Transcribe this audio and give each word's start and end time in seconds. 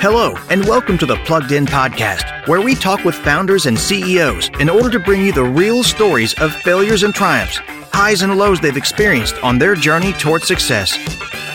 Hello, 0.00 0.34
and 0.48 0.64
welcome 0.64 0.96
to 0.96 1.04
the 1.04 1.16
Plugged 1.26 1.52
In 1.52 1.66
Podcast, 1.66 2.48
where 2.48 2.62
we 2.62 2.74
talk 2.74 3.04
with 3.04 3.14
founders 3.14 3.66
and 3.66 3.78
CEOs 3.78 4.48
in 4.58 4.70
order 4.70 4.88
to 4.88 4.98
bring 4.98 5.20
you 5.20 5.30
the 5.30 5.44
real 5.44 5.82
stories 5.82 6.32
of 6.40 6.54
failures 6.54 7.02
and 7.02 7.14
triumphs, 7.14 7.58
highs 7.92 8.22
and 8.22 8.38
lows 8.38 8.60
they've 8.60 8.78
experienced 8.78 9.34
on 9.44 9.58
their 9.58 9.74
journey 9.74 10.14
toward 10.14 10.42
success. 10.42 10.96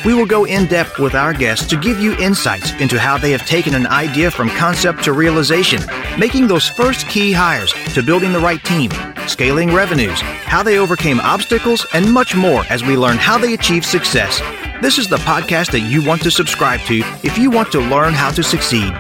We 0.06 0.14
will 0.14 0.28
go 0.28 0.46
in 0.46 0.68
depth 0.68 1.00
with 1.00 1.16
our 1.16 1.34
guests 1.34 1.66
to 1.70 1.76
give 1.76 2.00
you 2.00 2.16
insights 2.18 2.72
into 2.74 3.00
how 3.00 3.18
they 3.18 3.32
have 3.32 3.48
taken 3.48 3.74
an 3.74 3.88
idea 3.88 4.30
from 4.30 4.50
concept 4.50 5.04
to 5.06 5.14
realization, 5.14 5.82
making 6.20 6.46
those 6.46 6.70
first 6.70 7.08
key 7.10 7.32
hires 7.32 7.74
to 7.96 8.04
building 8.04 8.32
the 8.32 8.40
right 8.40 8.64
team, 8.64 8.92
scaling 9.28 9.74
revenues, 9.74 10.22
how 10.22 10.62
they 10.62 10.78
overcame 10.78 11.20
obstacles, 11.20 11.84
and 11.96 12.14
much 12.14 12.36
more 12.36 12.64
as 12.70 12.84
we 12.84 12.96
learn 12.96 13.18
how 13.18 13.40
they 13.40 13.56
achieved 13.56 13.86
success. 13.86 14.40
This 14.82 14.98
is 14.98 15.08
the 15.08 15.16
podcast 15.16 15.72
that 15.72 15.80
you 15.80 16.06
want 16.06 16.22
to 16.24 16.32
subscribe 16.32 16.82
to 16.82 16.98
if 17.24 17.38
you 17.38 17.50
want 17.50 17.72
to 17.72 17.80
learn 17.80 18.14
how 18.14 18.30
to 18.32 18.44
succeed. 18.44 18.92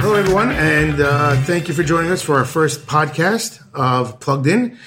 Hello, 0.00 0.14
everyone, 0.14 0.52
and 0.52 1.00
uh, 1.00 1.34
thank 1.42 1.66
you 1.66 1.74
for 1.74 1.82
joining 1.82 2.12
us 2.12 2.22
for 2.22 2.36
our 2.36 2.44
first 2.44 2.86
podcast 2.86 3.60
of 3.74 4.20
Plugged 4.20 4.46
In. 4.46 4.78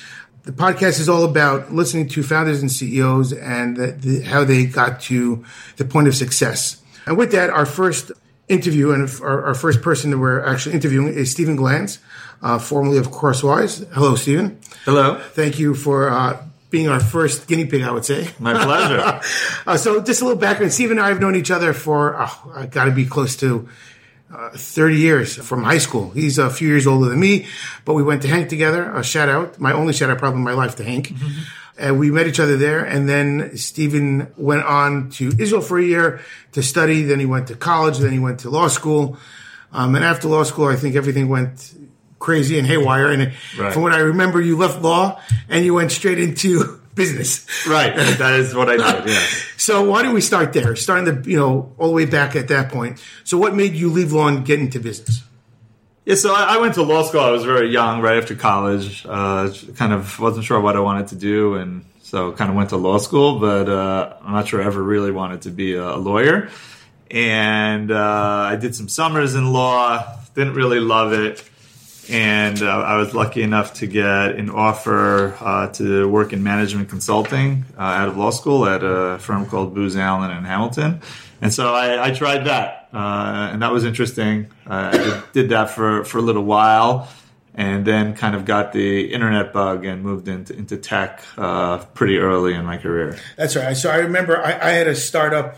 The 0.43 0.53
podcast 0.53 1.01
is 1.01 1.09
all 1.09 1.25
about 1.25 1.73
listening 1.73 2.07
to 2.09 2.23
founders 2.23 2.61
and 2.61 2.71
CEOs 2.71 3.33
and 3.33 3.75
the, 3.75 3.91
the, 3.91 4.21
how 4.21 4.45
they 4.45 4.65
got 4.65 5.01
to 5.01 5.43
the 5.75 5.83
point 5.83 6.07
of 6.07 6.15
success. 6.15 6.81
And 7.05 7.17
with 7.17 7.33
that, 7.33 7.49
our 7.49 7.65
first 7.65 8.13
interview 8.47 8.91
and 8.91 9.09
our, 9.21 9.47
our 9.47 9.53
first 9.53 9.81
person 9.81 10.11
that 10.11 10.19
we're 10.19 10.41
actually 10.43 10.73
interviewing 10.73 11.09
is 11.09 11.31
Stephen 11.31 11.57
Glantz, 11.57 11.97
uh, 12.41 12.59
formerly 12.59 12.97
of 12.97 13.11
Crosswise. 13.11 13.85
Hello, 13.93 14.15
Stephen. 14.15 14.57
Hello. 14.85 15.19
Thank 15.33 15.59
you 15.59 15.75
for 15.75 16.09
uh, 16.09 16.41
being 16.69 16.89
our 16.89 16.99
first 16.99 17.47
guinea 17.47 17.65
pig, 17.65 17.81
I 17.81 17.91
would 17.91 18.05
say. 18.05 18.29
My 18.39 18.53
pleasure. 18.53 19.21
uh, 19.67 19.77
so, 19.77 20.01
just 20.01 20.21
a 20.21 20.25
little 20.25 20.39
background. 20.39 20.73
Steve 20.73 20.91
and 20.91 20.99
I 20.99 21.09
have 21.09 21.21
known 21.21 21.35
each 21.35 21.51
other 21.51 21.73
for, 21.73 22.15
oh, 22.19 22.51
I 22.53 22.65
got 22.65 22.85
to 22.85 22.91
be 22.91 23.05
close 23.05 23.35
to 23.37 23.67
uh, 24.33 24.49
30 24.49 24.97
years 24.97 25.35
from 25.35 25.63
high 25.63 25.77
school. 25.77 26.11
He's 26.11 26.37
a 26.37 26.49
few 26.49 26.67
years 26.67 26.85
older 26.85 27.09
than 27.09 27.19
me, 27.19 27.47
but 27.85 27.93
we 27.93 28.03
went 28.03 28.21
to 28.23 28.27
Hank 28.27 28.49
together. 28.49 28.91
A 28.93 29.03
shout 29.03 29.29
out, 29.29 29.59
my 29.59 29.71
only 29.71 29.93
shout 29.93 30.09
out 30.09 30.17
probably 30.17 30.39
in 30.39 30.43
my 30.43 30.53
life 30.53 30.75
to 30.77 30.83
Hank. 30.83 31.09
Mm-hmm. 31.09 31.41
And 31.79 31.99
we 31.99 32.09
met 32.11 32.27
each 32.27 32.39
other 32.39 32.57
there. 32.57 32.83
And 32.83 33.07
then 33.07 33.55
Stephen 33.55 34.33
went 34.35 34.63
on 34.63 35.11
to 35.11 35.31
Israel 35.37 35.61
for 35.61 35.77
a 35.77 35.83
year 35.83 36.21
to 36.53 36.63
study. 36.63 37.03
Then 37.03 37.19
he 37.19 37.25
went 37.27 37.47
to 37.49 37.55
college. 37.55 37.99
Then 37.99 38.11
he 38.11 38.19
went 38.19 38.39
to 38.41 38.49
law 38.49 38.67
school. 38.67 39.17
Um, 39.71 39.93
and 39.95 40.03
after 40.03 40.27
law 40.27 40.43
school, 40.43 40.65
I 40.65 40.75
think 40.75 40.95
everything 40.95 41.29
went 41.29 41.75
crazy 42.19 42.57
and 42.57 42.67
haywire. 42.67 43.11
And 43.11 43.33
right. 43.57 43.73
from 43.73 43.83
what 43.83 43.93
I 43.93 43.99
remember, 43.99 44.41
you 44.41 44.57
left 44.57 44.81
law 44.81 45.21
and 45.49 45.65
you 45.65 45.73
went 45.73 45.91
straight 45.91 46.19
into 46.19 46.79
business. 46.95 47.45
Right. 47.67 47.95
That 47.95 48.33
is 48.39 48.53
what 48.53 48.69
I 48.69 48.77
did. 48.77 49.07
Yeah. 49.07 49.19
so 49.57 49.89
why 49.89 50.03
don't 50.03 50.13
we 50.13 50.21
start 50.21 50.53
there? 50.53 50.75
Starting 50.75 51.05
the, 51.05 51.29
you 51.29 51.37
know, 51.37 51.73
all 51.77 51.87
the 51.87 51.93
way 51.93 52.05
back 52.05 52.35
at 52.35 52.47
that 52.49 52.71
point. 52.71 53.01
So 53.23 53.37
what 53.37 53.55
made 53.55 53.73
you 53.73 53.89
leave 53.89 54.11
law 54.11 54.27
and 54.27 54.45
get 54.45 54.59
into 54.59 54.79
business? 54.79 55.23
Yeah, 56.05 56.15
so 56.15 56.33
I, 56.33 56.57
went 56.57 56.75
to 56.75 56.83
law 56.83 57.03
school. 57.03 57.19
I 57.19 57.31
was 57.31 57.43
very 57.43 57.69
young, 57.69 57.99
right 57.99 58.17
after 58.17 58.33
college. 58.33 59.05
Uh, 59.05 59.51
kind 59.75 59.91
of 59.91 60.17
wasn't 60.21 60.45
sure 60.45 60.57
what 60.61 60.77
I 60.77 60.79
wanted 60.79 61.07
to 61.07 61.15
do, 61.15 61.55
and 61.55 61.83
so 62.01 62.31
kind 62.31 62.49
of 62.49 62.55
went 62.55 62.69
to 62.69 62.77
law 62.77 62.97
school. 62.97 63.39
But 63.41 63.67
uh, 63.67 64.15
I'm 64.23 64.31
not 64.31 64.47
sure 64.47 64.63
I 64.63 64.65
ever 64.65 64.81
really 64.81 65.11
wanted 65.11 65.41
to 65.41 65.49
be 65.49 65.73
a 65.75 65.97
lawyer. 65.97 66.49
And 67.11 67.91
uh, 67.91 68.47
I 68.51 68.55
did 68.55 68.73
some 68.73 68.87
summers 68.87 69.35
in 69.35 69.51
law. 69.51 70.17
Didn't 70.33 70.53
really 70.53 70.79
love 70.79 71.11
it 71.11 71.39
and 72.09 72.61
uh, 72.61 72.65
I 72.65 72.97
was 72.97 73.13
lucky 73.13 73.41
enough 73.41 73.75
to 73.75 73.87
get 73.87 74.35
an 74.35 74.49
offer 74.49 75.35
uh, 75.39 75.67
to 75.73 76.07
work 76.07 76.33
in 76.33 76.43
management 76.43 76.89
consulting 76.89 77.65
uh, 77.77 77.81
out 77.81 78.07
of 78.09 78.17
law 78.17 78.31
school 78.31 78.65
at 78.65 78.83
a 78.83 79.17
firm 79.19 79.45
called 79.45 79.73
Booz 79.73 79.95
Allen 79.95 80.31
and 80.31 80.45
Hamilton, 80.45 81.01
and 81.41 81.53
so 81.53 81.73
I, 81.73 82.07
I 82.07 82.11
tried 82.11 82.45
that, 82.45 82.89
uh, 82.93 83.49
and 83.51 83.61
that 83.61 83.71
was 83.71 83.85
interesting. 83.85 84.47
Uh, 84.65 84.91
I 84.93 85.23
did, 85.33 85.49
that 85.49 85.71
for 85.71 86.03
for 86.03 86.17
a 86.17 86.21
little 86.21 86.43
while, 86.43 87.09
and 87.53 87.85
then 87.85 88.15
kind 88.15 88.35
of 88.35 88.45
got 88.45 88.73
the 88.73 89.13
internet 89.13 89.53
bug 89.53 89.85
and 89.85 90.03
moved 90.03 90.27
into 90.27 90.55
into 90.55 90.77
tech 90.77 91.23
uh, 91.37 91.79
pretty 91.93 92.17
early 92.17 92.53
in 92.53 92.65
my 92.65 92.77
career. 92.77 93.17
That's 93.35 93.55
right. 93.55 93.75
So 93.75 93.89
I 93.89 93.97
remember 93.97 94.37
I, 94.37 94.53
I 94.53 94.71
had 94.71 94.87
a 94.87 94.95
startup 94.95 95.57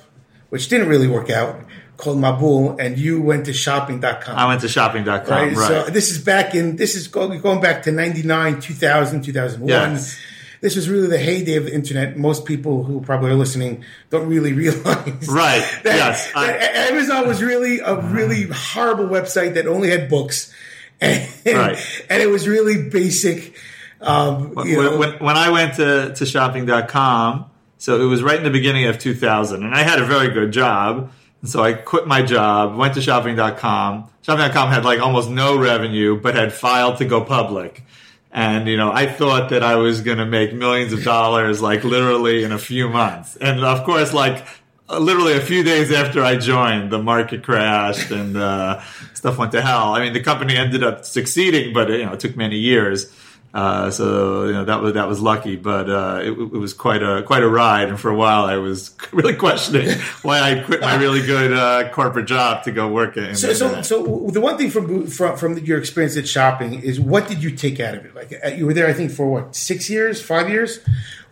which 0.49 0.67
didn't 0.67 0.89
really 0.89 1.07
work 1.07 1.29
out 1.29 1.59
called 1.99 2.17
Mabul, 2.17 2.79
and 2.79 2.97
you 2.97 3.21
went 3.21 3.45
to 3.45 3.53
shopping.com. 3.53 4.37
I 4.37 4.47
went 4.47 4.61
to 4.61 4.69
shopping.com, 4.69 5.27
right? 5.27 5.55
right. 5.55 5.67
So 5.67 5.83
this 5.89 6.11
is 6.11 6.23
back 6.23 6.55
in, 6.55 6.77
this 6.77 6.95
is 6.95 7.09
going 7.09 7.61
back 7.61 7.83
to 7.83 7.91
99, 7.91 8.61
2000, 8.61 9.21
2001. 9.21 9.67
Yes. 9.67 10.17
This 10.61 10.75
was 10.77 10.89
really 10.89 11.07
the 11.07 11.17
heyday 11.17 11.55
of 11.55 11.65
the 11.65 11.73
internet. 11.73 12.17
Most 12.17 12.45
people 12.45 12.83
who 12.83 13.01
probably 13.01 13.31
are 13.31 13.35
listening 13.35 13.83
don't 14.09 14.27
really 14.29 14.53
realize. 14.63 15.27
Right. 15.27 15.61
That, 15.83 15.95
yes. 15.95 16.31
That 16.31 16.37
I, 16.37 16.89
Amazon 16.89 17.27
was 17.27 17.43
really 17.43 17.79
a 17.79 17.95
really 17.95 18.43
horrible 18.43 19.05
website 19.05 19.55
that 19.55 19.67
only 19.67 19.89
had 19.89 20.09
books. 20.09 20.53
And, 21.01 21.29
right. 21.45 22.03
and 22.09 22.21
it 22.21 22.27
was 22.27 22.45
really 22.45 22.89
basic. 22.89 23.55
Um, 24.01 24.53
when, 24.53 24.99
when, 24.99 25.11
when 25.19 25.37
I 25.37 25.49
went 25.49 25.75
to, 25.75 26.13
to 26.13 26.25
shopping.com, 26.25 27.49
so 27.77 28.01
it 28.01 28.03
was 28.03 28.21
right 28.21 28.35
in 28.35 28.43
the 28.43 28.49
beginning 28.49 28.83
of 28.87 28.99
2000, 28.99 29.63
and 29.63 29.73
I 29.73 29.83
had 29.83 30.01
a 30.01 30.05
very 30.05 30.33
good 30.33 30.51
job 30.51 31.13
and 31.41 31.49
so 31.49 31.63
I 31.63 31.73
quit 31.73 32.05
my 32.05 32.21
job, 32.21 32.75
went 32.75 32.95
to 32.95 33.01
shopping.com. 33.01 34.09
Shopping.com 34.21 34.69
had 34.69 34.83
like 34.83 34.99
almost 34.99 35.29
no 35.29 35.57
revenue, 35.57 36.19
but 36.19 36.35
had 36.35 36.51
filed 36.53 36.97
to 36.97 37.05
go 37.05 37.21
public. 37.23 37.83
And, 38.31 38.67
you 38.67 38.77
know, 38.77 38.91
I 38.91 39.07
thought 39.07 39.49
that 39.49 39.63
I 39.63 39.75
was 39.77 40.01
going 40.01 40.19
to 40.19 40.25
make 40.25 40.53
millions 40.53 40.93
of 40.93 41.03
dollars, 41.03 41.61
like 41.61 41.83
literally 41.83 42.43
in 42.43 42.51
a 42.51 42.59
few 42.59 42.89
months. 42.89 43.35
And 43.37 43.63
of 43.63 43.83
course, 43.85 44.13
like 44.13 44.45
literally 44.87 45.33
a 45.33 45.41
few 45.41 45.63
days 45.63 45.91
after 45.91 46.23
I 46.23 46.35
joined, 46.35 46.91
the 46.91 47.01
market 47.01 47.43
crashed 47.43 48.11
and 48.11 48.37
uh, 48.37 48.81
stuff 49.13 49.37
went 49.37 49.51
to 49.53 49.61
hell. 49.61 49.93
I 49.93 50.01
mean, 50.01 50.13
the 50.13 50.21
company 50.21 50.55
ended 50.55 50.83
up 50.83 51.05
succeeding, 51.05 51.73
but, 51.73 51.89
you 51.89 52.05
know, 52.05 52.13
it 52.13 52.19
took 52.19 52.35
many 52.35 52.57
years. 52.57 53.11
Uh, 53.51 53.89
so 53.89 54.45
you 54.45 54.53
know 54.53 54.63
that 54.65 54.79
was 54.79 54.93
that 54.93 55.07
was 55.07 55.19
lucky, 55.19 55.55
but 55.55 55.89
uh, 55.89 56.19
it, 56.21 56.29
it, 56.29 56.51
was 56.51 56.71
quite 56.71 57.01
a 57.01 57.23
quite 57.23 57.41
a 57.41 57.49
ride. 57.49 57.89
And 57.89 57.99
for 57.99 58.11
a 58.11 58.15
while, 58.15 58.45
I 58.45 58.57
was 58.57 58.95
really 59.11 59.35
questioning 59.35 59.97
why 60.21 60.39
I 60.39 60.59
quit 60.59 60.81
my 60.81 60.95
really 60.97 61.25
good 61.25 61.51
uh, 61.51 61.89
corporate 61.89 62.27
job 62.27 62.63
to 62.65 62.71
go 62.71 62.87
work 62.87 63.17
in. 63.17 63.35
So, 63.35 63.53
so, 63.53 63.81
so, 63.81 64.27
the 64.31 64.39
one 64.39 64.55
thing 64.55 64.69
from 64.69 65.07
from 65.07 65.35
from 65.35 65.57
your 65.59 65.79
experience 65.79 66.15
at 66.15 66.27
shopping 66.27 66.79
is 66.81 66.99
what 66.99 67.27
did 67.27 67.41
you 67.41 67.49
take 67.49 67.79
out 67.79 67.95
of 67.95 68.05
it? 68.05 68.13
Like 68.13 68.33
uh, 68.45 68.49
you 68.49 68.67
were 68.67 68.73
there, 68.75 68.87
I 68.87 68.93
think, 68.93 69.09
for 69.09 69.27
what 69.27 69.55
six 69.55 69.89
years, 69.89 70.21
five 70.21 70.47
years. 70.47 70.79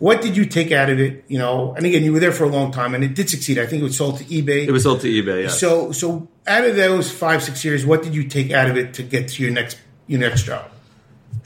What 0.00 0.20
did 0.20 0.36
you 0.36 0.44
take 0.44 0.72
out 0.72 0.90
of 0.90 0.98
it? 0.98 1.24
You 1.28 1.38
know, 1.38 1.74
and 1.74 1.86
again, 1.86 2.02
you 2.02 2.12
were 2.12 2.20
there 2.20 2.32
for 2.32 2.42
a 2.42 2.48
long 2.48 2.72
time, 2.72 2.96
and 2.96 3.04
it 3.04 3.14
did 3.14 3.30
succeed. 3.30 3.60
I 3.60 3.66
think 3.66 3.80
it 3.80 3.84
was 3.84 3.96
sold 3.96 4.18
to 4.18 4.24
eBay. 4.24 4.66
It 4.66 4.72
was 4.72 4.82
sold 4.82 5.02
to 5.02 5.08
eBay. 5.08 5.44
Yeah. 5.44 5.48
So, 5.50 5.92
so 5.92 6.26
out 6.48 6.64
of 6.64 6.74
those 6.74 7.12
five 7.12 7.44
six 7.44 7.64
years, 7.64 7.86
what 7.86 8.02
did 8.02 8.12
you 8.12 8.24
take 8.24 8.50
out 8.50 8.68
of 8.68 8.76
it 8.76 8.94
to 8.94 9.04
get 9.04 9.28
to 9.28 9.42
your 9.44 9.52
next 9.52 9.78
your 10.08 10.18
next 10.18 10.42
job? 10.42 10.68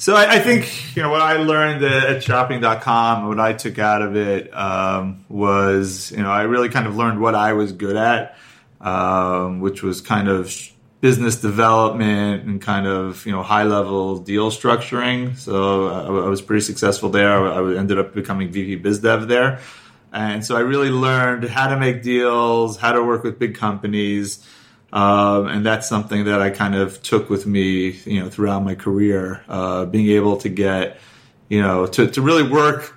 So 0.02 0.16
I, 0.16 0.34
I, 0.34 0.38
think 0.40 0.96
you 0.96 1.02
know 1.02 1.10
what 1.10 1.20
I 1.20 1.34
learned 1.34 1.84
at 1.84 2.24
shopping.com, 2.24 3.28
what 3.28 3.38
I 3.38 3.52
took 3.52 3.78
out 3.78 4.02
of 4.02 4.16
it 4.16 4.52
um, 4.52 5.24
was 5.28 6.10
you 6.10 6.22
know 6.22 6.30
I 6.30 6.42
really 6.42 6.68
kind 6.68 6.86
of 6.86 6.96
learned 6.96 7.20
what 7.20 7.36
I 7.36 7.52
was 7.52 7.70
good 7.70 7.94
at, 7.94 8.36
um, 8.80 9.60
which 9.60 9.82
was 9.82 10.00
kind 10.00 10.28
of 10.28 10.52
business 11.00 11.40
development 11.40 12.44
and 12.44 12.60
kind 12.62 12.86
of 12.86 13.24
you 13.26 13.32
know 13.32 13.42
high 13.42 13.64
level 13.64 14.18
deal 14.18 14.50
structuring. 14.50 15.36
So 15.36 15.86
I, 15.86 16.06
I 16.06 16.28
was 16.28 16.42
pretty 16.42 16.62
successful 16.62 17.10
there. 17.10 17.30
I 17.30 17.76
ended 17.76 17.98
up 17.98 18.12
becoming 18.14 18.50
VP 18.50 18.76
Biz 18.76 19.00
Dev 19.00 19.28
there, 19.28 19.60
and 20.12 20.44
so 20.44 20.56
I 20.56 20.60
really 20.60 20.90
learned 20.90 21.44
how 21.44 21.68
to 21.68 21.78
make 21.78 22.02
deals, 22.02 22.76
how 22.76 22.92
to 22.92 23.02
work 23.04 23.22
with 23.22 23.38
big 23.38 23.54
companies. 23.54 24.44
Um, 24.92 25.46
and 25.46 25.64
that's 25.64 25.88
something 25.88 26.24
that 26.24 26.42
I 26.42 26.50
kind 26.50 26.74
of 26.74 27.02
took 27.02 27.30
with 27.30 27.46
me, 27.46 27.90
you 28.04 28.20
know, 28.20 28.28
throughout 28.28 28.62
my 28.62 28.74
career, 28.74 29.42
uh, 29.48 29.86
being 29.86 30.08
able 30.08 30.36
to 30.38 30.48
get, 30.48 30.98
you 31.48 31.62
know, 31.62 31.86
to, 31.86 32.08
to 32.08 32.20
really 32.20 32.42
work 32.42 32.94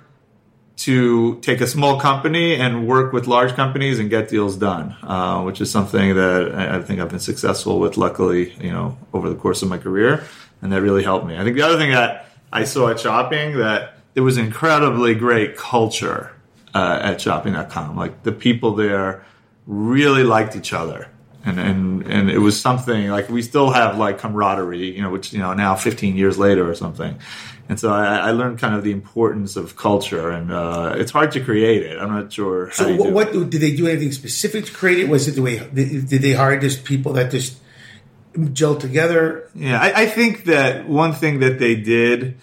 to 0.76 1.40
take 1.40 1.62
a 1.62 1.66
small 1.66 1.98
company 1.98 2.54
and 2.54 2.86
work 2.86 3.14
with 3.14 3.26
large 3.26 3.54
companies 3.54 3.98
and 3.98 4.10
get 4.10 4.28
deals 4.28 4.56
done, 4.56 4.94
uh, 5.02 5.42
which 5.42 5.62
is 5.62 5.70
something 5.70 6.14
that 6.14 6.54
I 6.54 6.82
think 6.82 7.00
I've 7.00 7.08
been 7.08 7.18
successful 7.18 7.80
with, 7.80 7.96
luckily, 7.96 8.52
you 8.60 8.70
know, 8.70 8.98
over 9.14 9.30
the 9.30 9.36
course 9.36 9.62
of 9.62 9.70
my 9.70 9.78
career. 9.78 10.22
And 10.60 10.72
that 10.72 10.82
really 10.82 11.02
helped 11.02 11.26
me. 11.26 11.38
I 11.38 11.44
think 11.44 11.56
the 11.56 11.62
other 11.62 11.78
thing 11.78 11.92
that 11.92 12.26
I 12.52 12.64
saw 12.64 12.90
at 12.90 13.00
shopping 13.00 13.56
that 13.56 13.94
there 14.12 14.22
was 14.22 14.36
incredibly 14.36 15.14
great 15.14 15.56
culture 15.56 16.32
uh, 16.74 17.00
at 17.02 17.22
shopping.com. 17.22 17.96
Like 17.96 18.22
the 18.22 18.32
people 18.32 18.74
there 18.74 19.24
really 19.66 20.24
liked 20.24 20.56
each 20.56 20.74
other 20.74 21.08
and 21.46 21.60
and 21.60 22.06
and 22.06 22.30
it 22.30 22.38
was 22.38 22.60
something 22.60 23.08
like 23.08 23.28
we 23.30 23.40
still 23.40 23.70
have 23.70 23.96
like 23.96 24.18
camaraderie, 24.18 24.94
you 24.94 25.00
know, 25.00 25.10
which 25.10 25.32
you 25.32 25.38
know 25.38 25.54
now 25.54 25.76
15 25.76 26.16
years 26.16 26.38
later 26.38 26.68
or 26.68 26.74
something. 26.74 27.18
And 27.68 27.80
so 27.80 27.92
I, 27.92 28.16
I 28.16 28.30
learned 28.30 28.58
kind 28.58 28.74
of 28.76 28.84
the 28.84 28.92
importance 28.92 29.56
of 29.56 29.76
culture, 29.76 30.30
and 30.30 30.52
uh, 30.52 30.94
it's 30.96 31.10
hard 31.10 31.32
to 31.32 31.40
create 31.40 31.82
it. 31.82 31.98
I'm 31.98 32.10
not 32.10 32.32
sure. 32.32 32.70
so 32.72 32.94
what, 32.94 33.12
what, 33.12 33.32
did 33.32 33.60
they 33.60 33.74
do? 33.74 33.88
Anything 33.88 34.12
specific 34.12 34.66
to 34.66 34.72
create 34.72 34.98
it? 34.98 35.08
Was 35.08 35.26
it 35.26 35.32
the 35.32 35.42
way 35.42 35.58
did 35.58 36.08
they 36.08 36.32
hire 36.32 36.60
just 36.60 36.84
people 36.84 37.14
that 37.14 37.30
just 37.30 37.58
gel 38.52 38.76
together? 38.76 39.48
Yeah, 39.54 39.80
I, 39.80 40.02
I 40.02 40.06
think 40.06 40.44
that 40.44 40.88
one 40.88 41.12
thing 41.12 41.40
that 41.40 41.58
they 41.58 41.76
did 41.76 42.36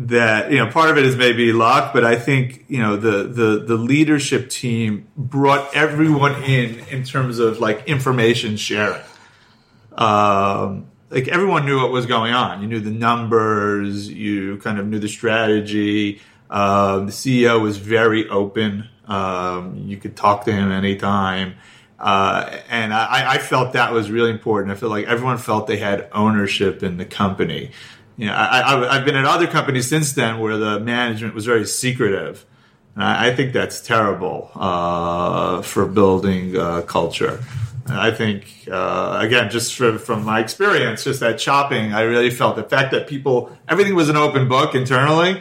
that 0.00 0.50
you 0.50 0.56
know 0.56 0.70
part 0.70 0.88
of 0.88 0.96
it 0.96 1.04
is 1.04 1.14
maybe 1.14 1.52
luck, 1.52 1.92
but 1.92 2.04
I 2.04 2.16
think 2.16 2.64
you 2.68 2.78
know 2.78 2.96
the 2.96 3.24
the 3.24 3.64
the 3.66 3.76
leadership 3.76 4.48
team 4.48 5.06
brought 5.14 5.74
everyone 5.74 6.42
in 6.42 6.80
in 6.90 7.04
terms 7.04 7.38
of 7.38 7.60
like 7.60 7.86
information 7.86 8.56
sharing. 8.56 9.02
Um, 9.92 10.86
like 11.10 11.28
everyone 11.28 11.66
knew 11.66 11.76
what 11.76 11.92
was 11.92 12.06
going 12.06 12.32
on. 12.32 12.62
You 12.62 12.68
knew 12.68 12.80
the 12.80 12.90
numbers. 12.90 14.08
You 14.08 14.56
kind 14.58 14.78
of 14.78 14.86
knew 14.86 14.98
the 14.98 15.08
strategy. 15.08 16.22
Um, 16.48 17.06
the 17.06 17.12
CEO 17.12 17.60
was 17.60 17.76
very 17.76 18.26
open. 18.28 18.88
Um, 19.06 19.84
you 19.86 19.98
could 19.98 20.16
talk 20.16 20.44
to 20.46 20.52
him 20.52 20.72
anytime. 20.72 21.56
Uh, 21.98 22.58
and 22.70 22.94
I, 22.94 23.34
I, 23.34 23.38
felt 23.38 23.74
that 23.74 23.92
was 23.92 24.10
really 24.10 24.30
important. 24.30 24.72
I 24.72 24.74
feel 24.74 24.88
like 24.88 25.06
everyone 25.06 25.36
felt 25.36 25.66
they 25.66 25.76
had 25.76 26.08
ownership 26.12 26.82
in 26.82 26.96
the 26.96 27.04
company. 27.04 27.72
You 28.20 28.26
know, 28.26 28.34
I, 28.36 28.96
have 28.96 29.06
been 29.06 29.16
at 29.16 29.24
other 29.24 29.46
companies 29.46 29.88
since 29.88 30.12
then 30.12 30.40
where 30.40 30.58
the 30.58 30.78
management 30.78 31.34
was 31.34 31.46
very 31.46 31.64
secretive. 31.64 32.44
And 32.94 33.02
I, 33.02 33.28
I 33.28 33.34
think 33.34 33.54
that's 33.54 33.80
terrible 33.80 34.50
uh, 34.54 35.62
for 35.62 35.86
building 35.86 36.54
uh, 36.54 36.82
culture. 36.82 37.42
And 37.86 37.94
I 37.94 38.10
think, 38.10 38.68
uh, 38.70 39.20
again, 39.22 39.48
just 39.48 39.74
for, 39.74 39.98
from 39.98 40.22
my 40.22 40.38
experience, 40.38 41.04
just 41.04 41.20
that 41.20 41.40
shopping, 41.40 41.94
I 41.94 42.02
really 42.02 42.28
felt 42.28 42.56
the 42.56 42.62
fact 42.62 42.90
that 42.90 43.06
people, 43.06 43.56
everything 43.66 43.94
was 43.94 44.10
an 44.10 44.16
open 44.16 44.48
book 44.48 44.74
internally 44.74 45.40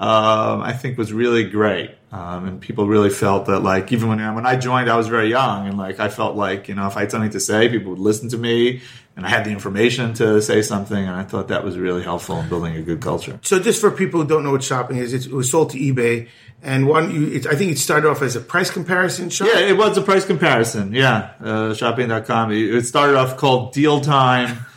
um, 0.00 0.62
I 0.62 0.72
think 0.72 0.96
was 0.96 1.12
really 1.12 1.44
great. 1.44 1.94
Um, 2.10 2.46
and 2.46 2.60
people 2.60 2.88
really 2.88 3.10
felt 3.10 3.46
that 3.46 3.60
like 3.60 3.92
even 3.92 4.08
when 4.08 4.34
when 4.34 4.46
I 4.46 4.56
joined, 4.56 4.90
I 4.90 4.96
was 4.96 5.06
very 5.06 5.28
young, 5.28 5.68
and 5.68 5.78
like 5.78 6.00
I 6.00 6.08
felt 6.08 6.34
like 6.34 6.68
you 6.68 6.74
know 6.74 6.88
if 6.88 6.96
I 6.96 7.00
had 7.00 7.10
something 7.12 7.30
to 7.30 7.38
say, 7.38 7.68
people 7.68 7.90
would 7.90 8.00
listen 8.00 8.28
to 8.30 8.38
me, 8.38 8.80
and 9.14 9.26
I 9.26 9.28
had 9.28 9.44
the 9.44 9.50
information 9.50 10.14
to 10.14 10.40
say 10.40 10.62
something, 10.62 10.98
and 10.98 11.14
I 11.14 11.22
thought 11.22 11.48
that 11.48 11.62
was 11.62 11.78
really 11.78 12.02
helpful 12.02 12.38
in 12.38 12.48
building 12.48 12.74
a 12.74 12.82
good 12.82 13.00
culture. 13.00 13.38
So, 13.42 13.60
just 13.60 13.80
for 13.80 13.90
people 13.90 14.22
who 14.22 14.26
don't 14.26 14.42
know 14.42 14.52
what 14.52 14.64
shopping 14.64 14.96
is, 14.96 15.12
it 15.12 15.30
was 15.30 15.50
sold 15.50 15.70
to 15.70 15.78
eBay, 15.78 16.28
and 16.62 16.86
one, 16.86 17.10
you, 17.10 17.26
it, 17.28 17.46
I 17.46 17.54
think 17.54 17.72
it 17.72 17.78
started 17.78 18.08
off 18.08 18.20
as 18.20 18.36
a 18.36 18.40
price 18.40 18.70
comparison 18.70 19.30
shop. 19.30 19.48
Yeah, 19.50 19.60
it 19.60 19.78
was 19.78 19.96
a 19.96 20.02
price 20.02 20.26
comparison. 20.26 20.92
Yeah, 20.92 21.32
uh, 21.42 21.74
shopping.com. 21.74 22.52
It 22.52 22.84
started 22.84 23.16
off 23.16 23.38
called 23.38 23.72
Deal 23.72 24.00
Time. 24.02 24.66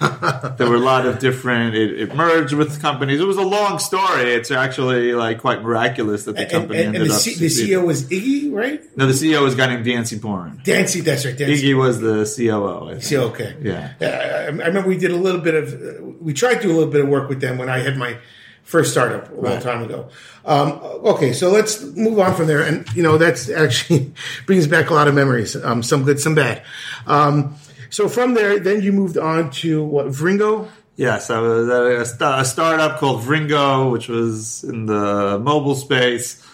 there 0.58 0.70
were 0.70 0.76
a 0.76 0.80
lot 0.80 1.06
of 1.06 1.20
different. 1.20 1.76
It, 1.76 2.00
it, 2.00 2.16
merged 2.16 2.54
with 2.54 2.82
companies. 2.82 3.20
It 3.20 3.26
was 3.26 3.38
a 3.38 3.42
long 3.44 3.80
story. 3.80 4.34
It's 4.34 4.50
actually 4.50 5.14
like 5.14 5.42
quite 5.42 5.62
miraculous 5.62 6.24
that 6.26 6.38
the 6.38 6.46
company 6.46 6.80
and, 6.80 6.96
and, 6.96 6.96
ended 6.96 7.02
and 7.02 7.12
the 7.12 7.16
up. 7.16 7.38
the 7.40 7.48
CEO 7.48 7.86
was 7.86 8.04
Iggy, 8.06 8.54
right? 8.54 8.82
No, 8.98 9.06
the 9.06 9.14
CEO 9.14 9.42
was 9.42 9.56
a 9.56 9.58
guy 9.58 9.68
named 9.68 9.84
Dan 9.84 10.04
Ciporin. 10.04 10.64
Dancy, 10.64 11.02
that's 11.02 11.26
right. 11.26 11.38
Dancy. 11.38 11.64
Iggy 11.64 11.78
was 11.78 12.00
the 12.00 12.24
COO. 12.24 13.02
COO, 13.02 13.30
okay. 13.32 13.58
Yeah. 13.62 13.94
I, 14.00 14.06
I 14.06 14.46
remember 14.48 14.88
we 14.88 14.98
did 14.98 15.12
a 15.12 15.18
little 15.18 15.42
bit 15.42 15.56
of. 15.56 15.74
Uh, 15.74 16.04
we 16.22 16.34
tried 16.34 16.56
to 16.56 16.62
do 16.62 16.72
a 16.72 16.76
little 16.76 16.92
bit 16.92 17.02
of 17.02 17.10
work 17.10 17.28
with 17.28 17.42
them 17.42 17.58
when 17.58 17.70
I 17.70 17.80
had 17.80 17.98
my 17.98 18.18
first 18.64 18.92
startup 18.92 19.30
a 19.30 19.36
long 19.36 19.44
right. 19.44 19.62
time 19.62 19.84
ago. 19.84 20.10
Um, 20.46 20.72
okay, 21.06 21.34
so 21.34 21.52
let's 21.52 21.82
move 21.82 22.20
on 22.20 22.36
from 22.36 22.48
there, 22.48 22.64
and 22.64 22.88
you 22.96 23.04
know 23.04 23.18
that's 23.18 23.50
actually 23.50 24.14
brings 24.46 24.68
back 24.68 24.90
a 24.90 24.94
lot 24.94 25.08
of 25.08 25.14
memories, 25.14 25.56
um, 25.56 25.84
some 25.84 26.04
good, 26.04 26.20
some 26.20 26.36
bad. 26.36 26.64
Um, 27.06 27.56
so 27.90 28.10
from 28.10 28.34
there, 28.34 28.60
then 28.60 28.82
you 28.82 28.92
moved 28.92 29.18
on 29.18 29.52
to 29.52 29.84
what 29.84 30.08
Vringo. 30.08 30.70
Yes, 30.96 31.30
I 31.30 31.40
was 31.40 31.70
at 31.70 32.02
a, 32.02 32.06
st- 32.06 32.42
a 32.42 32.46
startup 32.46 33.00
called 33.00 33.22
Vringo, 33.22 33.92
which 33.92 34.08
was 34.08 34.64
in 34.64 34.86
the 34.86 35.40
mobile 35.40 35.76
space. 35.76 36.36
This 36.36 36.48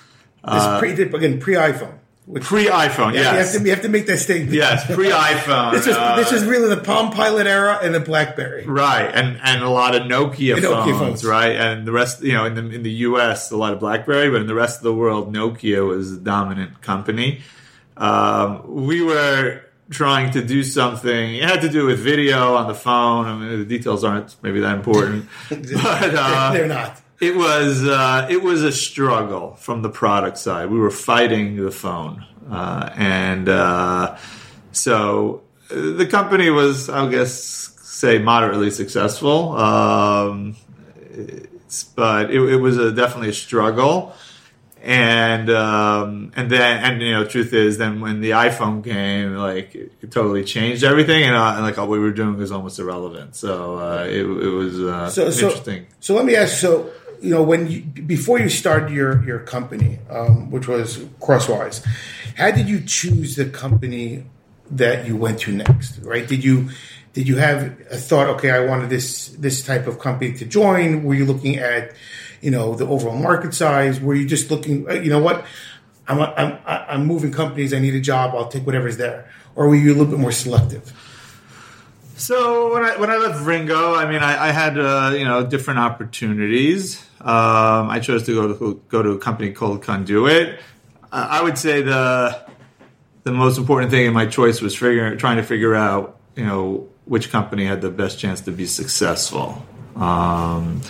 uh, 0.44 0.79
pre, 0.79 0.91
again 0.91 1.39
pre 1.39 1.56
iPhone. 1.56 2.00
Pre 2.31 2.65
iPhone, 2.65 3.15
yeah, 3.15 3.21
yes. 3.21 3.33
You 3.33 3.37
have, 3.39 3.51
to, 3.51 3.63
you 3.63 3.69
have 3.71 3.81
to 3.81 3.89
make 3.89 4.05
that 4.05 4.19
statement. 4.19 4.53
Yes, 4.53 4.85
pre 4.85 5.09
iPhone. 5.09 5.71
this 5.71 5.87
is 5.87 5.95
uh, 5.95 6.15
this 6.15 6.31
is 6.31 6.45
really 6.45 6.69
the 6.69 6.79
Palm 6.79 7.11
Pilot 7.11 7.47
era 7.47 7.79
and 7.81 7.93
the 7.93 7.99
BlackBerry. 7.99 8.67
Right, 8.67 9.09
and 9.11 9.39
and 9.43 9.63
a 9.63 9.69
lot 9.69 9.95
of 9.95 10.03
Nokia, 10.03 10.57
Nokia 10.57 10.61
phones, 10.61 10.99
phones, 10.99 11.25
right, 11.25 11.55
and 11.55 11.87
the 11.87 11.91
rest, 11.91 12.21
you 12.21 12.33
know, 12.33 12.45
in 12.45 12.53
the 12.53 12.69
in 12.69 12.83
the 12.83 12.91
U.S. 12.91 13.49
a 13.49 13.57
lot 13.57 13.73
of 13.73 13.79
BlackBerry, 13.79 14.29
but 14.29 14.41
in 14.41 14.47
the 14.47 14.53
rest 14.53 14.77
of 14.77 14.83
the 14.83 14.93
world, 14.93 15.33
Nokia 15.33 15.87
was 15.87 16.19
the 16.19 16.23
dominant 16.23 16.83
company. 16.83 17.41
Um, 17.97 18.85
we 18.85 19.01
were 19.01 19.63
trying 19.89 20.31
to 20.33 20.43
do 20.43 20.63
something. 20.63 21.35
It 21.35 21.43
had 21.43 21.61
to 21.61 21.69
do 21.69 21.87
with 21.87 21.97
video 21.97 22.53
on 22.53 22.67
the 22.67 22.75
phone. 22.75 23.25
I 23.25 23.35
mean, 23.35 23.57
the 23.57 23.65
details 23.65 24.03
aren't 24.03 24.35
maybe 24.43 24.59
that 24.59 24.75
important, 24.75 25.27
but 25.49 25.65
uh, 25.73 26.53
they're 26.53 26.67
not 26.67 27.01
it 27.19 27.36
was 27.36 27.86
uh, 27.86 28.27
it 28.30 28.42
was 28.42 28.63
a 28.63 28.71
struggle 28.71 29.56
from 29.56 29.81
the 29.81 29.89
product 29.89 30.38
side. 30.38 30.69
We 30.69 30.80
were 30.80 30.92
fighting 30.92 31.57
the 31.57 31.71
phone, 31.71 32.25
uh, 32.50 32.89
and 32.95 33.50
uh, 33.50 34.18
so 34.71 35.42
uh, 35.69 35.98
the 35.98 36.07
company 36.07 36.50
was, 36.50 36.89
I 36.89 37.10
guess, 37.10 37.33
say 37.33 38.19
moderately 38.19 38.71
successful, 38.71 39.57
um, 39.57 40.56
but 41.95 42.31
it, 42.31 42.42
it, 42.42 42.57
was 42.57 42.77
a, 42.77 42.92
definitely 42.92 43.30
a 43.30 43.33
struggle. 43.33 44.13
And 44.81 45.50
um, 45.50 46.31
and 46.38 46.50
then 46.50 46.83
and 46.86 47.01
you 47.01 47.12
know, 47.12 47.25
truth 47.25 47.51
is, 47.51 47.77
then 47.77 48.00
when 48.00 48.21
the 48.21 48.30
iPhone 48.30 48.81
came, 48.81 49.36
like 49.36 49.75
it, 49.75 49.92
it 50.01 50.10
totally 50.10 50.45
changed 50.45 50.86
everything, 50.86 51.24
and, 51.24 51.36
uh, 51.36 51.56
and, 51.56 51.63
like 51.63 51.77
all 51.77 51.88
we 51.88 52.00
were 52.00 52.12
doing 52.12 52.38
was 52.38 52.50
almost 52.50 52.80
irrelevant. 52.80 53.36
So 53.36 53.77
uh, 53.77 54.06
it, 54.06 54.21
it, 54.21 54.25
was 54.25 54.75
so, 55.13 55.30
so, 55.31 55.48
interesting. 55.48 55.88
So 56.00 56.16
let 56.16 56.24
me 56.24 56.38
ask. 56.38 56.57
So 56.62 56.89
you 57.21 57.31
know, 57.31 57.44
when 57.44 57.69
you, 57.69 57.81
before 57.81 58.39
you 58.39 58.50
started 58.50 58.92
your 58.92 59.24
your 59.25 59.39
company, 59.39 60.00
um, 60.10 60.51
which 60.51 60.68
was 60.68 60.98
Crosswise, 61.19 61.86
how 62.36 62.51
did 62.51 62.69
you 62.69 62.81
choose 62.81 63.36
the 63.36 63.45
company 63.45 64.24
that 64.71 65.07
you 65.07 65.16
went 65.16 65.39
to 65.42 65.51
next? 65.51 66.00
Right? 66.00 66.27
Did 66.27 66.44
you 66.44 66.69
did 67.13 67.27
you 67.27 67.38
have 67.38 67.80
a 67.92 67.98
thought? 67.98 68.27
Okay, 68.36 68.51
I 68.51 68.66
wanted 68.66 68.89
this 68.89 69.30
this 69.30 69.66
type 69.66 69.88
of 69.88 70.00
company 70.00 70.33
to 70.33 70.45
join. 70.45 71.04
Were 71.04 71.13
you 71.13 71.25
looking 71.25 71.57
at 71.57 71.94
you 72.42 72.51
know 72.51 72.75
the 72.75 72.88
overall 72.88 73.18
market 73.18 73.54
size? 73.54 74.00
Were 74.00 74.16
you 74.16 74.27
just 74.27 74.50
looking? 74.51 74.89
Uh, 74.89 74.94
you 74.94 75.10
know 75.10 75.21
what? 75.21 75.45
I'm 76.07 76.21
I'm 76.21 76.57
I'm 76.66 77.06
moving 77.06 77.31
companies. 77.31 77.74
I 77.74 77.80
need 77.80 77.95
a 77.95 78.01
job. 78.01 78.36
I'll 78.36 78.48
take 78.48 78.66
whatever's 78.66 78.98
there. 78.98 79.30
Or 79.56 79.68
were 79.68 79.75
you 79.75 79.89
a 79.89 79.95
little 79.95 80.06
bit 80.06 80.19
more 80.19 80.31
selective? 80.31 80.94
So 82.19 82.74
when 82.74 82.83
I 82.83 82.98
when 82.98 83.10
I 83.10 83.16
left 83.16 83.39
Vringo, 83.39 83.98
I 83.98 84.10
mean, 84.12 84.21
I, 84.21 84.50
I 84.50 84.51
had 84.51 84.77
uh, 84.77 85.13
you 85.18 85.24
know 85.24 85.45
different 85.45 85.80
opportunities. 85.80 87.01
Um, 87.21 87.89
I 87.89 88.00
chose 88.01 88.25
to 88.25 88.36
go 88.36 88.54
to 88.54 88.81
go 88.89 89.01
to 89.01 89.12
a 89.12 89.18
company 89.18 89.54
called 89.54 89.83
Conduit. 89.83 90.60
I 91.13 91.42
would 91.42 91.57
say 91.57 91.81
the 91.81 92.45
the 93.24 93.31
most 93.31 93.57
important 93.57 93.92
thing 93.92 94.06
in 94.06 94.13
my 94.13 94.25
choice 94.25 94.60
was 94.62 94.75
figuring 94.75 95.18
trying 95.18 95.38
to 95.38 95.44
figure 95.44 95.74
out 95.74 96.19
you 96.36 96.45
know 96.45 96.89
which 97.06 97.31
company 97.31 97.66
had 97.66 97.80
the 97.80 97.89
best 97.89 98.19
chance 98.19 98.42
to 98.42 98.51
be 98.51 98.66
successful. 98.66 99.66
Um, 99.95 100.81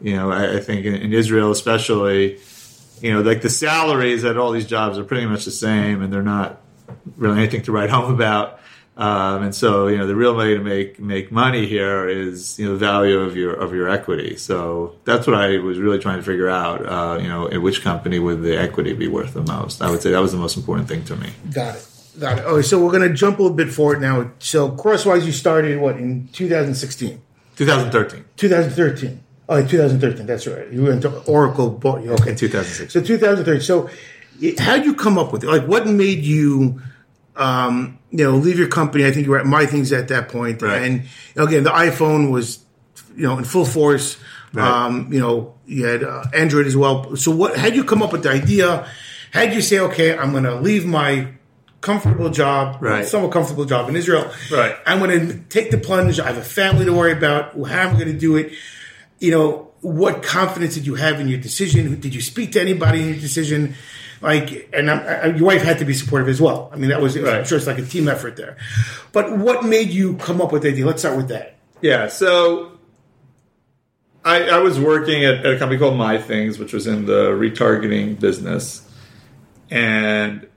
you 0.00 0.16
know, 0.16 0.32
I, 0.32 0.56
I 0.56 0.60
think 0.60 0.86
in, 0.86 0.94
in, 0.94 1.12
Israel, 1.12 1.50
especially, 1.50 2.40
you 3.00 3.12
know, 3.12 3.20
like 3.20 3.42
the 3.42 3.48
salaries 3.48 4.24
at 4.24 4.36
all 4.36 4.50
these 4.50 4.66
jobs 4.66 4.98
are 4.98 5.04
pretty 5.04 5.26
much 5.26 5.44
the 5.44 5.50
same, 5.50 6.02
and 6.02 6.12
they're 6.12 6.22
not 6.22 6.60
really 7.16 7.38
anything 7.38 7.62
to 7.62 7.72
write 7.72 7.90
home 7.98 8.12
about. 8.12 8.60
Um, 8.96 9.42
and 9.42 9.54
so, 9.54 9.88
you 9.88 9.98
know, 9.98 10.06
the 10.06 10.14
real 10.14 10.36
way 10.36 10.54
to 10.54 10.60
make 10.60 11.00
make 11.00 11.32
money 11.32 11.66
here 11.66 12.08
is 12.08 12.58
you 12.58 12.66
know 12.66 12.72
the 12.72 12.78
value 12.78 13.18
of 13.18 13.36
your 13.36 13.52
of 13.52 13.74
your 13.74 13.88
equity. 13.88 14.36
So 14.36 14.94
that's 15.04 15.26
what 15.26 15.34
I 15.34 15.58
was 15.58 15.78
really 15.78 15.98
trying 15.98 16.18
to 16.18 16.22
figure 16.22 16.48
out. 16.48 16.86
Uh, 16.86 17.18
you 17.20 17.28
know, 17.28 17.46
in 17.46 17.60
which 17.60 17.82
company 17.82 18.20
would 18.20 18.42
the 18.42 18.56
equity 18.56 18.92
be 18.92 19.08
worth 19.08 19.34
the 19.34 19.42
most? 19.42 19.82
I 19.82 19.90
would 19.90 20.00
say 20.00 20.12
that 20.12 20.20
was 20.20 20.30
the 20.30 20.38
most 20.38 20.56
important 20.56 20.88
thing 20.88 21.04
to 21.06 21.16
me. 21.16 21.30
Got 21.52 21.76
it. 21.76 21.86
Got 22.20 22.38
it. 22.38 22.44
Okay, 22.44 22.62
so 22.62 22.78
we're 22.78 22.92
going 22.92 23.08
to 23.08 23.14
jump 23.14 23.40
a 23.40 23.42
little 23.42 23.56
bit 23.56 23.72
forward 23.72 24.00
now. 24.00 24.30
So 24.38 24.70
Crosswise, 24.70 25.26
you 25.26 25.32
started 25.32 25.80
what 25.80 25.96
in 25.96 26.28
2016? 26.28 27.20
2013. 27.56 28.24
2013. 28.36 29.20
Oh, 29.48 29.56
in 29.56 29.66
2013. 29.66 30.24
That's 30.24 30.46
right. 30.46 30.70
You 30.70 30.84
went 30.84 31.02
to 31.02 31.18
Oracle. 31.24 31.70
Bought 31.70 32.04
you. 32.04 32.12
Okay, 32.12 32.34
2006. 32.36 32.92
So 32.92 33.02
2013. 33.02 33.60
So 33.60 33.90
how 34.58 34.76
did 34.76 34.84
you 34.84 34.94
come 34.94 35.18
up 35.18 35.32
with 35.32 35.42
it? 35.42 35.48
Like, 35.48 35.66
what 35.66 35.88
made 35.88 36.22
you? 36.22 36.80
um, 37.36 37.98
you 38.14 38.22
know, 38.22 38.36
leave 38.36 38.60
your 38.60 38.68
company. 38.68 39.04
I 39.04 39.10
think 39.10 39.26
you 39.26 39.32
were 39.32 39.40
at 39.40 39.46
MyThings 39.46 39.96
at 39.96 40.06
that 40.08 40.28
point. 40.28 40.62
Right. 40.62 40.82
And 40.82 41.02
again, 41.34 41.64
the 41.64 41.70
iPhone 41.70 42.30
was, 42.30 42.64
you 43.16 43.24
know, 43.24 43.36
in 43.38 43.44
full 43.44 43.64
force. 43.64 44.16
Right. 44.52 44.64
Um, 44.64 45.12
you 45.12 45.18
know, 45.18 45.54
you 45.66 45.84
had 45.84 46.04
uh, 46.04 46.22
Android 46.32 46.68
as 46.68 46.76
well. 46.76 47.16
So 47.16 47.34
what, 47.34 47.56
had 47.56 47.74
you 47.74 47.82
come 47.82 48.02
up 48.02 48.12
with 48.12 48.22
the 48.22 48.30
idea? 48.30 48.88
Had 49.32 49.52
you 49.52 49.60
say, 49.60 49.80
okay, 49.80 50.16
I'm 50.16 50.30
going 50.30 50.44
to 50.44 50.54
leave 50.54 50.86
my 50.86 51.32
comfortable 51.80 52.30
job, 52.30 52.80
right. 52.80 53.04
somewhat 53.04 53.32
comfortable 53.32 53.64
job 53.64 53.88
in 53.88 53.96
Israel. 53.96 54.30
Right. 54.48 54.76
I'm 54.86 55.00
going 55.00 55.28
to 55.28 55.38
take 55.48 55.72
the 55.72 55.78
plunge. 55.78 56.20
I 56.20 56.28
have 56.28 56.38
a 56.38 56.42
family 56.42 56.84
to 56.84 56.92
worry 56.92 57.12
about. 57.12 57.54
How 57.66 57.88
am 57.88 57.96
I 57.96 57.98
going 57.98 58.12
to 58.12 58.18
do 58.18 58.36
it? 58.36 58.52
You 59.18 59.32
know, 59.32 59.72
what 59.80 60.22
confidence 60.22 60.74
did 60.74 60.86
you 60.86 60.94
have 60.94 61.18
in 61.18 61.26
your 61.26 61.40
decision? 61.40 61.98
Did 61.98 62.14
you 62.14 62.20
speak 62.20 62.52
to 62.52 62.60
anybody 62.60 63.00
in 63.00 63.08
your 63.08 63.18
decision? 63.18 63.74
Like, 64.24 64.70
and 64.72 64.90
I, 64.90 65.26
your 65.26 65.48
wife 65.48 65.60
had 65.60 65.80
to 65.80 65.84
be 65.84 65.92
supportive 65.92 66.30
as 66.30 66.40
well. 66.40 66.70
I 66.72 66.76
mean, 66.76 66.88
that 66.88 67.02
was, 67.02 67.18
right. 67.18 67.34
I'm 67.34 67.44
sure 67.44 67.58
it's 67.58 67.66
like 67.66 67.76
a 67.76 67.84
team 67.84 68.08
effort 68.08 68.36
there. 68.36 68.56
But 69.12 69.36
what 69.36 69.66
made 69.66 69.90
you 69.90 70.16
come 70.16 70.40
up 70.40 70.50
with 70.50 70.62
the 70.62 70.70
idea? 70.70 70.86
Let's 70.86 71.02
start 71.02 71.18
with 71.18 71.28
that. 71.28 71.56
Yeah. 71.82 72.08
So 72.08 72.78
I, 74.24 74.44
I 74.44 74.58
was 74.60 74.80
working 74.80 75.26
at, 75.26 75.44
at, 75.44 75.52
a 75.52 75.58
company 75.58 75.78
called 75.78 76.00
MyThings, 76.00 76.58
which 76.58 76.72
was 76.72 76.86
in 76.86 77.04
the 77.04 77.32
retargeting 77.32 78.18
business, 78.18 78.88
and 79.70 80.48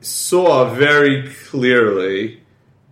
saw 0.00 0.72
very 0.72 1.28
clearly 1.48 2.40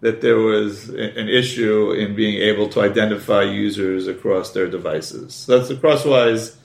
that 0.00 0.21
there 0.21 0.38
was 0.38 0.88
an 0.88 1.28
issue 1.28 1.93
in 1.93 2.16
being 2.16 2.43
able 2.43 2.69
to 2.71 2.81
identify 2.81 3.43
users 3.43 4.09
across 4.09 4.50
their 4.50 4.66
devices. 4.66 5.33
So 5.33 5.57
that's 5.57 5.69
the 5.69 5.76
Crosswise 5.76 6.57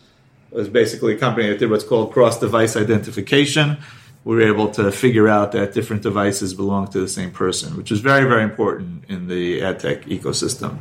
was 0.52 0.70
basically 0.70 1.14
a 1.14 1.18
company 1.18 1.48
that 1.48 1.60
did 1.60 1.70
what's 1.70 1.84
called 1.84 2.12
cross 2.12 2.40
device 2.40 2.76
identification. 2.76 3.78
We 4.24 4.36
were 4.36 4.42
able 4.44 4.70
to 4.72 4.92
figure 4.92 5.28
out 5.28 5.54
that 5.54 5.74
different 5.74 6.04
devices 6.04 6.54
belong 6.54 6.88
to 6.90 7.00
the 7.00 7.08
same 7.08 7.32
person, 7.32 7.76
which 7.76 7.92
is 7.92 8.02
very, 8.02 8.28
very 8.28 8.44
important 8.44 9.06
in 9.10 9.28
the 9.28 9.64
ad 9.64 9.80
tech 9.80 10.04
ecosystem. 10.06 10.78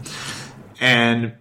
And 0.80 1.34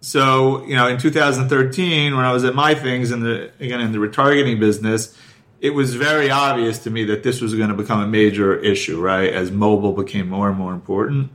so, 0.00 0.64
you 0.64 0.76
know, 0.76 0.88
in 0.88 0.98
2013, 0.98 2.16
when 2.16 2.24
I 2.24 2.32
was 2.32 2.44
at 2.44 2.54
MyThings 2.54 3.12
in 3.12 3.20
the 3.20 3.50
again 3.60 3.80
in 3.80 3.92
the 3.92 3.98
retargeting 3.98 4.60
business, 4.60 5.16
it 5.60 5.70
was 5.70 5.94
very 5.94 6.30
obvious 6.30 6.78
to 6.80 6.90
me 6.90 7.04
that 7.04 7.22
this 7.22 7.40
was 7.40 7.54
going 7.54 7.68
to 7.68 7.74
become 7.74 8.00
a 8.00 8.06
major 8.06 8.56
issue, 8.56 9.00
right? 9.00 9.32
As 9.32 9.50
mobile 9.50 9.92
became 9.92 10.28
more 10.28 10.48
and 10.48 10.56
more 10.56 10.72
important, 10.72 11.30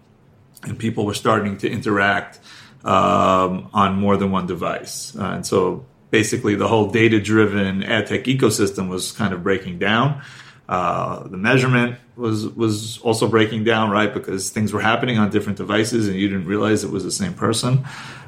and 0.64 0.80
people 0.80 1.06
were 1.06 1.14
starting 1.14 1.58
to 1.60 1.70
interact 1.70 2.40
um, 2.84 3.70
on 3.74 3.96
more 3.96 4.18
than 4.18 4.32
one 4.32 4.48
device, 4.48 5.16
uh, 5.16 5.26
and 5.26 5.46
so 5.46 5.86
basically 6.12 6.56
the 6.56 6.68
whole 6.68 6.90
data-driven 6.90 7.84
ad 7.84 8.08
tech 8.08 8.24
ecosystem 8.26 8.90
was 8.90 9.12
kind 9.12 9.34
of 9.34 9.44
breaking 9.44 9.80
down. 9.80 10.22
Uh, 10.68 11.28
the 11.28 11.38
measurement 11.38 11.98
was 12.16 12.48
was 12.48 12.98
also 13.00 13.28
breaking 13.28 13.64
down, 13.64 13.92
right? 13.92 14.14
Because 14.14 14.50
things 14.50 14.74
were 14.74 14.82
happening 14.82 15.18
on 15.18 15.30
different 15.30 15.58
devices, 15.58 16.08
and 16.08 16.18
you 16.18 16.28
didn't 16.28 16.48
realize 16.48 16.84
it 16.84 16.92
was 16.92 17.04
the 17.04 17.12
same 17.12 17.34
person. 17.34 17.86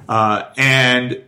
Uh, 0.07 0.43
and 0.55 1.23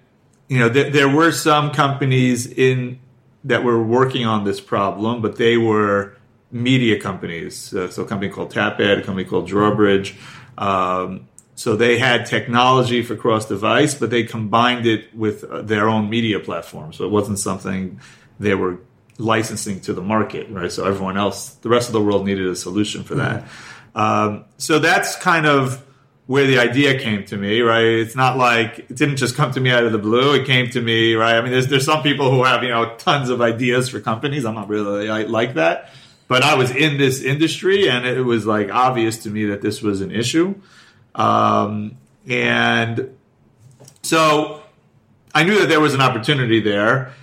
you 0.48 0.60
know, 0.60 0.72
th- 0.72 0.94
there 0.94 1.10
were 1.10 1.32
some 1.32 1.72
companies 1.72 2.46
in 2.46 3.00
that 3.44 3.64
were 3.64 3.82
working 3.82 4.26
on 4.26 4.44
this 4.44 4.60
problem, 4.60 5.22
but 5.22 5.38
they 5.38 5.58
were 5.58 6.16
media 6.52 7.00
companies. 7.00 7.74
Uh, 7.74 7.90
so 7.90 8.04
a 8.04 8.06
company 8.06 8.32
called 8.32 8.52
TapAd, 8.54 9.00
a 9.00 9.02
company 9.02 9.28
called 9.28 9.48
Drawbridge. 9.48 10.16
Um, 10.58 11.29
so 11.60 11.76
they 11.76 11.98
had 12.00 12.26
technology 12.26 13.02
for 13.04 13.18
cross 13.18 13.46
device, 13.46 13.94
but 13.94 14.10
they 14.10 14.24
combined 14.24 14.86
it 14.86 15.14
with 15.14 15.44
uh, 15.44 15.62
their 15.62 15.90
own 15.90 16.10
media 16.10 16.40
platform. 16.40 16.94
So 16.94 17.04
it 17.04 17.12
wasn't 17.12 17.38
something 17.38 18.00
they 18.40 18.56
were 18.56 18.78
licensing 19.18 19.82
to 19.82 19.92
the 19.92 20.02
market, 20.02 20.50
right? 20.50 20.72
So 20.72 20.86
everyone 20.86 21.18
else, 21.18 21.50
the 21.56 21.68
rest 21.68 21.90
of 21.90 21.94
the 21.94 22.02
world 22.02 22.26
needed 22.26 22.48
a 22.48 22.56
solution 22.56 23.04
for 23.04 23.16
that. 23.16 23.44
Mm-hmm. 23.44 23.98
Um, 24.00 24.46
so 24.58 24.80
that's 24.80 25.18
kind 25.18 25.46
of 25.46 25.86
where 26.28 26.48
the 26.48 26.60
idea 26.60 26.98
came 26.98 27.26
to 27.26 27.36
me, 27.36 27.60
right? 27.60 27.84
It's 27.84 28.16
not 28.16 28.38
like 28.38 28.80
it 28.80 28.96
didn't 28.96 29.18
just 29.18 29.36
come 29.36 29.52
to 29.52 29.60
me 29.60 29.70
out 29.70 29.84
of 29.84 29.92
the 29.92 29.98
blue. 29.98 30.36
It 30.36 30.46
came 30.48 30.70
to 30.70 30.82
me, 30.82 31.16
right? 31.16 31.36
I 31.36 31.42
mean, 31.42 31.52
there's 31.52 31.68
there's 31.68 31.86
some 31.86 32.04
people 32.04 32.32
who 32.32 32.46
have 32.46 32.64
you 32.64 32.70
know 32.70 32.96
tons 32.96 33.30
of 33.30 33.42
ideas 33.42 33.90
for 33.90 34.00
companies. 34.00 34.46
I'm 34.46 34.56
not 34.56 34.70
really 34.70 35.10
like 35.26 35.56
that, 35.56 35.90
but 36.30 36.42
I 36.42 36.56
was 36.56 36.72
in 36.72 36.98
this 36.98 37.22
industry, 37.22 37.90
and 37.90 38.06
it 38.06 38.22
was 38.22 38.46
like 38.46 38.72
obvious 38.72 39.18
to 39.24 39.30
me 39.30 39.44
that 39.48 39.62
this 39.62 39.82
was 39.82 40.00
an 40.00 40.12
issue, 40.12 40.56
um, 41.16 41.98
and 42.28 43.16
so 44.04 44.62
I 45.34 45.44
knew 45.44 45.60
that 45.60 45.70
there 45.70 45.80
was 45.80 45.94
an 45.94 46.02
opportunity 46.02 46.60
there. 46.60 47.14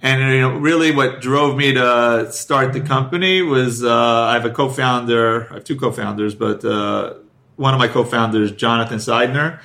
And 0.00 0.20
you 0.32 0.40
know, 0.40 0.56
really, 0.56 0.92
what 0.92 1.20
drove 1.20 1.56
me 1.56 1.72
to 1.74 2.30
start 2.30 2.72
the 2.72 2.80
company 2.80 3.42
was 3.42 3.82
uh, 3.82 3.92
I 3.92 4.34
have 4.34 4.44
a 4.44 4.50
co-founder. 4.50 5.48
I 5.50 5.54
have 5.54 5.64
two 5.64 5.76
co-founders, 5.76 6.36
but 6.36 6.64
uh, 6.64 7.14
one 7.56 7.74
of 7.74 7.80
my 7.80 7.88
co-founders, 7.88 8.52
Jonathan 8.52 8.98
Seidner, 8.98 9.58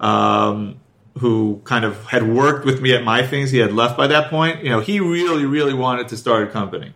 um, 0.00 0.80
who 1.18 1.60
kind 1.62 1.84
of 1.84 2.04
had 2.06 2.28
worked 2.28 2.66
with 2.66 2.82
me 2.82 2.94
at 2.94 3.02
MyThings. 3.02 3.50
He 3.50 3.58
had 3.58 3.72
left 3.72 3.96
by 3.96 4.08
that 4.08 4.28
point. 4.28 4.64
You 4.64 4.70
know, 4.70 4.80
he 4.80 4.98
really, 4.98 5.46
really 5.46 5.74
wanted 5.74 6.08
to 6.08 6.16
start 6.16 6.48
a 6.48 6.50
company, 6.50 6.92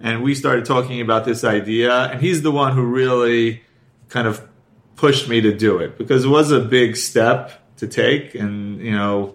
and 0.00 0.24
we 0.24 0.34
started 0.34 0.64
talking 0.64 1.00
about 1.00 1.24
this 1.24 1.44
idea. 1.44 1.94
And 2.06 2.20
he's 2.20 2.42
the 2.42 2.50
one 2.50 2.74
who 2.74 2.82
really 2.82 3.62
kind 4.08 4.26
of 4.26 4.49
pushed 5.00 5.28
me 5.28 5.40
to 5.40 5.52
do 5.52 5.78
it 5.78 5.98
because 5.98 6.24
it 6.24 6.28
was 6.28 6.52
a 6.52 6.60
big 6.60 6.96
step 6.96 7.60
to 7.78 7.88
take, 7.88 8.34
and 8.34 8.80
you 8.80 8.92
know 8.92 9.34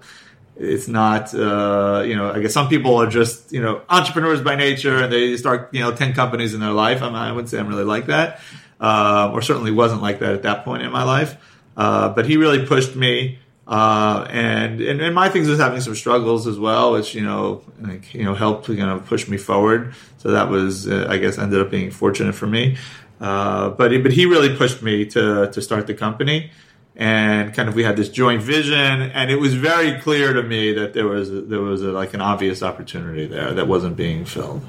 it's 0.57 0.88
not 0.88 1.34
uh, 1.36 2.01
you 2.07 2.15
know 2.15 2.31
i 2.31 2.39
guess 2.39 2.53
some 2.53 2.69
people 2.69 2.95
are 2.95 3.07
just 3.07 3.51
you 3.51 3.62
know 3.62 3.81
entrepreneurs 3.89 4.41
by 4.41 4.55
nature 4.55 5.03
and 5.03 5.12
they 5.12 5.36
start 5.36 5.67
you 5.74 5.81
know 5.81 5.93
10 5.93 6.13
companies 6.13 6.53
in 6.53 6.62
their 6.62 6.72
life 6.72 7.01
i, 7.01 7.07
mean, 7.07 7.15
I 7.15 7.34
wouldn't 7.34 7.50
say 7.50 7.60
i'm 7.60 7.67
really 7.67 7.84
like 7.84 8.05
that 8.05 8.39
uh, 8.79 9.31
or 9.34 9.41
certainly 9.41 9.72
wasn't 9.72 10.01
like 10.01 10.19
that 10.19 10.34
at 10.34 10.43
that 10.43 10.65
point 10.65 10.84
in 10.84 10.91
my 10.91 11.03
life. 11.03 11.38
Uh, 11.77 12.10
but 12.10 12.25
he 12.25 12.38
really 12.38 12.65
pushed 12.65 12.95
me. 12.95 13.39
Uh, 13.67 14.27
and, 14.29 14.79
and, 14.79 15.01
and 15.01 15.15
MyThings 15.15 15.48
was 15.48 15.60
having 15.60 15.81
some 15.81 15.95
struggles 15.95 16.45
as 16.45 16.60
well, 16.60 16.91
which, 16.91 17.15
you 17.15 17.24
know, 17.24 17.63
like, 17.81 18.13
you 18.13 18.24
know, 18.24 18.36
helped, 18.36 18.69
you 18.69 18.75
know, 18.75 19.00
push 19.00 19.27
me 19.27 19.38
forward. 19.38 19.95
So 20.19 20.31
that 20.31 20.50
was, 20.50 20.88
uh, 20.88 21.07
I 21.10 21.17
guess, 21.17 21.39
ended 21.39 21.60
up 21.60 21.72
being 21.72 21.89
fortunate 21.89 22.36
for 22.36 22.45
me. 22.45 22.77
Uh, 23.19 23.69
but, 23.69 23.91
he, 23.91 23.98
but 23.98 24.12
he 24.12 24.25
really 24.25 24.55
pushed 24.55 24.81
me 24.81 25.05
to, 25.05 25.50
to 25.51 25.62
start 25.62 25.88
the 25.88 25.93
company 25.93 26.51
and 26.98 27.53
kind 27.53 27.67
of 27.67 27.75
we 27.75 27.84
had 27.84 27.95
this 27.98 28.10
joint 28.10 28.41
vision 28.41 28.74
and 29.01 29.29
it 29.31 29.38
was 29.38 29.53
very 29.53 30.00
clear 30.00 30.34
to 30.34 30.43
me 30.43 30.74
that 30.74 30.93
there 30.93 31.07
was, 31.07 31.29
a, 31.29 31.41
there 31.41 31.62
was 31.62 31.81
a, 31.81 31.91
like 31.91 32.13
an 32.13 32.22
obvious 32.22 32.62
opportunity 32.62 33.25
there 33.25 33.53
that 33.53 33.67
wasn't 33.67 33.95
being 33.95 34.25
filled. 34.25 34.65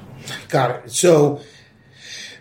Got 0.49 0.71
it. 0.71 0.91
So, 0.91 1.41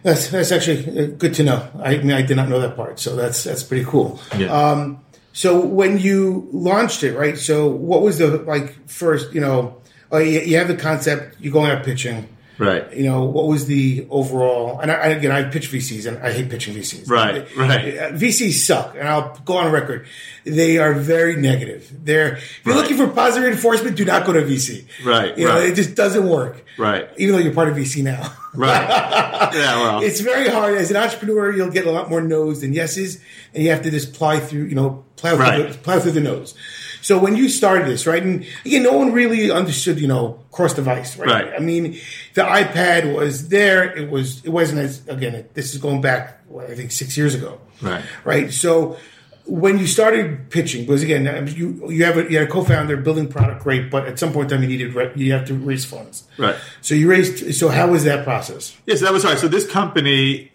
that's 0.06 0.28
that's 0.28 0.52
actually 0.52 0.86
uh, 0.86 1.06
good 1.18 1.34
to 1.34 1.42
know. 1.42 1.68
I 1.82 1.96
mean, 1.96 2.12
I 2.12 2.22
did 2.22 2.36
not 2.36 2.48
know 2.48 2.60
that 2.60 2.76
part, 2.76 3.00
so 3.00 3.16
that's 3.16 3.42
that's 3.42 3.64
pretty 3.64 3.84
cool. 3.84 4.20
Yeah. 4.38 4.52
Um, 4.52 5.00
so 5.32 5.58
when 5.58 5.98
you 5.98 6.48
launched 6.52 7.02
it, 7.02 7.16
right? 7.16 7.36
So 7.36 7.66
what 7.66 8.02
was 8.02 8.18
the 8.18 8.38
like 8.38 8.88
first? 8.88 9.34
You 9.34 9.40
know, 9.40 9.82
oh, 10.12 10.18
you, 10.18 10.40
you 10.40 10.58
have 10.58 10.68
the 10.68 10.76
concept. 10.76 11.40
You 11.40 11.50
go 11.50 11.64
out 11.64 11.82
pitching. 11.82 12.28
Right. 12.58 12.90
You 12.94 13.04
know, 13.04 13.24
what 13.24 13.46
was 13.46 13.66
the 13.66 14.06
overall? 14.08 14.80
And 14.80 14.90
I, 14.90 15.08
again, 15.08 15.30
I 15.30 15.44
pitch 15.44 15.70
VCs, 15.70 16.06
and 16.06 16.18
I 16.18 16.32
hate 16.32 16.48
pitching 16.48 16.74
VCs. 16.74 17.08
Right. 17.08 17.46
Right. 17.56 17.98
Uh, 17.98 18.10
VCs 18.12 18.52
suck, 18.64 18.94
and 18.96 19.06
I'll 19.06 19.36
go 19.44 19.58
on 19.58 19.70
record. 19.70 20.06
They 20.44 20.78
are 20.78 20.94
very 20.94 21.36
negative. 21.36 21.92
They're 22.04 22.36
if 22.36 22.60
you're 22.64 22.74
right. 22.74 22.80
looking 22.80 22.96
for 22.96 23.08
positive 23.08 23.48
reinforcement, 23.48 23.96
do 23.96 24.04
not 24.04 24.24
go 24.24 24.32
to 24.32 24.42
VC. 24.42 24.86
Right. 25.04 25.36
You 25.36 25.46
know, 25.46 25.54
right. 25.56 25.68
it 25.68 25.74
just 25.74 25.94
doesn't 25.94 26.26
work. 26.26 26.64
Right. 26.78 27.08
Even 27.18 27.34
though 27.34 27.42
you're 27.42 27.54
part 27.54 27.68
of 27.68 27.76
VC 27.76 28.02
now. 28.02 28.32
Right. 28.54 28.88
yeah. 29.54 29.82
Well, 29.82 30.02
it's 30.02 30.20
very 30.20 30.48
hard 30.48 30.76
as 30.76 30.90
an 30.90 30.96
entrepreneur. 30.96 31.52
You'll 31.52 31.70
get 31.70 31.86
a 31.86 31.90
lot 31.90 32.08
more 32.08 32.22
no's 32.22 32.62
than 32.62 32.72
yeses, 32.72 33.20
and 33.52 33.62
you 33.62 33.70
have 33.70 33.82
to 33.82 33.90
just 33.90 34.14
ply 34.14 34.40
through. 34.40 34.64
You 34.64 34.74
know, 34.74 35.04
plow 35.16 35.36
right. 35.36 35.62
through 35.62 35.72
the, 35.72 35.78
plow 35.78 35.98
through 35.98 36.12
the 36.12 36.20
nose. 36.20 36.54
So 37.06 37.16
when 37.20 37.36
you 37.36 37.48
started 37.48 37.86
this, 37.86 38.04
right, 38.04 38.20
and 38.20 38.44
again, 38.64 38.82
no 38.82 38.94
one 38.94 39.12
really 39.12 39.48
understood, 39.48 40.00
you 40.00 40.08
know, 40.08 40.40
cross 40.50 40.74
device, 40.74 41.16
right? 41.16 41.28
right? 41.28 41.52
I 41.54 41.60
mean, 41.60 42.00
the 42.34 42.42
iPad 42.42 43.14
was 43.14 43.48
there. 43.48 43.96
It 43.96 44.10
was. 44.10 44.44
It 44.44 44.48
wasn't 44.48 44.80
as 44.80 45.06
again. 45.06 45.46
This 45.54 45.72
is 45.72 45.80
going 45.80 46.00
back, 46.00 46.40
I 46.58 46.74
think, 46.74 46.90
six 46.90 47.16
years 47.16 47.36
ago. 47.36 47.60
Right. 47.80 48.02
Right. 48.24 48.52
So 48.52 48.96
when 49.44 49.78
you 49.78 49.86
started 49.86 50.50
pitching, 50.50 50.84
because 50.84 51.04
again, 51.04 51.46
you 51.54 51.88
you 51.88 52.04
have 52.04 52.16
a, 52.16 52.28
you 52.28 52.38
had 52.38 52.48
a 52.48 52.50
co-founder 52.50 52.96
building 52.96 53.28
product, 53.28 53.62
great, 53.62 53.88
but 53.88 54.08
at 54.08 54.18
some 54.18 54.32
point 54.32 54.50
in 54.50 54.58
time 54.58 54.68
you 54.68 54.76
needed 54.76 54.92
you 55.14 55.30
have 55.30 55.46
to 55.46 55.54
raise 55.54 55.84
funds, 55.84 56.24
right? 56.38 56.56
So 56.80 56.96
you 56.96 57.08
raised. 57.08 57.54
So 57.54 57.68
how 57.68 57.86
was 57.86 58.02
that 58.02 58.24
process? 58.24 58.76
Yes, 58.84 59.00
that 59.02 59.12
was 59.12 59.22
hard. 59.22 59.38
So 59.38 59.46
this 59.46 59.70
company 59.70 60.50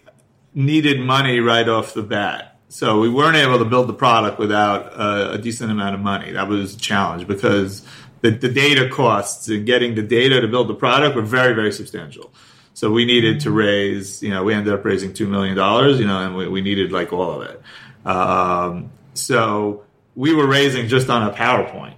needed 0.53 0.99
money 0.99 1.39
right 1.39 1.69
off 1.69 1.93
the 1.93 2.03
bat. 2.03 2.50
So 2.71 3.01
we 3.01 3.09
weren't 3.09 3.35
able 3.35 3.59
to 3.59 3.65
build 3.65 3.87
the 3.87 3.93
product 3.93 4.39
without 4.39 4.93
a, 4.93 5.33
a 5.33 5.37
decent 5.37 5.71
amount 5.71 5.93
of 5.93 5.99
money. 5.99 6.31
That 6.31 6.47
was 6.47 6.73
a 6.73 6.79
challenge 6.79 7.27
because 7.27 7.85
the, 8.21 8.31
the 8.31 8.47
data 8.47 8.87
costs 8.87 9.49
and 9.49 9.65
getting 9.65 9.95
the 9.95 10.01
data 10.01 10.39
to 10.39 10.47
build 10.47 10.69
the 10.69 10.73
product 10.73 11.17
were 11.17 11.21
very, 11.21 11.53
very 11.53 11.73
substantial. 11.73 12.31
So 12.73 12.89
we 12.89 13.03
needed 13.03 13.41
to 13.41 13.51
raise, 13.51 14.23
you 14.23 14.29
know, 14.29 14.45
we 14.45 14.53
ended 14.53 14.73
up 14.73 14.85
raising 14.85 15.11
$2 15.11 15.27
million, 15.27 15.57
you 15.99 16.07
know, 16.07 16.19
and 16.19 16.37
we, 16.37 16.47
we 16.47 16.61
needed 16.61 16.93
like 16.93 17.11
all 17.11 17.41
of 17.41 17.49
it. 17.49 17.61
Um, 18.07 18.89
so 19.15 19.83
we 20.15 20.33
were 20.33 20.47
raising 20.47 20.87
just 20.87 21.09
on 21.09 21.29
a 21.29 21.33
PowerPoint, 21.33 21.95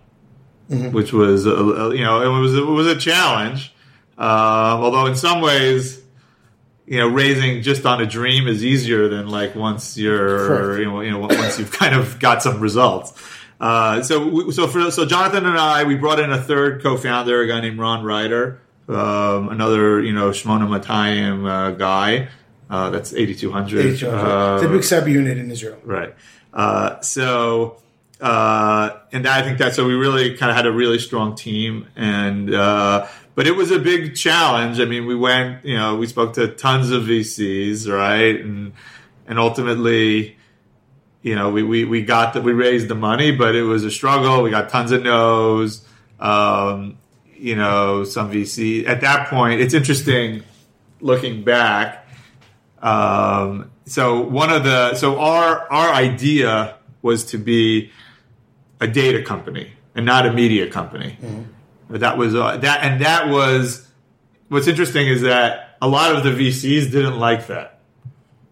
mm-hmm. 0.71 0.89
which 0.91 1.13
was, 1.13 1.45
a, 1.45 1.51
a, 1.51 1.95
you 1.95 2.03
know, 2.03 2.23
it 2.23 2.41
was, 2.41 2.55
it 2.55 2.65
was 2.65 2.87
a 2.87 2.97
challenge. 2.97 3.75
Uh, 4.17 4.79
although 4.81 5.05
in 5.05 5.15
some 5.15 5.39
ways, 5.39 6.02
you 6.85 6.97
know, 6.97 7.07
raising 7.07 7.61
just 7.61 7.85
on 7.85 8.01
a 8.01 8.05
dream 8.05 8.47
is 8.47 8.63
easier 8.63 9.07
than 9.07 9.27
like 9.27 9.55
once 9.55 9.97
you're, 9.97 10.79
you 10.79 10.85
know, 10.85 11.01
you 11.01 11.11
know, 11.11 11.19
once 11.19 11.57
you've 11.59 11.71
kind 11.71 11.95
of 11.95 12.19
got 12.19 12.43
some 12.43 12.59
results. 12.59 13.13
Uh, 13.59 14.01
so, 14.01 14.51
so 14.51 14.67
for 14.67 14.91
so 14.91 15.05
Jonathan 15.05 15.45
and 15.45 15.57
I, 15.57 15.85
we 15.85 15.95
brought 15.95 16.19
in 16.19 16.31
a 16.31 16.41
third 16.41 16.83
co-founder, 16.83 17.41
a 17.41 17.47
guy 17.47 17.61
named 17.61 17.79
Ron 17.79 18.03
Reiter, 18.03 18.59
um, 18.89 19.49
another 19.49 20.01
you 20.01 20.11
know 20.11 20.31
Shmona 20.31 20.67
Matayim 20.67 21.49
uh, 21.49 21.71
guy. 21.71 22.27
Uh, 22.69 22.89
that's 22.89 23.13
8200. 23.13 23.85
8200. 23.85 24.17
Uh, 24.17 24.55
it's 24.55 24.65
a 24.65 24.67
big 24.67 24.83
sub 24.83 25.07
unit 25.07 25.37
in 25.37 25.51
Israel. 25.51 25.77
Right. 25.83 26.15
Uh, 26.51 26.99
so, 27.01 27.81
uh, 28.19 28.97
and 29.11 29.27
I 29.27 29.43
think 29.43 29.59
that 29.59 29.75
so 29.75 29.85
we 29.85 29.93
really 29.93 30.35
kind 30.35 30.49
of 30.49 30.57
had 30.57 30.65
a 30.65 30.71
really 30.71 30.97
strong 30.97 31.35
team 31.35 31.87
and 31.95 32.49
but 33.35 33.47
it 33.47 33.55
was 33.55 33.71
a 33.71 33.79
big 33.79 34.15
challenge. 34.15 34.79
I 34.79 34.85
mean, 34.85 35.05
we 35.05 35.15
went, 35.15 35.65
you 35.65 35.75
know, 35.75 35.95
we 35.95 36.07
spoke 36.07 36.33
to 36.33 36.47
tons 36.47 36.91
of 36.91 37.03
VCs, 37.03 37.91
right? 37.91 38.39
And 38.39 38.73
and 39.27 39.39
ultimately, 39.39 40.37
you 41.21 41.35
know, 41.35 41.49
we 41.49 41.63
we, 41.63 41.85
we 41.85 42.03
got 42.03 42.33
that 42.33 42.43
we 42.43 42.51
raised 42.51 42.87
the 42.87 42.95
money, 42.95 43.31
but 43.31 43.55
it 43.55 43.63
was 43.63 43.83
a 43.83 43.91
struggle. 43.91 44.43
We 44.43 44.51
got 44.51 44.69
tons 44.69 44.91
of 44.91 45.03
no's. 45.03 45.85
Um, 46.19 46.97
you 47.35 47.55
know, 47.55 48.05
some 48.05 48.31
VC 48.31 48.87
at 48.87 49.01
that 49.01 49.27
point. 49.27 49.59
It's 49.59 49.73
interesting 49.73 50.43
looking 51.01 51.43
back. 51.43 52.07
Um, 52.81 53.71
so 53.85 54.21
one 54.21 54.49
of 54.49 54.63
the 54.63 54.95
so 54.95 55.19
our 55.19 55.69
our 55.71 55.93
idea 55.93 56.75
was 57.01 57.25
to 57.25 57.37
be 57.37 57.91
a 58.79 58.87
data 58.87 59.21
company 59.23 59.73
and 59.95 60.05
not 60.05 60.25
a 60.25 60.31
media 60.31 60.69
company. 60.69 61.17
Mm-hmm 61.21 61.43
But 61.93 61.99
that 61.99 62.17
was 62.17 62.33
uh, 62.33 62.57
that, 62.57 62.83
and 62.83 63.01
that 63.01 63.29
was 63.29 63.87
what's 64.47 64.67
interesting 64.67 65.07
is 65.07 65.21
that 65.21 65.77
a 65.79 65.87
lot 65.87 66.15
of 66.15 66.23
the 66.23 66.31
VCs 66.31 66.91
didn't 66.91 67.19
like 67.19 67.45
that. 67.47 67.81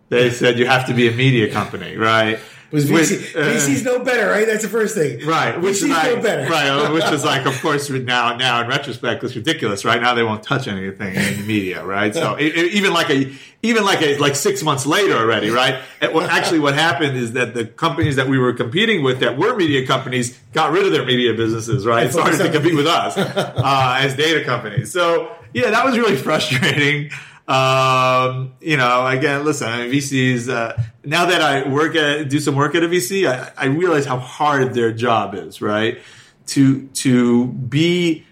They 0.10 0.30
said 0.30 0.60
you 0.60 0.68
have 0.68 0.86
to 0.90 0.94
be 0.94 1.08
a 1.08 1.12
media 1.12 1.52
company, 1.52 1.98
right? 1.98 2.38
Was 2.72 2.86
VC, 2.86 2.94
Which, 2.94 3.36
uh, 3.36 3.40
VCs 3.40 3.84
know 3.84 4.00
better, 4.00 4.30
right? 4.30 4.48
That's 4.48 4.64
the 4.64 4.70
first 4.70 4.96
thing. 4.96 5.26
Right, 5.28 5.60
which 5.60 5.76
VCs 5.78 5.84
is 5.84 5.90
like, 5.90 6.16
know 6.16 6.22
better. 6.22 6.50
right, 6.50 6.68
uh, 6.70 6.92
which 6.94 7.04
is 7.12 7.26
like, 7.26 7.46
of 7.46 7.54
course, 7.62 7.90
now, 7.90 8.38
now 8.38 8.62
in 8.62 8.68
retrospect, 8.70 9.24
it's 9.26 9.36
ridiculous. 9.36 9.84
Right 9.84 10.02
now, 10.02 10.14
they 10.14 10.24
won't 10.24 10.42
touch 10.44 10.68
anything 10.68 11.16
in 11.16 11.38
the 11.38 11.44
media. 11.46 11.84
Right, 11.84 12.14
so 12.14 12.36
it, 12.36 12.56
it- 12.56 12.74
even 12.74 12.94
like 12.94 13.10
a, 13.10 13.32
even 13.62 13.84
like 13.84 14.02
a, 14.02 14.18
like 14.20 14.36
six 14.36 14.64
months 14.64 14.86
later 14.86 15.14
already. 15.18 15.50
Right, 15.50 15.82
what, 16.12 16.30
actually, 16.30 16.60
what 16.60 16.74
happened 16.76 17.18
is 17.18 17.34
that 17.34 17.54
the 17.54 17.66
companies 17.66 18.16
that 18.16 18.28
we 18.28 18.38
were 18.38 18.54
competing 18.54 19.04
with, 19.04 19.20
that 19.20 19.38
were 19.38 19.56
media 19.56 19.86
companies, 19.86 20.40
got 20.54 20.72
rid 20.72 20.86
of 20.86 20.92
their 20.94 21.06
media 21.06 21.34
businesses. 21.34 21.86
Right, 21.86 22.04
and 22.04 22.12
started 22.14 22.38
to 22.38 22.52
compete 22.52 22.76
with 22.76 22.88
us 22.88 23.18
uh, 23.18 23.98
as 24.00 24.16
data 24.16 24.46
companies. 24.46 24.92
So 24.94 25.36
yeah, 25.54 25.72
that 25.72 25.84
was 25.86 25.98
really 25.98 26.16
frustrating. 26.28 27.12
Um, 27.48 28.54
you 28.62 28.78
know, 28.78 29.06
again, 29.08 29.44
listen, 29.44 29.68
I 29.68 29.84
mean, 29.84 29.92
VCs, 29.92 30.50
uh, 30.50 30.82
now 31.04 31.26
that 31.26 31.42
I 31.42 31.68
work 31.68 31.96
at, 31.96 32.30
do 32.30 32.40
some 32.40 32.56
work 32.56 32.76
at 32.76 32.84
a 32.84 32.88
VC, 32.88 33.28
I, 33.28 33.52
I 33.58 33.66
realize 33.66 34.06
how 34.06 34.20
hard 34.20 34.74
their 34.74 34.92
job 34.92 35.36
is, 35.36 35.62
right? 35.62 36.00
To, 36.48 36.88
to 36.88 37.48
be 37.48 38.26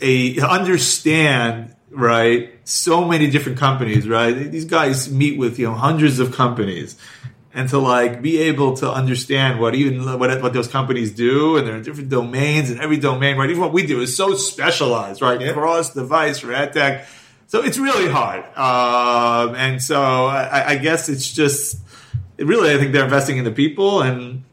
a, 0.00 0.34
to 0.34 0.48
understand, 0.48 1.74
right? 1.90 2.52
So 2.64 3.04
many 3.04 3.30
different 3.30 3.58
companies, 3.58 4.08
right? 4.08 4.32
These 4.32 4.66
guys 4.66 5.10
meet 5.10 5.38
with, 5.38 5.58
you 5.58 5.66
know, 5.66 5.74
hundreds 5.74 6.18
of 6.18 6.32
companies 6.32 6.96
and 7.56 7.70
to 7.70 7.78
like 7.78 8.20
be 8.20 8.38
able 8.38 8.76
to 8.76 8.92
understand 8.92 9.58
what 9.58 9.74
even 9.74 10.04
what, 10.18 10.42
what 10.42 10.52
those 10.52 10.68
companies 10.68 11.10
do 11.12 11.56
and 11.56 11.66
they're 11.66 11.76
in 11.76 11.82
different 11.82 12.10
domains 12.10 12.70
and 12.70 12.78
every 12.80 12.98
domain, 12.98 13.38
right? 13.38 13.48
Even 13.48 13.62
what 13.62 13.72
we 13.72 13.86
do 13.86 14.02
is 14.02 14.14
so 14.14 14.34
specialized, 14.34 15.22
right? 15.22 15.40
Yeah. 15.40 15.54
Cross 15.54 15.94
device 15.94 16.38
for 16.38 16.52
ad 16.52 16.74
tech. 16.74 17.08
So 17.48 17.62
it's 17.62 17.78
really 17.78 18.08
hard. 18.10 18.44
Um, 18.56 19.54
and 19.54 19.82
so 19.82 20.26
I, 20.26 20.70
I 20.70 20.76
guess 20.76 21.08
it's 21.08 21.32
just, 21.32 21.78
really, 22.38 22.74
I 22.74 22.78
think 22.78 22.92
they're 22.92 23.04
investing 23.04 23.38
in 23.38 23.44
the 23.44 23.52
people 23.52 24.02
and 24.02 24.44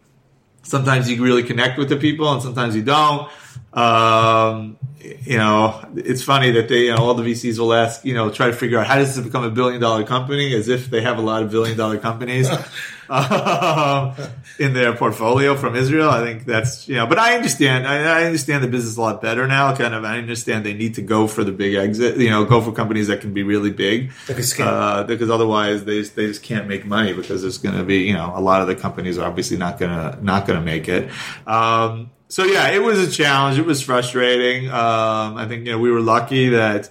sometimes 0.62 1.10
you 1.10 1.24
really 1.24 1.44
connect 1.44 1.78
with 1.78 1.90
the 1.90 1.98
people 1.98 2.32
and 2.32 2.42
sometimes 2.42 2.76
you 2.76 2.84
don't. 2.84 3.30
Um, 3.74 4.78
you 5.00 5.38
know, 5.38 5.84
it's 5.96 6.24
funny 6.24 6.52
that 6.52 6.70
they, 6.70 6.86
you 6.86 6.92
know, 6.92 6.98
all 6.98 7.14
the 7.14 7.24
VCs 7.24 7.60
will 7.60 7.74
ask, 7.74 8.06
you 8.06 8.14
know, 8.14 8.30
try 8.30 8.48
to 8.48 8.54
figure 8.54 8.80
out 8.80 8.88
how 8.88 8.96
does 8.96 9.16
this 9.16 9.26
become 9.26 9.44
a 9.44 9.50
billion 9.50 9.82
dollar 9.82 10.04
company 10.04 10.54
as 10.56 10.70
if 10.70 10.90
they 10.90 11.02
have 11.02 11.18
a 11.18 11.22
lot 11.22 11.44
of 11.44 11.52
billion 11.52 11.78
dollar 11.78 11.98
companies 11.98 12.48
um, 13.14 14.16
in 14.60 14.74
their 14.74 14.96
portfolio 14.96 15.56
from 15.56 15.76
Israel. 15.76 16.10
I 16.10 16.24
think 16.24 16.46
that's, 16.46 16.88
you 16.88 16.96
know, 16.96 17.06
but 17.06 17.20
I 17.20 17.36
understand, 17.36 17.88
I, 17.88 18.22
I 18.22 18.24
understand 18.26 18.64
the 18.64 18.68
business 18.68 18.98
a 18.98 19.02
lot 19.02 19.22
better 19.22 19.48
now. 19.48 19.76
Kind 19.76 19.94
of, 19.94 20.04
I 20.04 20.18
understand 20.18 20.66
they 20.66 20.74
need 20.74 20.96
to 20.96 21.02
go 21.02 21.28
for 21.28 21.44
the 21.44 21.52
big 21.52 21.76
exit, 21.76 22.18
you 22.18 22.30
know, 22.30 22.46
go 22.46 22.62
for 22.62 22.72
companies 22.72 23.08
that 23.08 23.22
can 23.22 23.34
be 23.34 23.44
really 23.44 23.72
big. 23.72 24.12
That 24.28 24.36
can 24.36 24.44
scale. 24.44 24.68
Uh, 24.68 25.04
because 25.04 25.30
otherwise 25.30 25.86
they 25.86 26.00
just, 26.00 26.16
they 26.16 26.28
just 26.28 26.44
can't 26.44 26.68
make 26.68 26.86
money 26.86 27.14
because 27.14 27.42
there's 27.42 27.58
going 27.58 27.76
to 27.76 27.84
be 27.84 28.00
you 28.00 28.14
know 28.14 28.34
a 28.36 28.42
lot 28.42 28.62
of 28.62 28.68
the 28.68 28.76
companies 28.76 29.18
are 29.18 29.28
obviously 29.28 29.58
not 29.58 29.80
gonna 29.80 30.18
not 30.22 30.48
gonna 30.48 30.62
make 30.62 30.88
it. 30.88 31.10
Um, 31.48 32.12
so 32.28 32.44
yeah, 32.46 32.70
it 32.70 32.82
was 32.82 33.00
a 33.00 33.12
challenge. 33.12 33.60
It 33.60 33.66
was 33.66 33.82
frustrating. 33.82 34.70
Um, 34.70 35.38
I 35.38 35.46
think 35.48 35.66
you 35.66 35.72
know 35.72 35.80
we 35.80 35.92
were 35.92 36.02
lucky 36.02 36.50
that 36.50 36.90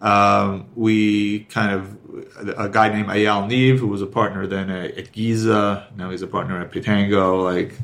um, 0.00 0.66
we 0.74 1.40
kind 1.44 1.72
of 1.72 1.96
a 2.56 2.68
guy 2.68 2.88
named 2.88 3.08
Eyal 3.08 3.48
Niv 3.48 3.78
who 3.78 3.88
was 3.88 4.02
a 4.02 4.06
partner 4.06 4.46
then 4.46 4.70
at, 4.70 4.98
at 4.98 5.12
Giza. 5.12 5.88
Now 5.96 6.10
he's 6.10 6.22
a 6.22 6.26
partner 6.26 6.60
at 6.60 6.70
Pitango. 6.70 7.42
Like 7.42 7.78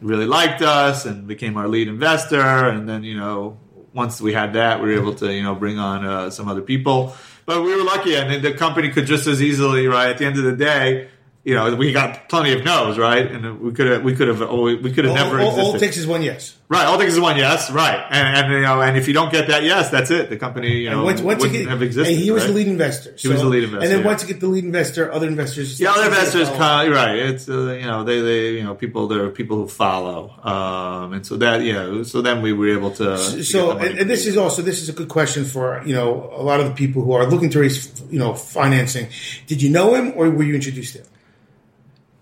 really 0.00 0.26
liked 0.26 0.62
us 0.62 1.06
and 1.06 1.26
became 1.26 1.56
our 1.56 1.68
lead 1.68 1.88
investor. 1.88 2.40
And 2.40 2.88
then, 2.88 3.04
you 3.04 3.16
know, 3.16 3.58
once 3.92 4.20
we 4.20 4.32
had 4.32 4.52
that, 4.52 4.80
we 4.80 4.88
were 4.88 5.00
able 5.00 5.14
to, 5.14 5.32
you 5.32 5.42
know, 5.42 5.54
bring 5.54 5.78
on 5.78 6.04
uh, 6.04 6.30
some 6.30 6.48
other 6.48 6.62
people. 6.62 7.14
But 7.46 7.62
we 7.62 7.74
were 7.74 7.82
lucky, 7.82 8.14
and 8.14 8.44
the 8.44 8.52
company 8.52 8.90
could 8.90 9.06
just 9.06 9.26
as 9.26 9.42
easily, 9.42 9.86
right? 9.86 10.10
At 10.10 10.18
the 10.18 10.26
end 10.26 10.36
of 10.36 10.44
the 10.44 10.54
day, 10.54 11.08
you 11.44 11.54
know, 11.54 11.74
we 11.74 11.92
got 11.92 12.28
plenty 12.28 12.52
of 12.52 12.64
no's, 12.64 12.98
right? 12.98 13.30
And 13.30 13.60
we 13.60 13.72
could 13.72 13.86
have, 13.86 14.02
we 14.02 14.14
could 14.14 14.28
have, 14.28 14.42
always, 14.42 14.82
we 14.82 14.92
could 14.92 15.04
have 15.04 15.16
All, 15.16 15.24
never 15.24 15.40
all, 15.40 15.48
existed. 15.48 15.72
all 15.72 15.78
takes 15.78 15.96
is 15.96 16.06
one 16.06 16.22
yes. 16.22 16.58
Right, 16.70 16.84
all 16.84 16.98
things 16.98 17.14
is 17.14 17.20
one 17.20 17.38
yes, 17.38 17.70
right, 17.70 18.06
and, 18.10 18.36
and 18.36 18.52
you 18.52 18.60
know, 18.60 18.82
and 18.82 18.94
if 18.98 19.08
you 19.08 19.14
don't 19.14 19.32
get 19.32 19.48
that 19.48 19.62
yes, 19.62 19.88
that's 19.88 20.10
it. 20.10 20.28
The 20.28 20.36
company, 20.36 20.80
you 20.80 20.90
know, 20.90 21.02
once, 21.02 21.22
once 21.22 21.40
wouldn't 21.40 21.60
get, 21.60 21.68
have 21.68 21.80
existed. 21.80 22.12
and 22.12 22.22
he 22.22 22.30
was 22.30 22.42
right? 22.42 22.48
the 22.48 22.54
lead 22.56 22.68
investor. 22.68 23.14
He 23.16 23.28
was 23.28 23.40
the 23.40 23.46
lead 23.48 23.64
investor, 23.64 23.84
And 23.84 23.90
then 23.90 24.00
yeah. 24.00 24.06
once 24.06 24.20
you 24.20 24.28
get 24.28 24.40
the 24.40 24.48
lead 24.48 24.64
investor, 24.64 25.10
other 25.10 25.26
investors. 25.26 25.80
Yeah, 25.80 25.92
other 25.92 26.08
investors, 26.08 26.50
kind 26.50 26.92
right? 26.92 27.16
It's 27.16 27.48
uh, 27.48 27.72
you 27.72 27.86
know 27.86 28.04
they 28.04 28.20
they 28.20 28.50
you 28.58 28.64
know 28.64 28.74
people 28.74 29.08
there 29.08 29.24
are 29.24 29.30
people 29.30 29.56
who 29.56 29.66
follow, 29.66 30.30
um, 30.44 31.14
and 31.14 31.26
so 31.26 31.38
that 31.38 31.62
yeah, 31.62 32.02
so 32.02 32.20
then 32.20 32.42
we 32.42 32.52
were 32.52 32.68
able 32.68 32.90
to. 32.90 33.16
to 33.16 33.42
So, 33.42 33.68
money 33.68 33.88
and, 33.88 34.00
and 34.00 34.10
this 34.10 34.26
is 34.26 34.36
also 34.36 34.60
this 34.60 34.82
is 34.82 34.90
a 34.90 34.92
good 34.92 35.08
question 35.08 35.46
for 35.46 35.82
you 35.86 35.94
know 35.94 36.30
a 36.36 36.42
lot 36.42 36.60
of 36.60 36.66
the 36.66 36.74
people 36.74 37.00
who 37.00 37.12
are 37.12 37.24
looking 37.24 37.48
to 37.48 37.60
raise 37.60 37.98
you 38.10 38.18
know 38.18 38.34
financing. 38.34 39.08
Did 39.46 39.62
you 39.62 39.70
know 39.70 39.94
him 39.94 40.12
or 40.16 40.28
were 40.28 40.44
you 40.44 40.54
introduced 40.54 40.96
to 40.96 40.98
him? 40.98 41.06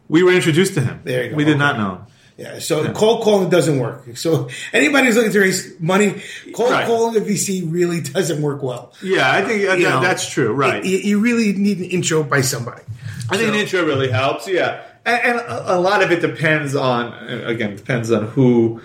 We 0.09 0.23
were 0.23 0.33
introduced 0.33 0.75
to 0.75 0.81
him. 0.81 1.01
There 1.05 1.25
you 1.25 1.31
go. 1.31 1.37
We 1.37 1.45
did 1.45 1.53
Okay. 1.53 1.59
not 1.59 1.79
know. 1.79 2.07
Yeah. 2.37 2.59
So 2.59 2.93
cold 2.93 3.23
calling 3.23 3.49
doesn't 3.49 3.79
work. 3.79 4.05
So 4.17 4.49
anybody 4.73 5.07
who's 5.07 5.17
looking 5.17 5.33
to 5.33 5.41
raise 5.41 5.81
money, 5.81 6.23
cold 6.55 6.71
Right. 6.71 6.87
calling 6.87 7.17
a 7.17 7.21
VC 7.25 7.63
really 7.67 8.03
doesn't 8.03 8.43
work 8.43 8.63
well. 8.63 8.93
Yeah, 9.03 9.33
I 9.33 9.41
think 9.43 9.63
that- 9.63 9.79
know, 9.79 10.01
that's 10.03 10.29
true. 10.29 10.53
Right. 10.53 10.85
You, 10.85 10.99
you 10.99 11.19
really 11.21 11.55
need 11.55 11.79
an 11.79 11.85
intro 11.87 12.23
by 12.23 12.43
somebody. 12.43 12.83
I 13.31 13.39
think 13.39 13.49
an 13.49 13.55
intro 13.55 13.85
really 13.87 14.11
helps. 14.11 14.47
Yeah, 14.47 14.83
and, 15.07 15.21
and 15.23 15.39
a, 15.41 15.77
a 15.77 15.79
lot 15.81 16.03
of 16.03 16.13
it 16.13 16.21
depends 16.21 16.77
on 16.77 17.13
again 17.29 17.75
depends 17.75 18.13
on 18.13 18.27
who 18.29 18.83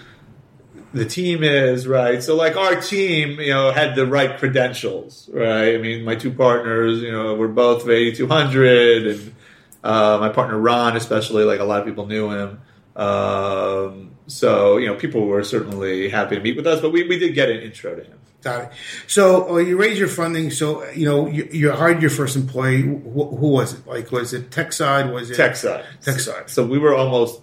the 0.93 1.05
team 1.05 1.43
is, 1.43 1.87
right? 1.87 2.23
So 2.23 2.35
like 2.35 2.55
our 2.55 2.75
team, 2.81 3.39
you 3.39 3.49
know, 3.51 3.71
had 3.71 3.95
the 3.95 4.05
right 4.05 4.37
credentials, 4.37 5.29
right? 5.31 5.75
I 5.75 5.77
mean, 5.77 6.03
my 6.03 6.15
two 6.15 6.31
partners, 6.31 7.01
you 7.01 7.11
know, 7.11 7.35
were 7.35 7.47
both 7.49 7.87
eighty 7.89 8.15
two 8.15 8.27
hundred, 8.27 9.07
and 9.07 9.35
uh, 9.83 10.17
my 10.19 10.29
partner 10.29 10.57
Ron, 10.57 10.95
especially, 10.95 11.43
like 11.43 11.59
a 11.59 11.63
lot 11.63 11.79
of 11.79 11.85
people 11.85 12.05
knew 12.05 12.29
him. 12.29 12.61
Um, 12.95 14.11
so 14.27 14.77
you 14.77 14.87
know, 14.87 14.95
people 14.95 15.25
were 15.25 15.43
certainly 15.43 16.09
happy 16.09 16.35
to 16.35 16.41
meet 16.41 16.55
with 16.55 16.67
us, 16.67 16.81
but 16.81 16.91
we, 16.91 17.07
we 17.07 17.17
did 17.17 17.33
get 17.33 17.49
an 17.49 17.59
intro 17.61 17.95
to 17.95 18.03
him. 18.03 18.19
Got 18.41 18.63
it. 18.65 18.71
So 19.07 19.55
uh, 19.55 19.57
you 19.57 19.77
raise 19.77 19.99
your 19.99 20.07
funding. 20.07 20.49
So 20.49 20.87
you 20.91 21.05
know 21.05 21.27
you, 21.27 21.47
you 21.51 21.71
hired 21.71 22.01
your 22.01 22.09
first 22.09 22.35
employee. 22.35 22.81
Who, 22.81 22.97
who 22.99 23.47
was 23.47 23.73
it? 23.73 23.85
Like 23.85 24.11
was 24.11 24.33
it 24.33 24.51
tech 24.51 24.73
side? 24.73 25.11
Was 25.11 25.29
it 25.29 25.35
tech 25.35 25.55
side. 25.55 25.85
Tech 26.01 26.19
side. 26.19 26.49
So 26.49 26.65
we 26.65 26.79
were 26.79 26.95
almost 26.95 27.41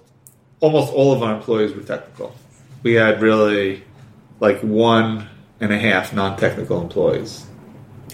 almost 0.61 0.92
all 0.92 1.12
of 1.12 1.22
our 1.22 1.37
employees 1.37 1.72
were 1.72 1.83
technical. 1.83 2.35
We 2.83 2.94
had 2.94 3.22
really 3.22 3.85
like 4.40 4.61
one 4.61 5.29
and 5.61 5.72
a 5.72 5.79
half 5.79 6.12
non-technical 6.12 6.81
employees 6.81 7.44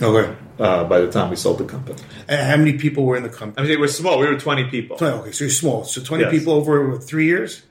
Okay. 0.00 0.34
Uh, 0.58 0.84
by 0.84 1.00
the 1.00 1.10
time 1.10 1.30
we 1.30 1.36
sold 1.36 1.58
the 1.58 1.64
company. 1.64 1.98
And 2.28 2.40
how 2.40 2.56
many 2.56 2.74
people 2.78 3.04
were 3.04 3.16
in 3.16 3.22
the 3.22 3.28
company? 3.28 3.56
I 3.66 3.68
mean, 3.68 3.78
we 3.78 3.80
were 3.82 3.88
small. 3.88 4.18
We 4.18 4.26
were 4.26 4.38
twenty 4.38 4.64
people 4.64 4.96
Oh, 5.00 5.06
okay, 5.20 5.32
so 5.32 5.44
you're 5.44 5.50
small. 5.50 5.84
So 5.84 6.02
twenty 6.02 6.24
Yes. 6.24 6.32
people 6.32 6.52
over 6.54 6.90
what, 6.90 7.04
three 7.04 7.26
years. 7.26 7.62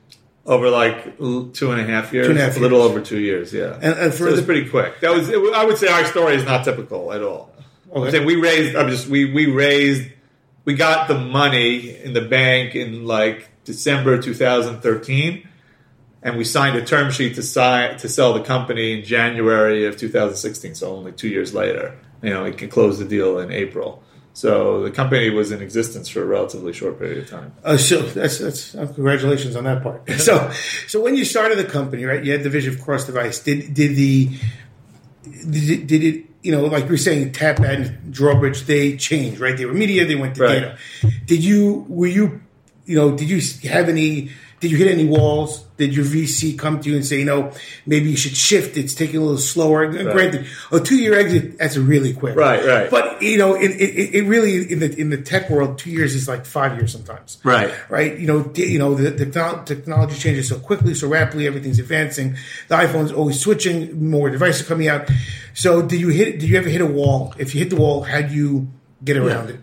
over 0.46 0.68
like 0.68 1.16
two 1.18 1.70
and 1.72 1.80
a 1.80 1.84
half 1.84 2.12
years, 2.12 2.26
Two 2.26 2.32
and 2.32 2.38
a 2.40 2.44
half 2.44 2.56
a 2.56 2.60
little 2.60 2.80
years. 2.80 2.90
over 2.90 3.00
two 3.00 3.18
years. 3.18 3.52
Yeah, 3.54 3.74
And- 3.80 3.98
and 3.98 4.12
for 4.12 4.18
so 4.18 4.26
it 4.28 4.32
was 4.32 4.42
pretty 4.42 4.68
quick. 4.68 5.00
That 5.00 5.12
was. 5.12 5.28
It, 5.30 5.38
I 5.54 5.64
would 5.64 5.78
say 5.78 5.88
our 5.88 6.04
story 6.04 6.34
is 6.36 6.44
not 6.44 6.64
typical 6.64 7.12
at 7.12 7.22
all. 7.22 7.50
Okay. 7.90 8.04
I'm 8.06 8.10
saying 8.10 8.26
we 8.26 8.36
raised. 8.36 8.76
I'm 8.76 8.90
just 8.90 9.06
we 9.08 9.32
we 9.32 9.46
raised. 9.46 10.10
We 10.66 10.74
got 10.74 11.08
the 11.08 11.18
money 11.18 11.94
in 12.04 12.12
the 12.14 12.22
bank 12.22 12.74
in 12.74 13.06
like 13.06 13.48
December 13.64 14.20
2013, 14.20 15.46
and 16.22 16.36
we 16.36 16.44
signed 16.44 16.76
a 16.76 16.84
term 16.84 17.10
sheet 17.10 17.34
to 17.36 17.42
sign 17.42 17.98
to 17.98 18.08
sell 18.08 18.32
the 18.34 18.40
company 18.40 18.98
in 18.98 19.04
January 19.04 19.86
of 19.86 19.96
2016. 19.96 20.74
So 20.74 20.94
only 20.96 21.12
two 21.12 21.28
years 21.28 21.52
later, 21.54 21.94
you 22.24 22.30
know, 22.30 22.44
it 22.44 22.58
can 22.58 22.68
close 22.68 22.98
the 22.98 23.04
deal 23.04 23.38
in 23.38 23.50
April. 23.52 24.02
So 24.36 24.82
the 24.82 24.90
company 24.90 25.30
was 25.30 25.52
in 25.52 25.62
existence 25.62 26.08
for 26.08 26.20
a 26.20 26.24
relatively 26.26 26.72
short 26.72 26.98
period 26.98 27.18
of 27.18 27.30
time. 27.30 27.52
Uh, 27.62 27.76
so 27.76 28.02
that's 28.02 28.38
that's 28.38 28.74
uh, 28.74 28.86
congratulations 28.92 29.54
on 29.54 29.62
that 29.64 29.82
part. 29.82 30.02
So 30.18 30.50
so 30.88 31.00
when 31.00 31.14
you 31.14 31.24
started 31.24 31.56
the 31.58 31.64
company, 31.64 32.04
right? 32.04 32.24
You 32.24 32.32
had 32.32 32.42
the 32.42 32.50
vision 32.50 32.74
of 32.74 32.80
cross 32.80 33.04
device. 33.06 33.38
Did 33.40 33.74
did 33.74 33.94
the 33.94 34.30
did 35.50 35.70
it, 35.70 35.86
did 35.86 36.02
it 36.04 36.24
you 36.42 36.52
know 36.52 36.64
like 36.66 36.84
you 36.84 36.90
were 36.90 36.96
saying 36.96 37.32
tap 37.32 37.60
and 37.60 38.12
drawbridge 38.12 38.62
they 38.62 38.96
changed 38.96 39.38
right? 39.40 39.56
They 39.56 39.66
were 39.66 39.72
media. 39.72 40.04
They 40.04 40.16
went 40.16 40.34
to 40.36 40.42
Right. 40.42 40.54
data. 40.60 40.78
Did 41.26 41.44
you 41.44 41.86
were 41.88 42.08
you 42.08 42.40
you 42.86 42.96
know 42.96 43.16
did 43.16 43.28
you 43.30 43.40
have 43.70 43.88
any? 43.88 44.30
Did 44.64 44.70
you 44.70 44.78
hit 44.78 44.90
any 44.90 45.04
walls? 45.04 45.62
Did 45.76 45.94
your 45.94 46.06
VC 46.06 46.58
come 46.58 46.80
to 46.80 46.88
you 46.88 46.96
and 46.96 47.04
say, 47.04 47.18
you 47.18 47.26
know, 47.26 47.52
maybe 47.84 48.08
you 48.08 48.16
should 48.16 48.34
shift? 48.34 48.78
It's 48.78 48.94
taking 48.94 49.16
a 49.16 49.20
little 49.20 49.36
slower. 49.36 49.82
And 49.84 50.10
Granted, 50.10 50.46
a 50.72 50.80
two-year 50.80 51.12
exit 51.12 51.58
that's 51.58 51.76
really 51.76 52.14
quick, 52.14 52.34
Right, 52.34 52.64
right. 52.64 52.90
But 52.90 53.20
you 53.20 53.36
know, 53.36 53.54
it, 53.54 53.72
it, 53.72 54.14
it 54.14 54.22
really 54.26 54.72
in 54.72 54.78
the 54.78 54.98
in 54.98 55.10
the 55.10 55.18
tech 55.18 55.50
world, 55.50 55.76
two 55.76 55.90
years 55.90 56.14
is 56.14 56.26
like 56.26 56.46
five 56.46 56.78
years 56.78 56.92
sometimes 56.92 57.36
Right. 57.44 57.74
right? 57.90 58.18
You 58.18 58.26
know, 58.26 58.50
you 58.54 58.78
know, 58.78 58.94
the, 58.94 59.10
the 59.10 59.26
technology 59.66 60.16
changes 60.18 60.48
so 60.48 60.58
quickly, 60.58 60.94
so 60.94 61.08
rapidly. 61.08 61.46
Everything's 61.46 61.78
advancing. 61.78 62.36
The 62.68 62.76
iPhone's 62.76 63.12
always 63.12 63.38
switching. 63.38 64.08
More 64.08 64.30
devices 64.30 64.66
coming 64.66 64.88
out. 64.88 65.10
So, 65.52 65.82
did 65.82 66.00
you 66.00 66.08
hit? 66.08 66.40
Did 66.40 66.48
you 66.48 66.56
ever 66.56 66.70
hit 66.70 66.80
a 66.80 66.86
wall? 66.86 67.34
If 67.36 67.54
you 67.54 67.60
hit 67.60 67.68
the 67.68 67.76
wall, 67.76 68.02
how 68.04 68.22
do 68.22 68.32
you 68.32 68.68
get 69.04 69.18
around 69.18 69.50
it? 69.50 69.60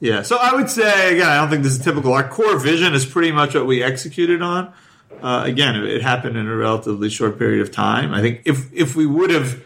Yeah, 0.00 0.22
so 0.22 0.38
I 0.40 0.54
would 0.54 0.70
say 0.70 1.14
again, 1.14 1.28
I 1.28 1.36
don't 1.36 1.50
think 1.50 1.62
this 1.62 1.72
is 1.74 1.84
typical. 1.84 2.14
Our 2.14 2.26
core 2.26 2.58
vision 2.58 2.94
is 2.94 3.04
pretty 3.04 3.32
much 3.32 3.54
what 3.54 3.66
we 3.66 3.82
executed 3.82 4.40
on. 4.40 4.72
Uh, 5.22 5.42
again, 5.44 5.76
it 5.76 6.00
happened 6.02 6.36
in 6.36 6.48
a 6.48 6.56
relatively 6.56 7.10
short 7.10 7.38
period 7.38 7.60
of 7.60 7.70
time. 7.70 8.14
I 8.14 8.22
think 8.22 8.42
if 8.46 8.72
if 8.72 8.96
we 8.96 9.04
would 9.04 9.30
have 9.30 9.62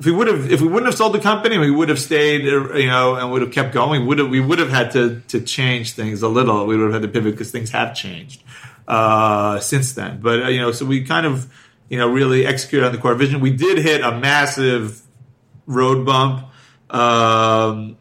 if 0.00 0.06
we 0.06 0.12
would 0.12 0.26
have 0.26 0.50
if 0.50 0.60
we 0.60 0.66
wouldn't 0.66 0.86
have 0.86 0.96
sold 0.96 1.12
the 1.12 1.20
company, 1.20 1.58
we 1.58 1.70
would 1.70 1.88
have 1.88 2.00
stayed, 2.00 2.42
you 2.42 2.86
know, 2.86 3.14
and 3.14 3.30
would 3.30 3.42
have 3.42 3.52
kept 3.52 3.72
going. 3.72 4.06
Would 4.06 4.18
have 4.18 4.30
we 4.30 4.40
would 4.40 4.58
have 4.58 4.70
had 4.70 4.90
to 4.92 5.20
to 5.28 5.40
change 5.40 5.92
things 5.92 6.22
a 6.22 6.28
little. 6.28 6.66
We 6.66 6.76
would 6.76 6.92
have 6.92 7.02
had 7.02 7.02
to 7.02 7.08
pivot 7.08 7.34
because 7.34 7.52
things 7.52 7.70
have 7.70 7.94
changed 7.94 8.42
uh, 8.88 9.60
since 9.60 9.92
then. 9.92 10.20
But 10.20 10.42
uh, 10.42 10.48
you 10.48 10.60
know, 10.60 10.72
so 10.72 10.86
we 10.86 11.04
kind 11.04 11.26
of 11.26 11.52
you 11.88 11.98
know 11.98 12.08
really 12.08 12.46
executed 12.46 12.86
on 12.86 12.92
the 12.92 12.98
core 12.98 13.14
vision. 13.14 13.40
We 13.40 13.52
did 13.52 13.78
hit 13.78 14.00
a 14.02 14.18
massive 14.18 15.02
road 15.66 16.06
bump, 16.06 16.46
um, 16.90 17.96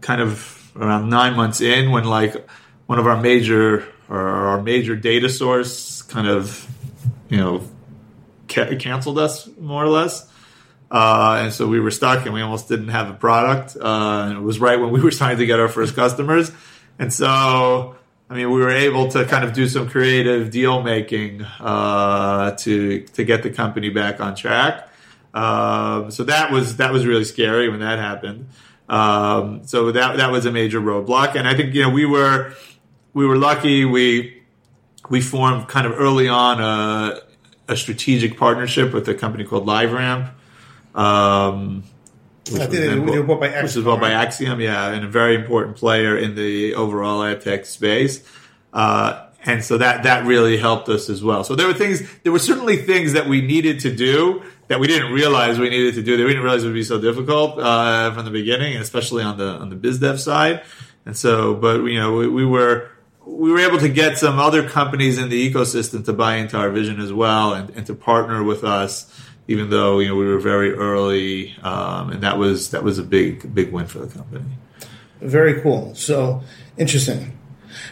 kind 0.00 0.20
of 0.20 0.72
around 0.76 1.08
nine 1.08 1.36
months 1.36 1.60
in 1.60 1.90
when 1.90 2.04
like 2.04 2.34
one 2.86 2.98
of 2.98 3.06
our 3.06 3.20
major 3.20 3.86
or 4.08 4.18
our 4.18 4.62
major 4.62 4.96
data 4.96 5.28
source 5.28 6.02
kind 6.02 6.26
of 6.26 6.66
you 7.28 7.36
know 7.36 7.62
ca- 8.48 8.76
canceled 8.76 9.18
us 9.18 9.48
more 9.58 9.84
or 9.84 9.88
less. 9.88 10.28
Uh, 10.90 11.42
and 11.44 11.52
so 11.52 11.68
we 11.68 11.78
were 11.78 11.90
stuck 11.92 12.24
and 12.24 12.34
we 12.34 12.42
almost 12.42 12.68
didn't 12.68 12.88
have 12.88 13.08
a 13.08 13.14
product. 13.14 13.76
Uh, 13.76 14.26
and 14.28 14.38
it 14.38 14.40
was 14.40 14.58
right 14.58 14.80
when 14.80 14.90
we 14.90 15.00
were 15.00 15.12
starting 15.12 15.38
to 15.38 15.46
get 15.46 15.60
our 15.60 15.68
first 15.68 15.94
customers. 15.94 16.50
And 16.98 17.12
so, 17.12 17.96
I 18.28 18.34
mean, 18.34 18.50
we 18.50 18.60
were 18.60 18.70
able 18.70 19.08
to 19.10 19.24
kind 19.24 19.44
of 19.44 19.52
do 19.52 19.68
some 19.68 19.88
creative 19.88 20.50
deal 20.50 20.82
making 20.82 21.42
uh, 21.42 22.56
to 22.56 23.00
to 23.00 23.24
get 23.24 23.42
the 23.42 23.50
company 23.50 23.88
back 23.90 24.20
on 24.20 24.34
track. 24.34 24.88
Um, 25.32 26.10
so 26.10 26.24
that 26.24 26.50
was 26.50 26.76
that 26.78 26.92
was 26.92 27.06
really 27.06 27.24
scary 27.24 27.68
when 27.68 27.80
that 27.80 27.98
happened. 27.98 28.48
Um, 28.90 29.64
so 29.66 29.92
that 29.92 30.16
that 30.16 30.32
was 30.32 30.46
a 30.46 30.52
major 30.52 30.80
roadblock, 30.80 31.36
and 31.36 31.46
I 31.46 31.54
think 31.54 31.74
you 31.74 31.82
know 31.82 31.90
we 31.90 32.04
were 32.04 32.52
we 33.14 33.24
were 33.24 33.36
lucky. 33.36 33.84
We 33.84 34.42
we 35.08 35.20
formed 35.20 35.68
kind 35.68 35.86
of 35.86 35.92
early 35.98 36.28
on 36.28 36.60
a, 36.60 37.20
a 37.68 37.76
strategic 37.76 38.36
partnership 38.36 38.92
with 38.92 39.08
a 39.08 39.14
company 39.14 39.44
called 39.44 39.64
LiveRamp. 39.64 40.32
Um, 40.96 41.84
which 42.50 42.60
I 42.60 42.66
was 42.66 42.76
think 42.76 43.06
they, 43.06 43.14
then 43.14 43.26
bought 43.26 43.38
by 43.38 43.62
which 43.62 43.76
was 43.76 43.84
bought 43.84 44.00
by? 44.00 44.10
Acxiom, 44.10 44.60
yeah, 44.60 44.88
and 44.88 45.04
a 45.04 45.08
very 45.08 45.36
important 45.36 45.76
player 45.76 46.18
in 46.18 46.34
the 46.34 46.74
overall 46.74 47.22
ad 47.22 47.42
tech 47.42 47.66
space. 47.66 48.28
Uh, 48.72 49.24
and 49.44 49.64
so 49.64 49.78
that 49.78 50.02
that 50.02 50.26
really 50.26 50.56
helped 50.56 50.88
us 50.88 51.08
as 51.08 51.22
well. 51.22 51.44
So 51.44 51.54
there 51.54 51.68
were 51.68 51.74
things, 51.74 52.02
there 52.24 52.32
were 52.32 52.40
certainly 52.40 52.76
things 52.76 53.12
that 53.12 53.28
we 53.28 53.40
needed 53.40 53.78
to 53.80 53.94
do 53.94 54.42
that 54.70 54.78
we 54.78 54.86
didn't 54.86 55.12
realize 55.12 55.58
we 55.58 55.68
needed 55.68 55.94
to 55.94 56.02
do. 56.02 56.16
That 56.16 56.22
we 56.22 56.28
didn't 56.30 56.44
realize 56.44 56.62
it 56.62 56.68
would 56.68 56.74
be 56.74 56.84
so 56.84 57.00
difficult 57.00 57.58
uh, 57.58 58.14
from 58.14 58.24
the 58.24 58.30
beginning, 58.30 58.76
especially 58.76 59.24
on 59.24 59.36
the 59.36 59.48
on 59.48 59.68
the 59.68 59.74
biz 59.74 59.98
dev 59.98 60.20
side. 60.20 60.62
And 61.04 61.16
so, 61.16 61.54
but 61.54 61.82
you 61.82 61.98
know, 61.98 62.14
we, 62.14 62.28
we 62.28 62.46
were 62.46 62.88
we 63.26 63.50
were 63.50 63.58
able 63.58 63.78
to 63.78 63.88
get 63.88 64.16
some 64.16 64.38
other 64.38 64.68
companies 64.68 65.18
in 65.18 65.28
the 65.28 65.52
ecosystem 65.52 66.04
to 66.04 66.12
buy 66.12 66.36
into 66.36 66.56
our 66.56 66.70
vision 66.70 67.00
as 67.00 67.12
well 67.12 67.52
and, 67.52 67.70
and 67.70 67.84
to 67.86 67.94
partner 67.94 68.44
with 68.44 68.62
us 68.64 69.12
even 69.48 69.70
though 69.70 69.98
you 69.98 70.08
know 70.08 70.14
we 70.14 70.26
were 70.26 70.38
very 70.38 70.72
early 70.72 71.54
um, 71.62 72.10
and 72.10 72.22
that 72.22 72.38
was 72.38 72.70
that 72.70 72.84
was 72.84 72.98
a 72.98 73.02
big 73.02 73.52
big 73.52 73.72
win 73.72 73.86
for 73.86 73.98
the 73.98 74.06
company 74.06 74.44
Very 75.20 75.60
cool. 75.60 75.94
So 75.94 76.42
interesting. 76.76 77.36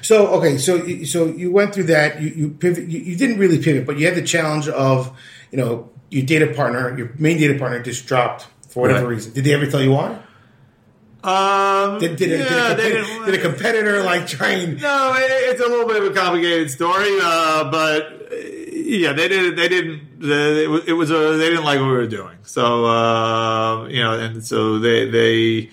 So 0.03 0.29
okay, 0.39 0.57
so 0.59 1.05
so 1.05 1.27
you 1.27 1.53
went 1.53 1.75
through 1.75 1.85
that. 1.85 2.21
You 2.23 2.29
you, 2.31 2.51
pivot, 2.51 2.89
you 2.89 3.01
you 3.01 3.17
didn't 3.17 3.39
really 3.39 3.59
pivot, 3.59 3.87
but 3.87 3.99
you 3.99 4.07
had 4.07 4.15
the 4.15 4.23
challenge 4.23 4.69
of 4.69 5.17
you 5.51 5.59
know 5.59 5.91
your 6.11 6.25
data 6.25 6.47
partner, 6.55 6.97
your 6.99 7.11
main 7.19 7.39
data 7.39 7.59
partner, 7.59 7.83
just 7.83 8.07
dropped 8.07 8.47
for 8.69 8.83
whatever 8.83 9.07
Right. 9.07 9.15
reason. 9.17 9.33
Did 9.33 9.45
they 9.45 9.55
ever 9.55 9.67
tell 9.67 9.83
you 9.83 9.93
why? 9.93 10.19
um, 11.25 11.99
Did, 11.99 12.17
did, 12.17 12.33
a, 12.33 12.37
yeah, 12.39 12.73
a, 12.73 12.77
didn't- 12.77 13.05
competitor, 13.05 13.25
did 13.27 13.35
a 13.35 13.43
competitor 13.43 14.03
like 14.05 14.27
try 14.27 14.51
and 14.51 14.81
No, 14.81 15.15
it, 15.17 15.23
it's 15.29 15.61
a 15.61 15.67
little 15.67 15.87
bit 15.87 15.97
of 16.03 16.11
a 16.11 16.15
complicated 16.15 16.71
story, 16.71 17.19
uh, 17.21 17.71
but 17.71 18.29
yeah, 18.73 19.13
they 19.13 19.29
didn't. 19.29 19.57
They 19.57 19.69
didn't. 19.69 20.21
They, 20.21 20.65
it 20.65 20.69
was. 20.69 20.85
It 20.87 20.93
was 20.93 21.11
a, 21.11 21.37
they 21.37 21.49
didn't 21.51 21.65
like 21.65 21.79
what 21.81 21.87
we 21.89 21.93
were 21.93 22.07
doing. 22.07 22.39
So 22.45 22.87
uh, 22.87 23.87
you 23.89 24.03
know, 24.03 24.19
and 24.19 24.45
so 24.45 24.79
they 24.79 25.11
they 25.11 25.71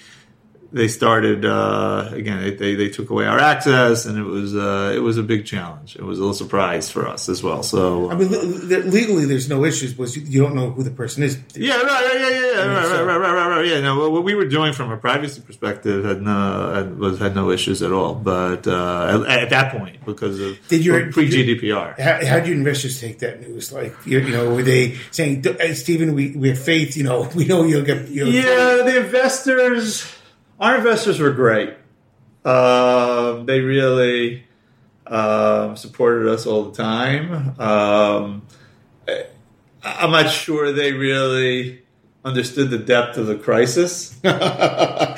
they 0.73 0.87
started 0.87 1.45
uh, 1.45 2.09
again. 2.11 2.41
They, 2.41 2.51
they 2.55 2.75
they 2.75 2.89
took 2.89 3.09
away 3.09 3.25
our 3.25 3.39
access, 3.39 4.05
and 4.05 4.17
it 4.17 4.23
was 4.23 4.55
uh, 4.55 4.91
it 4.95 4.99
was 4.99 5.17
a 5.17 5.23
big 5.23 5.45
challenge. 5.45 5.95
It 5.95 6.03
was 6.03 6.17
a 6.17 6.21
little 6.21 6.33
surprise 6.33 6.89
for 6.91 7.07
us 7.07 7.29
as 7.29 7.41
well. 7.43 7.63
So 7.63 8.11
I 8.11 8.15
mean, 8.15 8.29
le- 8.31 8.37
le- 8.37 8.83
legally, 8.89 9.25
there's 9.25 9.47
no 9.49 9.63
issues, 9.65 9.93
but 9.93 10.15
you, 10.15 10.21
you 10.23 10.41
don't 10.41 10.55
know 10.55 10.71
who 10.71 10.83
the 10.83 10.91
person 10.91 11.23
is. 11.23 11.39
Yeah, 11.53 11.75
right, 11.77 11.83
right, 11.85 12.19
yeah, 12.19 12.29
yeah, 12.29 12.39
yeah, 12.39 12.65
right, 12.65 12.89
right, 12.89 13.03
right, 13.05 13.17
right, 13.17 13.31
right, 13.33 13.49
right. 13.57 13.65
Yeah, 13.65 13.79
no, 13.81 14.09
what 14.09 14.23
we 14.23 14.35
were 14.35 14.45
doing 14.45 14.73
from 14.73 14.91
a 14.91 14.97
privacy 14.97 15.41
perspective 15.41 16.03
had 16.05 16.21
no 16.21 16.73
had, 16.73 16.97
was 16.97 17.19
had 17.19 17.35
no 17.35 17.51
issues 17.51 17.81
at 17.81 17.91
all. 17.91 18.15
But 18.15 18.67
uh, 18.67 19.25
at, 19.27 19.43
at 19.43 19.49
that 19.51 19.71
point, 19.77 20.03
because 20.05 20.39
of 20.39 20.57
Did 20.67 20.83
your- 20.85 21.11
pre 21.11 21.29
GDPR, 21.29 21.99
How, 21.99 22.25
how 22.25 22.35
did 22.39 22.47
your 22.47 22.57
investors 22.57 22.99
take 22.99 23.19
that 23.19 23.41
news? 23.41 23.71
Like, 23.71 23.93
you, 24.05 24.19
you 24.19 24.31
know, 24.31 24.53
were 24.53 24.63
they 24.63 24.95
saying, 25.11 25.43
hey, 25.43 25.73
Stephen, 25.73 26.13
we, 26.15 26.31
we 26.35 26.49
have 26.49 26.59
faith, 26.59 26.95
you 26.97 27.03
know, 27.03 27.29
we 27.35 27.45
know 27.45 27.63
you'll 27.63 27.83
get, 27.85 28.07
you'll 28.09 28.29
Yeah, 28.29 28.83
the 28.83 29.05
investors, 29.05 30.11
our 30.59 30.77
investors 30.77 31.19
were 31.19 31.31
great. 31.31 31.73
Um, 32.43 33.45
they 33.45 33.59
really 33.61 34.43
um, 35.07 35.75
supported 35.75 36.27
us 36.31 36.45
all 36.45 36.65
the 36.71 36.75
time. 36.83 37.59
Um, 37.59 38.43
I- 39.07 39.25
I'm 39.83 40.11
not 40.11 40.29
sure 40.31 40.71
they 40.71 40.93
really 40.93 41.81
understood 42.23 42.71
the 42.71 42.77
depth 42.79 43.17
of 43.17 43.27
the 43.27 43.35
crisis. 43.35 44.19
uh, 44.25 45.15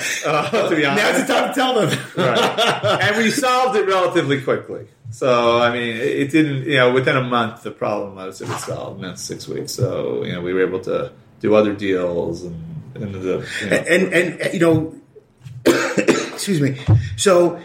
to 0.70 0.76
be 0.76 0.86
honest, 0.86 1.04
Now's 1.04 1.28
the 1.28 1.34
time 1.34 1.48
to 1.50 1.54
tell 1.54 1.74
them. 1.88 2.00
right. 2.18 3.02
and 3.04 3.18
we 3.18 3.32
solved 3.32 3.78
it 3.78 3.88
relatively 3.88 4.42
quickly. 4.42 4.88
So 5.10 5.60
I 5.62 5.72
mean, 5.72 5.96
it 5.96 6.32
didn't. 6.32 6.64
You 6.66 6.76
know, 6.78 6.92
within 6.92 7.16
a 7.16 7.24
month, 7.24 7.64
the 7.64 7.72
problem 7.72 8.16
was 8.16 8.42
it 8.42 8.50
was 8.50 8.62
solved. 8.66 9.02
In 9.04 9.16
six 9.16 9.48
weeks, 9.48 9.72
so 9.72 10.24
you 10.26 10.34
know, 10.34 10.42
we 10.42 10.54
were 10.54 10.66
able 10.68 10.82
to 10.82 11.14
do 11.40 11.56
other 11.56 11.74
deals 11.74 12.44
and 12.44 12.92
and 12.96 13.16
the 13.16 13.48
you 13.62 13.70
know, 13.70 13.76
and 13.78 14.14
and 14.14 14.54
you 14.54 14.60
know, 14.60 14.94
excuse 16.48 16.62
me. 16.62 16.98
So, 17.18 17.62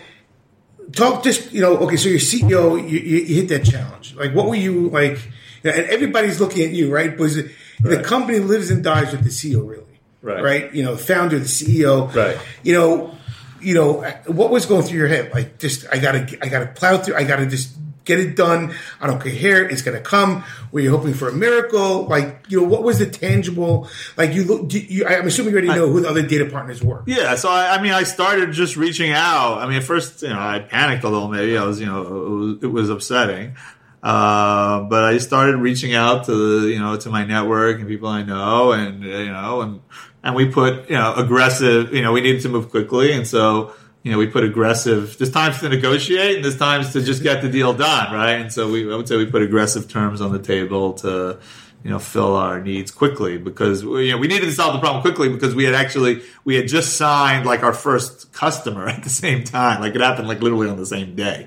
talk 0.93 1.23
just 1.23 1.53
you 1.53 1.61
know. 1.61 1.77
Okay, 1.79 1.97
so 1.97 2.09
you're 2.09 2.19
CEO. 2.19 2.77
You, 2.89 2.99
you, 2.99 3.35
hit 3.37 3.49
that 3.49 3.65
challenge. 3.65 4.15
Like, 4.15 4.35
what 4.35 4.49
were 4.49 4.57
you 4.57 4.89
like? 4.89 5.19
And 5.65 5.87
everybody's 5.87 6.41
looking 6.41 6.65
at 6.65 6.71
you, 6.73 6.93
right? 6.93 7.11
Because 7.11 7.37
the 7.37 7.51
Right. 7.83 8.05
company 8.05 8.39
lives 8.41 8.71
and 8.71 8.83
dies 8.83 9.13
with 9.13 9.23
the 9.23 9.31
CEO, 9.31 9.69
really. 9.69 9.85
Right. 10.21 10.43
Right. 10.43 10.75
You 10.75 10.85
know, 10.85 10.95
the 10.95 11.03
founder, 11.03 11.39
the 11.39 11.47
CEO. 11.47 12.13
Right. 12.15 12.37
You 12.63 12.75
know, 12.75 13.15
you 13.61 13.75
know, 13.75 14.03
what 14.27 14.51
was 14.51 14.67
going 14.67 14.83
through 14.83 14.99
your 14.99 15.09
head? 15.09 15.33
Like, 15.33 15.59
just 15.59 15.87
I 15.93 15.99
gotta, 15.99 16.27
I 16.43 16.49
gotta 16.49 16.67
plow 16.67 16.99
through. 16.99 17.15
I 17.17 17.25
gotta 17.25 17.47
just 17.47 17.77
get 18.05 18.19
it 18.19 18.37
done. 18.37 18.75
I 19.01 19.07
don't 19.07 19.23
care. 19.23 19.33
here. 19.33 19.65
It's 19.67 19.83
gonna 19.83 20.01
come. 20.01 20.45
Were 20.71 20.81
you 20.81 20.91
hoping 20.91 21.15
for 21.15 21.29
a 21.29 21.33
miracle? 21.33 22.07
Like, 22.07 22.45
you 22.49 22.61
know, 22.61 22.67
what 22.67 22.83
was 22.83 22.99
the 22.99 23.07
tangible? 23.07 23.89
Like, 24.17 24.35
you 24.35 24.45
look. 24.45 24.69
do 24.69 24.79
You, 24.79 25.07
I'm 25.07 25.27
assuming 25.27 25.53
you 25.53 25.59
already 25.59 25.81
know 25.81 25.89
who 25.89 26.01
the 26.01 26.09
other 26.09 26.23
data 26.23 26.47
partners 26.47 26.83
were. 26.83 27.03
Yeah, 27.07 27.35
so 27.37 27.51
I, 27.51 27.77
I 27.77 27.83
mean, 27.83 27.93
I 27.93 28.03
started 28.05 28.53
just 28.53 28.77
reaching 28.77 29.13
out. 29.13 29.59
I 29.59 29.67
mean, 29.67 29.77
at 29.77 29.85
first, 29.85 30.23
you 30.23 30.29
know, 30.29 30.39
I 30.39 30.61
panicked 30.61 31.05
a 31.05 31.09
little. 31.09 31.29
Maybe 31.29 31.57
I 31.57 31.65
was, 31.65 31.81
you 31.81 31.87
know, 31.87 32.03
it 32.03 32.11
was, 32.11 32.63
it 32.63 32.67
was 32.67 32.91
upsetting. 32.91 33.57
Uh, 34.03 34.81
but 34.83 35.05
I 35.05 35.19
started 35.19 35.57
reaching 35.59 35.95
out 35.95 36.25
to 36.25 36.35
the, 36.63 36.69
you 36.69 36.81
know, 36.81 36.97
to 36.97 37.09
my 37.09 37.25
network 37.25 37.79
and 37.79 37.87
people 37.87 38.09
I 38.09 38.23
know, 38.25 38.73
and 38.73 39.05
you 39.05 39.33
know, 39.33 39.61
and 39.61 39.81
and 40.25 40.35
we 40.35 40.51
put, 40.51 40.91
you 40.91 40.97
know, 40.97 41.15
aggressive. 41.15 41.93
You 41.93 42.03
know, 42.03 42.13
we 42.13 42.21
needed 42.21 42.43
to 42.43 42.49
move 42.49 42.71
quickly, 42.71 43.13
and 43.13 43.27
so. 43.27 43.73
You 44.03 44.11
know, 44.13 44.19
we 44.19 44.27
put 44.27 44.43
aggressive. 44.45 45.17
There's 45.19 45.31
times 45.31 45.61
to 45.61 45.69
negotiate, 45.69 46.37
and 46.37 46.45
there's 46.45 46.59
times 46.59 46.93
to 46.95 47.03
just 47.03 47.23
get 47.23 47.41
the 47.43 47.49
deal 47.49 47.73
done, 47.73 48.13
right? 48.13 48.33
And 48.41 48.53
so 48.53 48.71
we, 48.71 48.93
I 48.93 48.97
would 48.97 49.07
say, 49.07 49.17
we 49.17 49.27
put 49.27 49.43
aggressive 49.43 49.89
terms 49.89 50.21
on 50.21 50.33
the 50.33 50.41
table 50.41 50.95
to, 50.95 51.39
you 51.85 51.91
know, 51.91 52.01
fill 52.01 52.35
our 52.35 52.61
needs 52.61 52.91
quickly 52.91 53.39
because 53.39 53.83
you 53.85 54.11
know 54.11 54.19
we 54.19 54.27
needed 54.27 54.47
to 54.47 54.53
solve 54.53 54.73
the 54.73 54.81
problem 54.81 55.03
quickly 55.03 55.29
because 55.29 55.55
we 55.55 55.63
had 55.65 55.75
actually 55.75 56.21
we 56.45 56.57
had 56.57 56.67
just 56.67 56.97
signed 56.97 57.47
like 57.47 57.63
our 57.63 57.73
first 57.73 58.33
customer 58.33 58.89
at 58.97 59.05
the 59.05 59.11
same 59.11 59.45
time. 59.45 59.81
Like 59.81 59.95
it 59.95 60.01
happened 60.01 60.27
like 60.27 60.43
literally 60.43 60.69
on 60.69 60.77
the 60.77 60.87
same 60.87 61.15
day. 61.15 61.47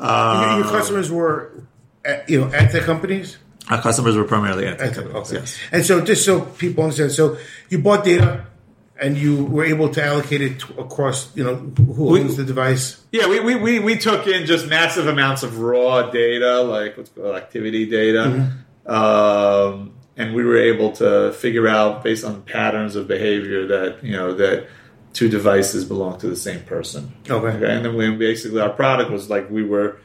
Your, 0.00 0.08
Uh, 0.08 0.56
your 0.58 0.66
customers 0.66 1.08
were, 1.10 1.52
at, 2.04 2.28
you 2.28 2.40
know, 2.40 2.52
at 2.52 2.72
the 2.72 2.80
companies. 2.80 3.36
our 3.70 3.80
customers 3.80 4.16
were 4.16 4.24
primarily 4.24 4.66
at 4.66 4.78
the- 4.78 4.88
companies, 4.90 5.14
okay. 5.30 5.34
yes. 5.36 5.56
And 5.70 5.86
so, 5.86 6.00
just 6.00 6.24
so 6.24 6.40
people 6.40 6.82
understand, 6.82 7.12
so 7.12 7.36
you 7.68 7.78
bought 7.78 8.04
data, 8.04 8.46
and 9.02 9.18
you 9.18 9.44
were 9.44 9.64
able 9.64 9.88
to 9.90 10.02
allocate 10.02 10.40
it 10.40 10.60
to, 10.60 10.80
across, 10.80 11.34
you 11.36 11.42
know, 11.44 11.56
who 11.56 12.04
We- 12.04 12.20
owns 12.20 12.36
the 12.36 12.44
device. 12.44 13.02
Yeah, 13.10 13.26
we, 13.28 13.40
we, 13.40 13.56
we, 13.56 13.78
we 13.80 13.96
took 13.96 14.26
in 14.26 14.46
just 14.46 14.68
massive 14.68 15.06
amounts 15.08 15.42
of 15.42 15.58
raw 15.58 16.10
data, 16.10 16.60
like 16.62 16.96
what's 16.96 17.10
called 17.10 17.34
activity 17.34 17.84
data. 17.86 18.52
Um, 18.86 19.94
and 20.16 20.34
we 20.34 20.44
were 20.44 20.56
able 20.56 20.92
to 20.92 21.32
figure 21.32 21.66
out 21.68 22.02
based 22.04 22.24
on 22.24 22.42
patterns 22.42 22.96
of 22.96 23.08
behavior 23.08 23.66
that, 23.66 24.04
you 24.04 24.12
know, 24.12 24.34
that 24.34 24.68
two 25.12 25.28
devices 25.28 25.84
belong 25.84 26.18
to 26.20 26.28
the 26.28 26.36
same 26.36 26.60
person. 26.62 27.12
Okay. 27.28 27.48
And 27.70 27.84
then 27.84 27.96
we 27.96 28.10
basically 28.16 28.60
our 28.60 28.70
product 28.70 29.10
was 29.10 29.28
like 29.28 29.50
we 29.50 29.62
were 29.62 29.98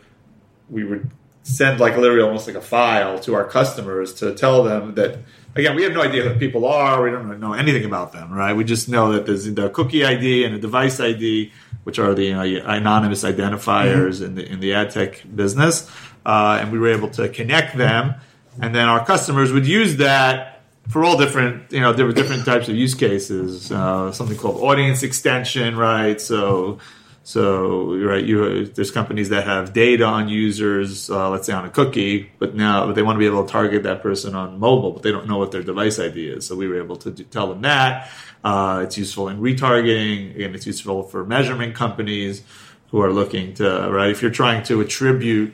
we 0.70 0.84
would 0.84 1.10
send 1.44 1.80
like 1.80 1.96
literally 1.96 2.22
almost 2.24 2.46
like 2.46 2.58
a 2.58 2.62
file 2.62 3.20
to 3.20 3.34
our 3.34 3.46
customers 3.46 4.14
to 4.16 4.34
tell 4.36 4.64
them 4.64 4.96
that 4.96 5.20
again 5.58 5.76
we 5.76 5.84
have 5.84 5.94
no 5.94 6.02
idea 6.02 6.24
who 6.24 6.38
people 6.40 6.66
are 6.66 7.02
we 7.04 7.10
don't 7.10 7.40
know 7.40 7.54
anything 7.54 7.86
about 7.86 8.12
them 8.14 8.32
right 8.32 8.54
we 8.54 8.64
just 8.64 8.88
know 8.88 9.12
that 9.12 9.26
there's 9.26 9.46
the 9.54 9.70
cookie 9.70 10.04
id 10.04 10.46
and 10.46 10.56
a 10.56 10.60
device 10.60 11.00
id 11.00 11.52
which 11.88 12.00
are 12.00 12.14
the 12.14 12.26
you 12.26 12.34
know, 12.34 12.64
anonymous 12.66 13.24
identifiers 13.24 14.16
mm-hmm. 14.16 14.26
in 14.26 14.36
the 14.36 14.52
in 14.52 14.60
the 14.60 14.74
ad 14.74 14.90
tech 14.90 15.24
business, 15.34 15.90
uh, 16.26 16.60
and 16.60 16.70
we 16.70 16.78
were 16.78 16.90
able 16.90 17.10
to 17.10 17.30
connect 17.30 17.78
them, 17.78 18.14
and 18.62 18.76
then 18.76 18.90
our 18.90 19.06
customers 19.06 19.54
would 19.54 19.66
use 19.66 19.96
that 19.96 20.64
for 20.90 21.06
all 21.06 21.18
different 21.18 21.72
you 21.72 21.80
know 21.80 21.94
there 21.94 22.06
were 22.06 22.12
different 22.12 22.44
types 22.44 22.68
of 22.68 22.76
use 22.76 22.94
cases. 22.94 23.72
Uh, 23.72 24.12
something 24.12 24.36
called 24.36 24.62
audience 24.62 25.02
extension, 25.02 25.78
right? 25.78 26.20
So 26.20 26.80
so 27.28 27.94
right, 27.98 28.24
you 28.24 28.68
there's 28.68 28.90
companies 28.90 29.28
that 29.30 29.44
have 29.46 29.74
data 29.74 30.06
on 30.06 30.30
users, 30.30 31.10
uh, 31.10 31.30
let's 31.30 31.46
say 31.46 31.52
on 31.52 31.66
a 31.66 31.70
cookie, 31.70 32.32
but 32.40 32.56
now 32.56 32.94
they 32.94 33.02
want 33.02 33.18
to 33.18 33.20
be 33.20 33.26
able 33.26 33.46
to 33.46 33.52
target 33.52 33.84
that 33.84 34.02
person 34.02 34.34
on 34.34 34.58
mobile, 34.58 34.94
but 34.94 35.04
they 35.04 35.12
don't 35.12 35.28
know 35.28 35.38
what 35.38 35.52
their 35.52 35.62
device 35.62 36.00
ID 36.00 36.26
is. 36.26 36.46
So 36.46 36.56
we 36.56 36.70
were 36.70 36.82
able 36.82 36.96
to 36.96 37.12
do, 37.12 37.26
tell 37.26 37.48
them 37.48 37.64
that. 37.64 38.10
Uh, 38.46 38.80
it's 38.86 38.98
useful 38.98 39.28
in 39.28 39.42
retargeting. 39.42 40.36
Again, 40.36 40.56
it's 40.56 40.66
useful 40.66 41.04
for 41.04 41.26
measurement 41.26 41.76
companies 41.76 42.44
who 42.92 43.02
are 43.02 43.12
looking 43.12 43.54
to 43.56 43.90
right. 43.92 44.10
If 44.10 44.22
you're 44.22 44.32
trying 44.32 44.64
to 44.64 44.80
attribute 44.80 45.54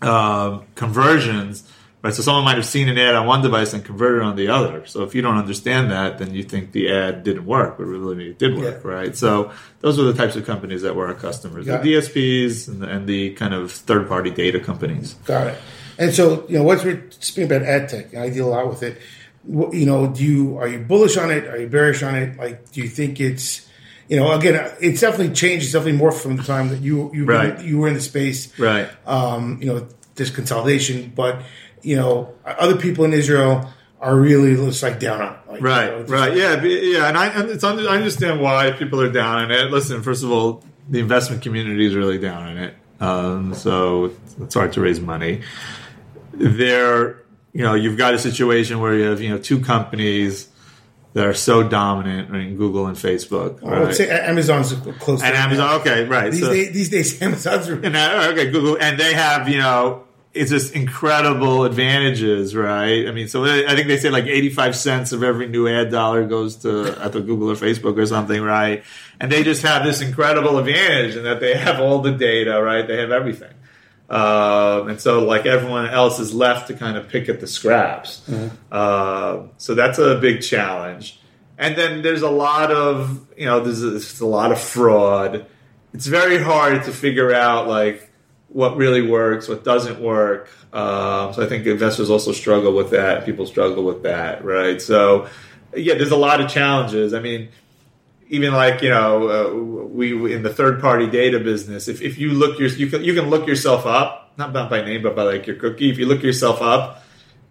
um, 0.00 0.64
conversions 0.74 1.70
Right, 2.02 2.12
so 2.12 2.22
someone 2.22 2.44
might 2.44 2.56
have 2.56 2.66
seen 2.66 2.88
an 2.88 2.98
ad 2.98 3.14
on 3.14 3.26
one 3.28 3.42
device 3.42 3.72
and 3.74 3.84
converted 3.84 4.22
on 4.22 4.34
the 4.34 4.48
other. 4.48 4.84
So 4.86 5.04
if 5.04 5.14
you 5.14 5.22
don't 5.22 5.36
understand 5.36 5.92
that, 5.92 6.18
then 6.18 6.34
you 6.34 6.42
think 6.42 6.72
the 6.72 6.90
ad 6.90 7.22
didn't 7.22 7.46
work, 7.46 7.78
but 7.78 7.84
really 7.84 8.30
it 8.30 8.40
did 8.40 8.58
work, 8.58 8.82
yeah. 8.84 8.90
right? 8.90 9.16
So 9.16 9.52
those 9.80 10.00
are 10.00 10.02
the 10.02 10.12
types 10.12 10.34
of 10.34 10.44
companies 10.44 10.82
that 10.82 10.96
were 10.96 11.06
our 11.06 11.14
customers: 11.14 11.66
Got 11.66 11.84
the 11.84 11.94
DSPs 11.94 12.66
and 12.66 12.82
the, 12.82 12.88
and 12.88 13.06
the, 13.06 13.34
kind 13.34 13.54
of 13.54 13.70
third-party 13.70 14.30
data 14.30 14.58
companies. 14.58 15.14
Got 15.26 15.46
it. 15.48 15.58
And 15.96 16.12
so 16.12 16.44
you 16.48 16.58
know, 16.58 16.64
once 16.64 16.82
we're 16.82 17.08
speaking 17.10 17.44
about 17.44 17.62
ad 17.62 17.88
tech, 17.88 18.14
I 18.16 18.30
deal 18.30 18.48
a 18.48 18.50
lot 18.50 18.68
with 18.68 18.82
it. 18.82 18.98
You 19.46 19.86
know, 19.86 20.08
do 20.08 20.24
you 20.24 20.58
are 20.58 20.66
you 20.66 20.80
bullish 20.80 21.16
on 21.16 21.30
it? 21.30 21.46
Are 21.46 21.58
you 21.58 21.68
bearish 21.68 22.02
on 22.02 22.16
it? 22.16 22.36
Like, 22.36 22.72
do 22.72 22.80
you 22.80 22.88
think 22.88 23.20
it's 23.20 23.68
you 24.08 24.16
know, 24.16 24.32
again, 24.32 24.72
it's 24.80 25.00
definitely 25.00 25.34
changed. 25.34 25.64
It's 25.64 25.72
definitely 25.72 25.98
more 25.98 26.12
from 26.12 26.36
the 26.36 26.42
time 26.42 26.68
that 26.70 26.80
you 26.80 27.10
you 27.14 27.24
right. 27.24 27.60
you 27.62 27.78
were 27.78 27.88
in 27.88 27.94
the 27.94 28.00
space, 28.00 28.58
right? 28.58 28.88
Um, 29.06 29.58
you 29.60 29.66
know, 29.66 29.86
this 30.16 30.30
consolidation, 30.30 31.12
but 31.14 31.42
you 31.82 31.96
know, 31.96 32.34
other 32.44 32.76
people 32.76 33.04
in 33.04 33.12
Israel 33.12 33.68
are 34.00 34.16
really 34.16 34.56
just 34.56 34.82
like 34.82 34.98
down 34.98 35.20
on. 35.20 35.38
Like, 35.48 35.62
right, 35.62 35.84
you 35.84 35.98
know, 35.98 36.04
right, 36.04 36.36
yeah, 36.36 36.62
yeah, 36.62 37.08
and 37.08 37.16
I 37.16 37.26
and 37.28 37.50
it's 37.50 37.64
under, 37.64 37.88
I 37.88 37.96
understand 37.96 38.40
why 38.40 38.72
people 38.72 39.00
are 39.00 39.12
down 39.12 39.44
on 39.44 39.50
it. 39.50 39.70
Listen, 39.70 40.02
first 40.02 40.24
of 40.24 40.30
all, 40.30 40.64
the 40.88 40.98
investment 40.98 41.42
community 41.42 41.86
is 41.86 41.94
really 41.94 42.18
down 42.18 42.42
on 42.42 42.58
it, 42.58 42.74
um, 43.00 43.54
so 43.54 44.12
it's 44.40 44.54
hard 44.54 44.72
to 44.72 44.80
raise 44.80 45.00
money. 45.00 45.42
There, 46.32 47.22
you 47.52 47.62
know, 47.62 47.74
you've 47.74 47.96
got 47.96 48.14
a 48.14 48.18
situation 48.18 48.80
where 48.80 48.94
you 48.94 49.04
have 49.04 49.20
you 49.20 49.30
know 49.30 49.38
two 49.38 49.60
companies 49.60 50.48
that 51.12 51.26
are 51.26 51.34
so 51.34 51.62
dominant 51.62 52.34
in 52.34 52.56
Google 52.56 52.86
and 52.86 52.96
Facebook. 52.96 53.62
Right? 53.62 53.78
I 53.78 53.80
would 53.80 53.94
say 53.94 54.08
Amazon's 54.08 54.72
close. 54.98 55.22
And 55.22 55.36
Amazon, 55.36 55.80
okay, 55.80 56.06
right. 56.06 56.32
These, 56.32 56.40
so, 56.40 56.52
days, 56.52 56.72
these 56.72 56.88
days, 56.88 57.22
Amazon's 57.22 57.68
and, 57.68 57.94
uh, 57.94 58.28
okay, 58.32 58.50
Google, 58.50 58.78
and 58.80 58.98
they 58.98 59.14
have 59.14 59.48
you 59.48 59.58
know 59.58 60.04
it's 60.34 60.50
just 60.50 60.74
incredible 60.74 61.64
advantages, 61.64 62.56
right? 62.56 63.06
I 63.06 63.12
mean, 63.12 63.28
so 63.28 63.44
I 63.44 63.74
think 63.74 63.86
they 63.86 63.98
say 63.98 64.10
like 64.10 64.24
85 64.24 64.76
cents 64.76 65.12
of 65.12 65.22
every 65.22 65.46
new 65.46 65.68
ad 65.68 65.90
dollar 65.90 66.24
goes 66.26 66.56
to 66.56 66.96
either 67.04 67.20
Google 67.20 67.50
or 67.50 67.54
Facebook 67.54 67.98
or 67.98 68.06
something, 68.06 68.40
right? 68.42 68.82
And 69.20 69.30
they 69.30 69.42
just 69.42 69.62
have 69.62 69.84
this 69.84 70.00
incredible 70.00 70.58
advantage 70.58 71.16
in 71.16 71.24
that 71.24 71.40
they 71.40 71.54
have 71.54 71.80
all 71.80 72.00
the 72.00 72.12
data, 72.12 72.62
right? 72.62 72.86
They 72.86 72.98
have 72.98 73.10
everything. 73.10 73.52
Um, 74.08 74.88
and 74.88 75.00
so, 75.00 75.24
like 75.24 75.46
everyone 75.46 75.88
else 75.88 76.18
is 76.18 76.34
left 76.34 76.68
to 76.68 76.74
kind 76.74 76.96
of 76.96 77.08
pick 77.08 77.28
at 77.28 77.40
the 77.40 77.46
scraps. 77.46 78.22
Mm-hmm. 78.28 78.54
Uh, 78.70 79.48
so 79.56 79.74
that's 79.74 79.98
a 79.98 80.18
big 80.18 80.42
challenge. 80.42 81.18
And 81.56 81.76
then 81.76 82.02
there's 82.02 82.22
a 82.22 82.30
lot 82.30 82.70
of, 82.70 83.26
you 83.36 83.46
know, 83.46 83.60
there's 83.60 83.82
a, 83.82 83.90
there's 83.90 84.20
a 84.20 84.26
lot 84.26 84.52
of 84.52 84.60
fraud. 84.60 85.46
It's 85.94 86.06
very 86.06 86.42
hard 86.42 86.84
to 86.84 86.92
figure 86.92 87.32
out, 87.32 87.68
like, 87.68 88.11
what 88.52 88.76
really 88.76 89.06
works, 89.06 89.48
what 89.48 89.64
doesn't 89.64 90.00
work. 90.00 90.50
Um, 90.72 91.32
so 91.32 91.42
I 91.42 91.46
think 91.46 91.66
investors 91.66 92.10
also 92.10 92.32
struggle 92.32 92.74
with 92.74 92.90
that. 92.90 93.24
People 93.24 93.46
struggle 93.46 93.84
with 93.84 94.02
that, 94.02 94.44
right? 94.44 94.80
So 94.80 95.28
yeah, 95.74 95.94
there's 95.94 96.10
a 96.10 96.16
lot 96.16 96.40
of 96.40 96.50
challenges. 96.50 97.14
I 97.14 97.20
mean, 97.20 97.48
even 98.28 98.52
like 98.52 98.82
you 98.82 98.90
know, 98.90 99.28
uh, 99.28 99.86
we 99.86 100.34
in 100.34 100.42
the 100.42 100.52
third 100.52 100.80
party 100.80 101.08
data 101.08 101.40
business. 101.40 101.88
If, 101.88 102.02
if 102.02 102.18
you 102.18 102.30
look 102.30 102.58
your 102.58 102.68
you 102.68 102.88
can 102.88 103.02
you 103.02 103.14
can 103.14 103.30
look 103.30 103.46
yourself 103.46 103.86
up, 103.86 104.32
not 104.36 104.52
not 104.52 104.70
by 104.70 104.82
name, 104.82 105.02
but 105.02 105.16
by 105.16 105.22
like 105.22 105.46
your 105.46 105.56
cookie. 105.56 105.90
If 105.90 105.98
you 105.98 106.06
look 106.06 106.22
yourself 106.22 106.60
up 106.60 107.02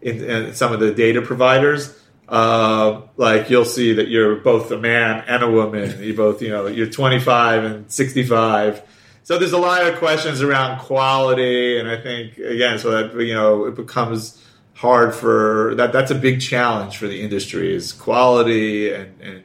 in, 0.01 0.23
in 0.23 0.53
some 0.53 0.71
of 0.73 0.79
the 0.79 0.93
data 0.93 1.21
providers. 1.21 1.97
Uh, 2.29 3.01
like 3.17 3.49
you'll 3.49 3.65
see 3.65 3.91
that 3.91 4.07
you're 4.07 4.37
both 4.37 4.71
a 4.71 4.77
man 4.77 5.21
and 5.27 5.43
a 5.43 5.51
woman. 5.51 6.01
You 6.01 6.15
both, 6.15 6.41
you 6.41 6.47
know, 6.47 6.67
you're 6.67 6.87
25 6.87 7.63
and 7.65 7.91
65 7.91 8.81
so 9.23 9.37
there's 9.37 9.53
a 9.53 9.57
lot 9.57 9.85
of 9.85 9.99
questions 9.99 10.41
around 10.41 10.79
quality, 10.79 11.79
and 11.79 11.87
I 11.87 12.01
think 12.01 12.37
again, 12.37 12.79
so 12.79 12.91
that 12.91 13.23
you 13.23 13.33
know, 13.33 13.65
it 13.65 13.75
becomes 13.75 14.43
hard 14.73 15.13
for 15.13 15.75
that. 15.75 15.93
That's 15.93 16.11
a 16.11 16.15
big 16.15 16.41
challenge 16.41 16.97
for 16.97 17.07
the 17.07 17.21
industry 17.21 17.73
is 17.73 17.93
quality 17.93 18.91
and, 18.91 19.21
and 19.21 19.43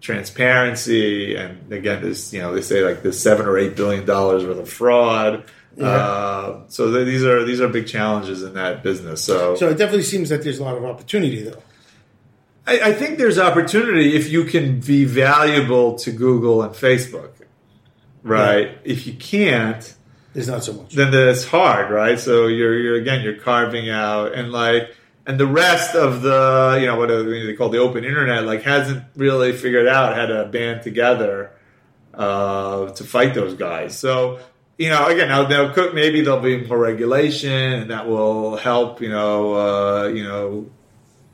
transparency, 0.00 1.36
and 1.36 1.72
again, 1.72 2.02
this 2.02 2.32
you 2.32 2.40
know 2.40 2.54
they 2.54 2.60
say 2.60 2.84
like 2.84 3.02
the 3.02 3.12
seven 3.12 3.46
or 3.46 3.56
eight 3.56 3.76
billion 3.76 4.04
dollars 4.04 4.44
worth 4.44 4.58
of 4.58 4.68
fraud. 4.68 5.44
Yeah. 5.76 5.86
Uh, 5.86 6.60
so 6.68 6.92
th- 6.92 7.06
these 7.06 7.24
are 7.24 7.44
these 7.44 7.60
are 7.60 7.68
big 7.68 7.86
challenges 7.86 8.42
in 8.42 8.54
that 8.54 8.82
business. 8.82 9.24
So 9.24 9.56
so 9.56 9.70
it 9.70 9.78
definitely 9.78 10.04
seems 10.04 10.28
that 10.28 10.44
there's 10.44 10.58
a 10.58 10.64
lot 10.64 10.76
of 10.76 10.84
opportunity 10.84 11.42
though. 11.42 11.62
I, 12.66 12.80
I 12.80 12.92
think 12.92 13.18
there's 13.18 13.38
opportunity 13.38 14.16
if 14.16 14.30
you 14.30 14.44
can 14.44 14.80
be 14.80 15.04
valuable 15.04 15.96
to 15.96 16.12
Google 16.12 16.62
and 16.62 16.74
Facebook 16.74 17.43
right? 18.24 18.68
Yeah. 18.68 18.78
If 18.84 19.06
you 19.06 19.12
can't, 19.12 19.94
there's 20.32 20.48
not 20.48 20.64
so 20.64 20.72
much. 20.72 20.94
Then 20.94 21.14
it's 21.14 21.44
hard, 21.44 21.90
right? 21.90 22.18
So 22.18 22.48
you're 22.48 22.76
you're 22.76 22.96
again 22.96 23.22
you're 23.22 23.36
carving 23.36 23.88
out 23.88 24.34
and 24.34 24.50
like 24.50 24.94
and 25.26 25.38
the 25.38 25.46
rest 25.46 25.94
of 25.94 26.22
the 26.22 26.78
you 26.80 26.86
know 26.86 26.96
what 26.96 27.08
they 27.08 27.54
call 27.54 27.68
the 27.68 27.78
open 27.78 28.04
internet 28.04 28.44
like 28.44 28.62
hasn't 28.62 29.04
really 29.14 29.52
figured 29.52 29.86
out 29.86 30.16
how 30.16 30.26
to 30.26 30.46
band 30.46 30.82
together 30.82 31.52
uh, 32.12 32.90
to 32.90 33.04
fight 33.04 33.34
those 33.34 33.54
guys. 33.54 33.96
So 33.96 34.40
you 34.76 34.88
know 34.88 35.06
again 35.06 35.28
now 35.28 35.44
they'll 35.44 35.72
cook 35.72 35.94
maybe 35.94 36.22
there'll 36.22 36.40
be 36.40 36.66
more 36.66 36.78
regulation 36.78 37.52
and 37.52 37.90
that 37.90 38.08
will 38.08 38.56
help 38.56 39.00
you 39.00 39.08
know 39.08 39.54
uh, 39.54 40.08
you 40.08 40.24
know 40.24 40.68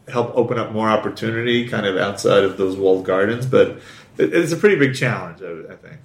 help 0.09 0.33
open 0.37 0.59
up 0.59 0.72
more 0.72 0.88
opportunity 0.88 1.68
kind 1.68 1.87
of 1.87 1.96
outside 1.96 2.42
of 2.42 2.57
those 2.57 2.76
walled 2.76 3.07
gardens, 3.07 3.46
but 3.46 3.81
it's 4.18 4.53
a 4.53 4.57
pretty 4.57 4.76
big 4.76 4.94
challenge 4.94 5.40
I 5.40 5.76
think. 5.76 5.98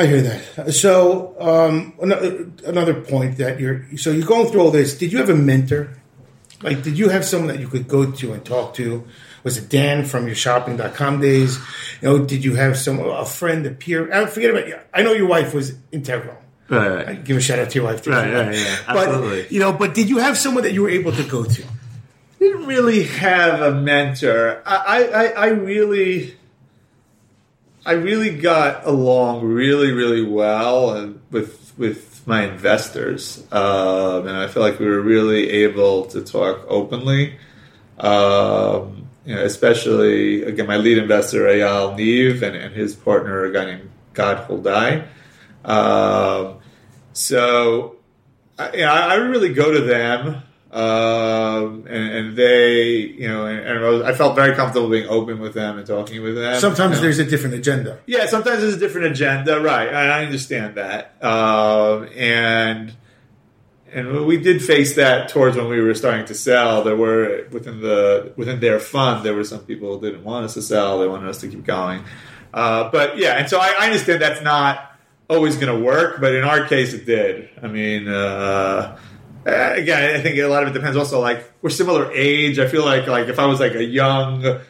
I 0.00 0.06
hear 0.06 0.22
that. 0.22 0.72
So 0.72 1.36
um, 1.38 1.92
another 2.00 3.02
point 3.02 3.36
that 3.36 3.60
you're 3.60 3.84
so 3.98 4.10
you're 4.10 4.26
going 4.26 4.50
through 4.50 4.62
all 4.62 4.70
this. 4.70 4.96
Did 4.96 5.12
you 5.12 5.18
have 5.18 5.28
a 5.28 5.34
mentor? 5.34 5.90
Like, 6.62 6.82
did 6.82 6.98
you 6.98 7.10
have 7.10 7.24
someone 7.24 7.48
that 7.48 7.60
you 7.60 7.68
could 7.68 7.86
go 7.86 8.10
to 8.10 8.32
and 8.32 8.42
talk 8.44 8.74
to? 8.74 9.06
Was 9.44 9.58
it 9.58 9.68
Dan 9.68 10.06
from 10.06 10.26
your 10.26 10.34
shopping.com 10.34 11.20
days? 11.20 11.58
You 12.00 12.08
know, 12.08 12.24
did 12.24 12.44
you 12.44 12.54
have 12.54 12.78
some 12.78 12.98
a 12.98 13.26
friend, 13.26 13.66
a 13.66 13.70
peer? 13.70 14.10
I 14.12 14.24
forget 14.24 14.50
about 14.50 14.68
you. 14.68 14.78
I 14.92 15.02
know 15.02 15.12
your 15.12 15.28
wife 15.28 15.52
was 15.52 15.74
integral. 15.92 16.36
Right, 16.70 17.04
right. 17.04 17.24
Give 17.24 17.36
a 17.36 17.40
shout 17.40 17.58
out 17.58 17.68
to 17.70 17.78
your 17.78 17.84
wife 17.84 18.02
too. 18.02 18.10
Right, 18.10 18.32
right, 18.32 18.54
yeah, 18.54 18.76
absolutely. 18.86 19.48
You 19.54 19.60
know, 19.60 19.72
but 19.72 19.94
did 19.94 20.08
you 20.08 20.18
have 20.18 20.38
someone 20.38 20.62
that 20.62 20.72
you 20.72 20.82
were 20.82 20.90
able 20.90 21.12
to 21.12 21.24
go 21.24 21.44
to? 21.44 21.64
Didn't 22.38 22.64
really 22.64 23.04
have 23.04 23.60
a 23.60 23.74
mentor. 23.74 24.62
I, 24.64 25.04
I, 25.04 25.26
I 25.26 25.46
really 25.48 26.36
I 27.84 27.92
really 27.92 28.36
got 28.36 28.86
along 28.86 29.44
really, 29.44 29.92
really 29.92 30.22
well 30.22 31.14
with 31.30 31.72
with 31.78 32.26
my 32.26 32.44
investors, 32.44 33.42
um, 33.50 34.26
and 34.26 34.36
I 34.36 34.48
feel 34.48 34.62
like 34.62 34.78
we 34.78 34.86
were 34.86 35.00
really 35.00 35.48
able 35.50 36.06
to 36.06 36.22
talk 36.22 36.64
openly. 36.68 37.38
Um, 37.98 39.08
you 39.24 39.34
know, 39.34 39.44
especially 39.44 40.42
again, 40.42 40.66
my 40.66 40.76
lead 40.76 40.98
investor 40.98 41.44
Eyal 41.44 41.96
Niv 41.96 42.42
and, 42.42 42.56
and 42.56 42.74
his 42.74 42.94
partner, 42.94 43.44
a 43.44 43.52
guy 43.52 43.64
named 43.66 43.90
Gad 44.14 44.46
Huldai. 44.48 45.06
Um, 45.64 46.58
so, 47.12 47.96
I, 48.58 48.72
you 48.72 48.80
know, 48.80 48.92
I 48.92 49.14
really 49.16 49.52
go 49.52 49.72
to 49.72 49.80
them 49.80 50.42
um, 50.72 51.84
and, 51.88 52.12
and, 52.14 52.36
they, 52.36 52.92
you 52.98 53.26
know, 53.26 53.44
and, 53.44 53.58
and, 53.58 54.04
I 54.04 54.14
felt 54.14 54.36
very 54.36 54.54
comfortable 54.54 54.88
being 54.88 55.08
open 55.08 55.40
with 55.40 55.52
them 55.52 55.78
and 55.78 55.86
talking 55.86 56.22
with 56.22 56.36
them. 56.36 56.60
Sometimes 56.60 56.90
you 56.90 56.96
know. 56.96 57.02
there's 57.02 57.18
a 57.18 57.24
different 57.24 57.56
agenda. 57.56 57.98
Yeah, 58.06 58.26
sometimes 58.26 58.60
there's 58.60 58.74
a 58.74 58.78
different 58.78 59.08
agenda, 59.08 59.60
right? 59.60 59.92
I, 59.92 60.20
I 60.20 60.24
understand 60.24 60.76
that, 60.76 61.20
um, 61.24 62.08
and 62.14 62.92
and 63.92 64.24
we 64.24 64.36
did 64.36 64.62
face 64.62 64.94
that 64.94 65.28
towards 65.30 65.56
when 65.56 65.66
we 65.66 65.80
were 65.80 65.94
starting 65.94 66.26
to 66.26 66.34
sell. 66.34 66.84
There 66.84 66.96
were 66.96 67.48
within 67.50 67.80
the 67.80 68.32
within 68.36 68.60
their 68.60 68.78
fund, 68.78 69.26
there 69.26 69.34
were 69.34 69.42
some 69.42 69.60
people 69.60 69.98
who 69.98 70.08
didn't 70.08 70.22
want 70.22 70.44
us 70.44 70.54
to 70.54 70.62
sell; 70.62 71.00
they 71.00 71.08
wanted 71.08 71.28
us 71.28 71.38
to 71.38 71.48
keep 71.48 71.64
going. 71.64 72.04
Uh, 72.54 72.88
but 72.92 73.18
yeah, 73.18 73.32
and 73.32 73.50
so 73.50 73.58
I, 73.58 73.74
I 73.76 73.86
understand 73.86 74.22
that's 74.22 74.42
not 74.42 74.92
always 75.28 75.56
going 75.56 75.76
to 75.76 75.84
work, 75.84 76.20
but 76.20 76.32
in 76.32 76.44
our 76.44 76.68
case, 76.68 76.94
it 76.94 77.06
did. 77.06 77.50
I 77.60 77.66
mean. 77.66 78.06
Uh, 78.06 78.96
uh, 79.46 79.74
again, 79.74 80.16
I 80.16 80.20
think 80.20 80.38
a 80.38 80.46
lot 80.46 80.62
of 80.62 80.70
it 80.70 80.72
depends 80.72 80.96
also 80.96 81.20
like 81.20 81.50
we're 81.62 81.70
similar 81.70 82.12
age. 82.12 82.58
I 82.58 82.68
feel 82.68 82.84
like 82.84 83.06
like 83.06 83.28
if 83.28 83.38
I 83.38 83.46
was 83.46 83.60
like 83.60 83.74
a 83.74 83.84
young 83.84 84.60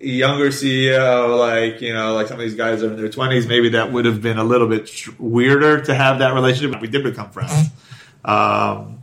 younger 0.00 0.48
CEO, 0.48 1.38
like 1.38 1.80
you 1.80 1.92
know, 1.92 2.14
like 2.14 2.28
some 2.28 2.38
of 2.38 2.42
these 2.42 2.54
guys 2.54 2.82
are 2.82 2.90
in 2.90 2.96
their 2.96 3.08
twenties, 3.08 3.46
maybe 3.46 3.70
that 3.70 3.92
would 3.92 4.04
have 4.04 4.22
been 4.22 4.38
a 4.38 4.44
little 4.44 4.68
bit 4.68 4.90
weirder 5.18 5.82
to 5.82 5.94
have 5.94 6.20
that 6.20 6.34
relationship. 6.34 6.72
But 6.72 6.80
we 6.80 6.88
did 6.88 7.04
become 7.04 7.30
friends. 7.30 7.70
Um, 8.24 9.02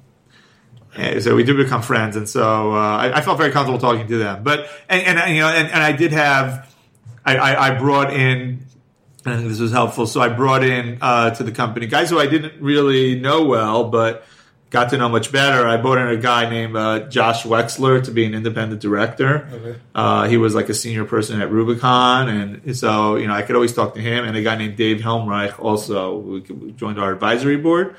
and 0.96 1.24
so 1.24 1.36
we 1.36 1.44
did 1.44 1.58
become 1.58 1.82
friends, 1.82 2.16
and 2.16 2.28
so 2.30 2.74
uh, 2.74 2.76
I, 2.76 3.18
I 3.18 3.22
felt 3.22 3.38
very 3.38 3.52
comfortable 3.52 3.80
talking 3.80 4.08
to 4.08 4.18
them. 4.18 4.44
But 4.44 4.68
and, 4.90 5.18
and 5.20 5.36
you 5.36 5.42
know, 5.42 5.48
and, 5.50 5.68
and 5.68 5.82
I 5.82 5.92
did 5.92 6.12
have, 6.12 6.72
I, 7.26 7.38
I, 7.38 7.68
I 7.68 7.80
brought 7.80 8.14
in. 8.14 8.66
I 9.26 9.38
think 9.38 9.48
this 9.48 9.60
was 9.60 9.72
helpful. 9.72 10.06
So 10.06 10.22
I 10.22 10.30
brought 10.30 10.64
in 10.64 10.98
uh, 11.02 11.32
to 11.32 11.44
the 11.44 11.52
company 11.52 11.88
guys 11.88 12.10
who 12.10 12.20
I 12.20 12.28
didn't 12.28 12.62
really 12.62 13.20
know 13.20 13.46
well, 13.46 13.86
but 13.86 14.26
got 14.74 14.90
to 14.90 14.98
know 14.98 15.08
much 15.08 15.32
better. 15.32 15.68
I 15.68 15.78
brought 15.78 16.00
in 16.00 16.08
a 16.08 16.18
guy 16.18 16.50
named 16.50 16.76
uh, 16.76 17.08
Josh 17.08 17.44
Wexler 17.44 18.04
to 18.04 18.12
be 18.12 18.26
an 18.26 18.34
independent 18.34 18.82
director. 18.82 19.48
Okay. 19.54 19.80
Uh, 19.94 20.28
he 20.28 20.36
was 20.36 20.56
like 20.56 20.68
a 20.68 20.74
senior 20.74 21.06
person 21.06 21.40
at 21.40 21.52
Rubicon, 21.52 22.28
and 22.28 22.76
so 22.76 23.16
you 23.16 23.28
know 23.28 23.34
I 23.34 23.44
could 23.44 23.56
always 23.56 23.74
talk 23.74 23.94
to 23.94 24.02
him. 24.02 24.26
And 24.26 24.36
a 24.36 24.42
guy 24.42 24.58
named 24.58 24.76
Dave 24.76 25.00
Helmreich 25.00 25.60
also 25.60 26.40
joined 26.76 27.00
our 27.00 27.14
advisory 27.14 27.58
board, 27.58 27.96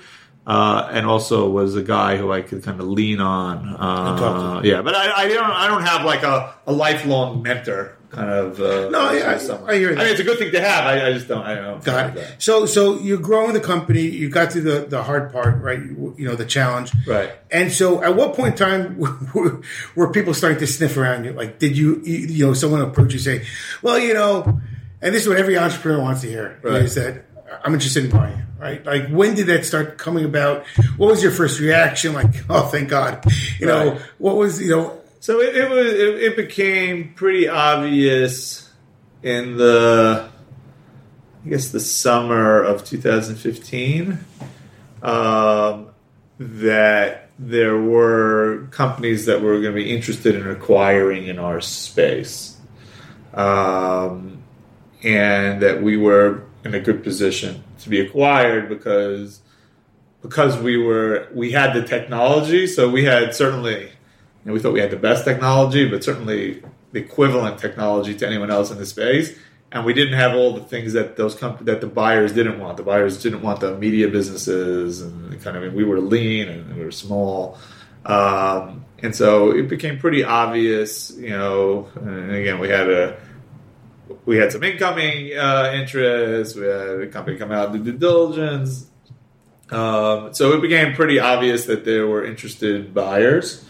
uh, 0.48 0.88
and 0.90 1.06
also 1.06 1.48
was 1.48 1.76
a 1.76 1.82
guy 1.82 2.16
who 2.16 2.32
I 2.32 2.42
could 2.42 2.64
kind 2.64 2.80
of 2.80 2.88
lean 2.88 3.20
on. 3.20 3.68
Uh, 3.68 4.60
yeah, 4.64 4.82
but 4.82 4.96
I, 4.96 5.24
I 5.24 5.28
don't 5.28 5.44
I 5.44 5.68
don't 5.68 5.84
have 5.84 6.04
like 6.04 6.24
a, 6.24 6.54
a 6.66 6.72
lifelong 6.72 7.40
mentor 7.40 7.96
kind 8.14 8.30
of. 8.30 8.60
Uh, 8.60 8.88
No, 8.90 9.10
yeah, 9.12 9.30
I- 9.30 9.72
I 9.72 9.76
hear 9.78 9.94
that. 9.94 10.00
I 10.00 10.04
mean, 10.04 10.12
it's 10.12 10.20
a 10.20 10.24
good 10.24 10.38
thing 10.38 10.52
to 10.52 10.60
have. 10.60 10.84
I, 10.86 11.08
I 11.08 11.12
just 11.12 11.28
don't. 11.28 11.42
I 11.42 11.54
don't. 11.56 11.82
Got 11.84 12.10
it. 12.10 12.14
that. 12.16 12.42
So, 12.42 12.66
so 12.66 12.98
you're 13.00 13.18
growing 13.18 13.52
the 13.52 13.60
company. 13.60 14.02
You 14.02 14.28
got 14.28 14.52
through 14.52 14.62
the, 14.62 14.86
the 14.86 15.02
hard 15.02 15.32
part, 15.32 15.60
right? 15.62 15.78
You, 15.78 16.14
you 16.16 16.26
know, 16.26 16.34
the 16.36 16.44
challenge. 16.46 16.92
Right. 17.06 17.32
And 17.50 17.72
so, 17.72 18.02
at 18.02 18.14
what 18.16 18.34
point 18.34 18.52
in 18.52 18.56
time 18.58 18.98
were, 18.98 19.60
were 19.96 20.12
people 20.12 20.34
starting 20.34 20.58
to 20.60 20.66
sniff 20.66 20.96
around 20.96 21.24
you? 21.24 21.32
Like, 21.32 21.58
did 21.58 21.76
you, 21.76 22.00
you 22.04 22.18
you 22.18 22.46
know, 22.46 22.54
someone 22.54 22.80
approach 22.82 23.12
you 23.12 23.18
and 23.18 23.42
say, 23.42 23.46
well, 23.82 23.98
you 23.98 24.14
know, 24.14 24.60
and 25.02 25.14
this 25.14 25.22
is 25.22 25.28
what 25.28 25.36
every 25.38 25.58
entrepreneur 25.58 26.00
wants 26.00 26.22
to 26.22 26.28
hear 26.28 26.58
Right. 26.62 26.82
is 26.82 26.94
that 26.94 27.24
I'm 27.64 27.72
interested 27.74 28.04
in 28.06 28.10
buying, 28.10 28.42
right? 28.58 28.84
Like, 28.84 29.08
when 29.08 29.34
did 29.34 29.46
that 29.48 29.64
start 29.64 29.96
coming 29.98 30.24
about? 30.24 30.64
What 30.96 31.10
was 31.10 31.22
your 31.22 31.30
first 31.32 31.60
reaction? 31.60 32.12
Like, 32.14 32.34
oh, 32.50 32.62
thank 32.68 32.88
God. 32.88 33.24
You 33.60 33.66
know, 33.66 33.98
what 34.18 34.36
was, 34.36 34.60
you 34.60 34.70
know, 34.70 35.00
So 35.24 35.40
it, 35.40 35.56
it 35.56 35.70
was. 35.70 35.86
It, 35.86 36.22
it 36.22 36.36
became 36.36 37.14
pretty 37.14 37.48
obvious 37.48 38.70
in 39.22 39.56
the, 39.56 40.28
I 41.42 41.48
guess, 41.48 41.70
the 41.70 41.80
summer 41.80 42.62
of 42.62 42.84
2015, 42.84 44.18
um, 45.02 45.86
that 46.38 47.30
there 47.38 47.80
were 47.80 48.68
companies 48.70 49.24
that 49.24 49.40
were 49.40 49.62
going 49.62 49.74
to 49.74 49.82
be 49.82 49.96
interested 49.96 50.34
in 50.34 50.46
acquiring 50.46 51.26
in 51.26 51.38
our 51.38 51.62
space, 51.62 52.58
um, 53.32 54.42
and 55.02 55.62
that 55.62 55.82
we 55.82 55.96
were 55.96 56.42
in 56.66 56.74
a 56.74 56.80
good 56.80 57.02
position 57.02 57.64
to 57.78 57.88
be 57.88 57.98
acquired 57.98 58.68
because 58.68 59.40
because 60.20 60.58
we 60.58 60.76
were 60.76 61.28
we 61.32 61.52
had 61.52 61.72
the 61.72 61.82
technology 61.82 62.66
so 62.66 62.90
we 62.90 63.04
had 63.04 63.34
certainly 63.34 63.90
know, 64.44 64.52
we 64.52 64.60
thought 64.60 64.72
we 64.72 64.80
had 64.80 64.90
the 64.90 64.96
best 64.96 65.24
technology 65.24 65.88
but 65.88 66.02
certainly 66.02 66.62
the 66.92 67.00
equivalent 67.00 67.58
technology 67.58 68.14
to 68.14 68.26
anyone 68.26 68.50
else 68.50 68.70
in 68.70 68.78
the 68.78 68.86
space 68.86 69.36
and 69.72 69.84
we 69.84 69.92
didn't 69.92 70.14
have 70.14 70.36
all 70.36 70.54
the 70.54 70.62
things 70.62 70.92
that 70.92 71.16
those 71.16 71.34
comp- 71.34 71.64
that 71.64 71.80
the 71.80 71.86
buyers 71.86 72.32
didn't 72.32 72.58
want 72.58 72.76
the 72.76 72.82
buyers 72.82 73.22
didn't 73.22 73.42
want 73.42 73.60
the 73.60 73.76
media 73.78 74.08
businesses 74.08 75.00
and 75.00 75.40
kind 75.42 75.56
of 75.56 75.72
we 75.72 75.84
were 75.84 76.00
lean 76.00 76.48
and 76.48 76.76
we 76.76 76.84
were 76.84 76.92
small 76.92 77.58
um, 78.06 78.84
and 79.02 79.14
so 79.14 79.50
it 79.50 79.68
became 79.68 79.98
pretty 79.98 80.24
obvious 80.24 81.10
you 81.16 81.30
know 81.30 81.88
and 81.96 82.32
again 82.32 82.58
we 82.58 82.68
had 82.68 82.88
a 82.88 83.16
we 84.24 84.36
had 84.36 84.52
some 84.52 84.62
incoming 84.62 85.36
uh, 85.36 85.72
interest. 85.74 86.56
We 86.56 86.66
had 86.66 87.00
a 87.00 87.06
company 87.08 87.36
come 87.36 87.52
out 87.52 87.70
and 87.70 87.84
do 87.84 87.92
due 87.92 87.98
diligence. 87.98 88.86
Um, 89.70 90.34
so 90.34 90.52
it 90.52 90.60
became 90.60 90.94
pretty 90.94 91.18
obvious 91.18 91.66
that 91.66 91.84
there 91.84 92.06
were 92.06 92.24
interested 92.24 92.94
buyers, 92.94 93.64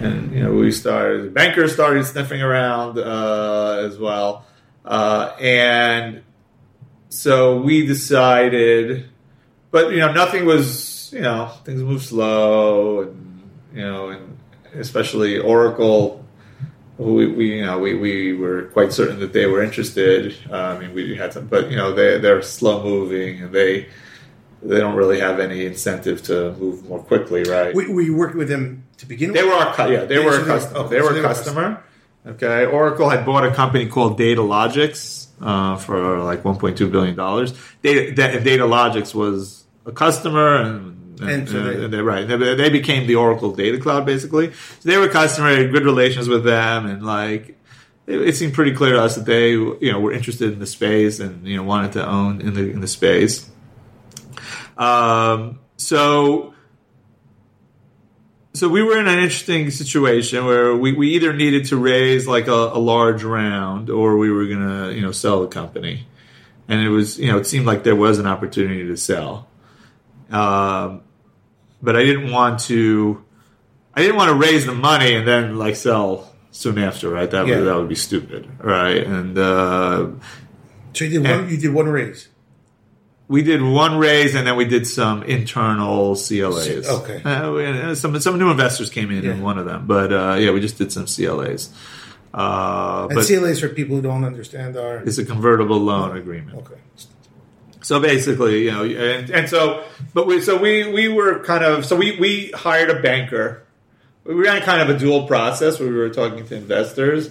and 0.00 0.32
you 0.32 0.42
know 0.42 0.52
we 0.52 0.72
started. 0.72 1.34
Bankers 1.34 1.72
started 1.72 2.04
sniffing 2.04 2.42
around 2.42 2.98
uh, 2.98 3.82
as 3.86 3.98
well, 3.98 4.46
uh, 4.84 5.34
and 5.40 6.22
so 7.08 7.60
we 7.60 7.86
decided. 7.86 9.08
But 9.70 9.92
you 9.92 9.98
know, 9.98 10.12
nothing 10.12 10.44
was. 10.44 10.90
You 11.12 11.20
know, 11.20 11.50
things 11.64 11.82
moved 11.82 12.06
slow, 12.06 13.02
and 13.02 13.50
you 13.74 13.82
know, 13.82 14.08
and 14.08 14.38
especially 14.74 15.38
Oracle 15.38 16.22
we, 16.98 17.26
we 17.26 17.56
you 17.56 17.66
know 17.66 17.78
we, 17.78 17.94
we 17.94 18.32
were 18.34 18.64
quite 18.66 18.92
certain 18.92 19.20
that 19.20 19.32
they 19.32 19.46
were 19.46 19.62
interested. 19.62 20.36
Uh, 20.50 20.56
I 20.56 20.78
mean, 20.78 20.94
we 20.94 21.16
had 21.16 21.32
some, 21.32 21.46
but 21.46 21.70
you 21.70 21.76
know 21.76 21.92
they 21.92 22.18
they're 22.18 22.42
slow 22.42 22.82
moving 22.82 23.42
and 23.42 23.52
they 23.52 23.88
they 24.62 24.78
don't 24.78 24.94
really 24.96 25.20
have 25.20 25.40
any 25.40 25.66
incentive 25.66 26.22
to 26.24 26.52
move 26.54 26.88
more 26.88 27.00
quickly, 27.00 27.42
right? 27.44 27.74
were, 27.74 27.90
were 27.92 28.02
you 28.02 28.14
working 28.16 28.38
with 28.38 28.48
them 28.48 28.84
to 28.98 29.06
begin 29.06 29.32
they 29.32 29.42
with? 29.42 29.52
were 29.52 29.58
our 29.58 29.74
cu- 29.74 29.92
yeah 29.92 30.04
they 30.04 30.18
were 30.24 30.40
a 30.40 30.44
customer. 30.44 30.80
okay, 30.80 30.94
they 30.94 31.00
were 31.02 31.12
they 31.12 31.20
a 31.20 31.22
customer. 31.22 31.82
Okay, 32.24 32.66
Oracle 32.66 33.10
had 33.10 33.26
bought 33.26 33.44
a 33.44 33.52
company 33.52 33.86
called 33.86 34.16
Datalogix 34.18 35.26
uh, 35.40 35.76
for 35.76 36.18
like 36.20 36.44
1.2 36.44 36.90
billion 36.92 37.16
dollars. 37.16 37.52
Data, 37.82 38.12
Datalogix 38.40 39.14
was 39.14 39.64
a 39.86 39.92
customer 39.92 40.56
and. 40.56 40.98
And, 41.20 41.30
And 41.30 41.48
so 41.48 41.62
they- 41.62 41.84
and 41.84 41.92
they, 41.92 42.00
right, 42.00 42.26
they, 42.26 42.54
they 42.56 42.70
became 42.70 43.06
the 43.06 43.14
Oracle 43.16 43.52
Data 43.52 43.78
Cloud 43.78 44.04
basically. 44.06 44.52
So 44.80 44.88
they 44.88 44.96
were 44.96 45.04
a 45.06 45.08
customer, 45.10 45.68
good 45.68 45.84
relations 45.84 46.26
with 46.28 46.42
them, 46.42 46.86
and 46.86 47.04
like 47.04 47.56
it, 48.06 48.20
it 48.28 48.34
seemed 48.34 48.54
pretty 48.54 48.72
clear 48.72 48.94
to 48.94 49.00
us 49.02 49.14
that 49.16 49.26
they, 49.26 49.50
you 49.52 49.92
know, 49.92 50.00
were 50.00 50.10
interested 50.12 50.52
in 50.52 50.58
the 50.58 50.66
space 50.66 51.20
and 51.20 51.46
you 51.46 51.56
know 51.56 51.62
wanted 51.62 51.92
to 51.92 52.02
own 52.08 52.40
in 52.40 52.54
the 52.54 52.70
in 52.72 52.80
the 52.80 52.88
space. 52.88 53.48
Um, 54.76 55.58
so 55.76 56.54
so 58.54 58.68
we 58.68 58.82
were 58.82 58.98
in 58.98 59.08
an 59.08 59.18
interesting 59.18 59.70
situation 59.70 60.44
where 60.44 60.76
we, 60.76 60.92
we 60.92 61.14
either 61.14 61.32
needed 61.32 61.66
to 61.66 61.76
raise 61.76 62.26
like 62.26 62.48
a, 62.48 62.52
a 62.52 62.78
large 62.78 63.22
round 63.24 63.88
or 63.90 64.18
we 64.18 64.30
were 64.30 64.46
gonna 64.46 64.90
you 64.92 65.00
know 65.00 65.12
sell 65.12 65.40
the 65.40 65.48
company 65.48 66.06
and 66.68 66.80
it 66.80 66.88
was 66.90 67.18
you 67.18 67.30
know 67.32 67.38
it 67.38 67.46
seemed 67.46 67.64
like 67.66 67.82
there 67.82 67.96
was 67.96 68.18
an 68.18 68.26
opportunity 68.26 68.86
to 68.86 68.96
sell 68.96 69.48
um, 70.30 71.00
but 71.82 71.96
i 71.96 72.04
didn't 72.04 72.30
want 72.30 72.60
to 72.60 73.24
i 73.94 74.00
didn't 74.02 74.16
want 74.16 74.28
to 74.28 74.34
raise 74.36 74.66
the 74.66 74.74
money 74.74 75.14
and 75.14 75.26
then 75.26 75.56
like 75.56 75.74
sell 75.76 76.30
soon 76.50 76.76
after 76.78 77.08
right 77.08 77.30
that 77.30 77.46
Yeah. 77.46 77.56
would 77.58 77.64
that 77.64 77.76
would 77.76 77.88
be 77.88 77.94
stupid 77.94 78.46
right 78.62 79.02
and 79.06 79.36
uh, 79.38 80.08
So 80.92 81.04
you 81.06 81.20
did 81.20 81.30
one, 81.30 81.48
you 81.48 81.56
did 81.56 81.72
one 81.72 81.88
raise. 81.88 82.28
We 83.32 83.42
did 83.42 83.60
one 83.62 83.94
raise 83.98 84.34
and 84.36 84.44
then 84.46 84.56
we 84.56 84.66
did 84.76 84.84
some 84.86 85.22
internal 85.22 86.14
CLAs. 86.24 86.86
Okay. 86.98 87.18
Uh, 87.24 87.52
uh, 87.54 87.94
some 87.94 88.18
some 88.20 88.38
new 88.38 88.50
investors 88.56 88.88
came 88.90 89.10
in 89.10 89.24
Yeah. 89.24 89.32
in 89.32 89.42
one 89.42 89.56
of 89.58 89.66
them, 89.70 89.86
but 89.86 90.08
uh, 90.12 90.36
yeah, 90.42 90.50
we 90.54 90.60
just 90.60 90.76
did 90.78 90.90
some 90.92 91.06
CLAs. 91.14 91.62
Uh, 92.34 93.08
And 93.10 93.18
CLAs 93.28 93.60
for 93.60 93.68
people 93.68 93.96
who 93.96 94.02
don't 94.02 94.24
understand 94.32 94.76
are 94.76 94.96
it's 95.08 95.18
a 95.18 95.24
convertible 95.24 95.78
loan 95.90 96.16
agreement. 96.16 96.58
okay. 96.62 96.80
So 97.88 97.98
basically, 98.00 98.56
you 98.66 98.70
know, 98.70 98.84
and, 98.84 99.28
and 99.30 99.48
so, 99.48 99.82
but 100.14 100.24
we, 100.28 100.40
so 100.40 100.56
we, 100.56 100.72
we 100.92 101.08
were 101.08 101.42
kind 101.50 101.64
of, 101.64 101.84
so 101.84 101.96
we, 101.96 102.08
we 102.24 102.52
hired 102.54 102.90
a 102.90 103.02
banker. 103.02 103.64
We 104.24 104.34
ran 104.34 104.62
kind 104.62 104.80
of 104.84 104.88
a 104.94 104.96
dual 104.96 105.26
process 105.26 105.80
where 105.80 105.88
we 105.88 105.96
were 105.96 106.10
talking 106.10 106.46
to 106.46 106.54
investors, 106.54 107.30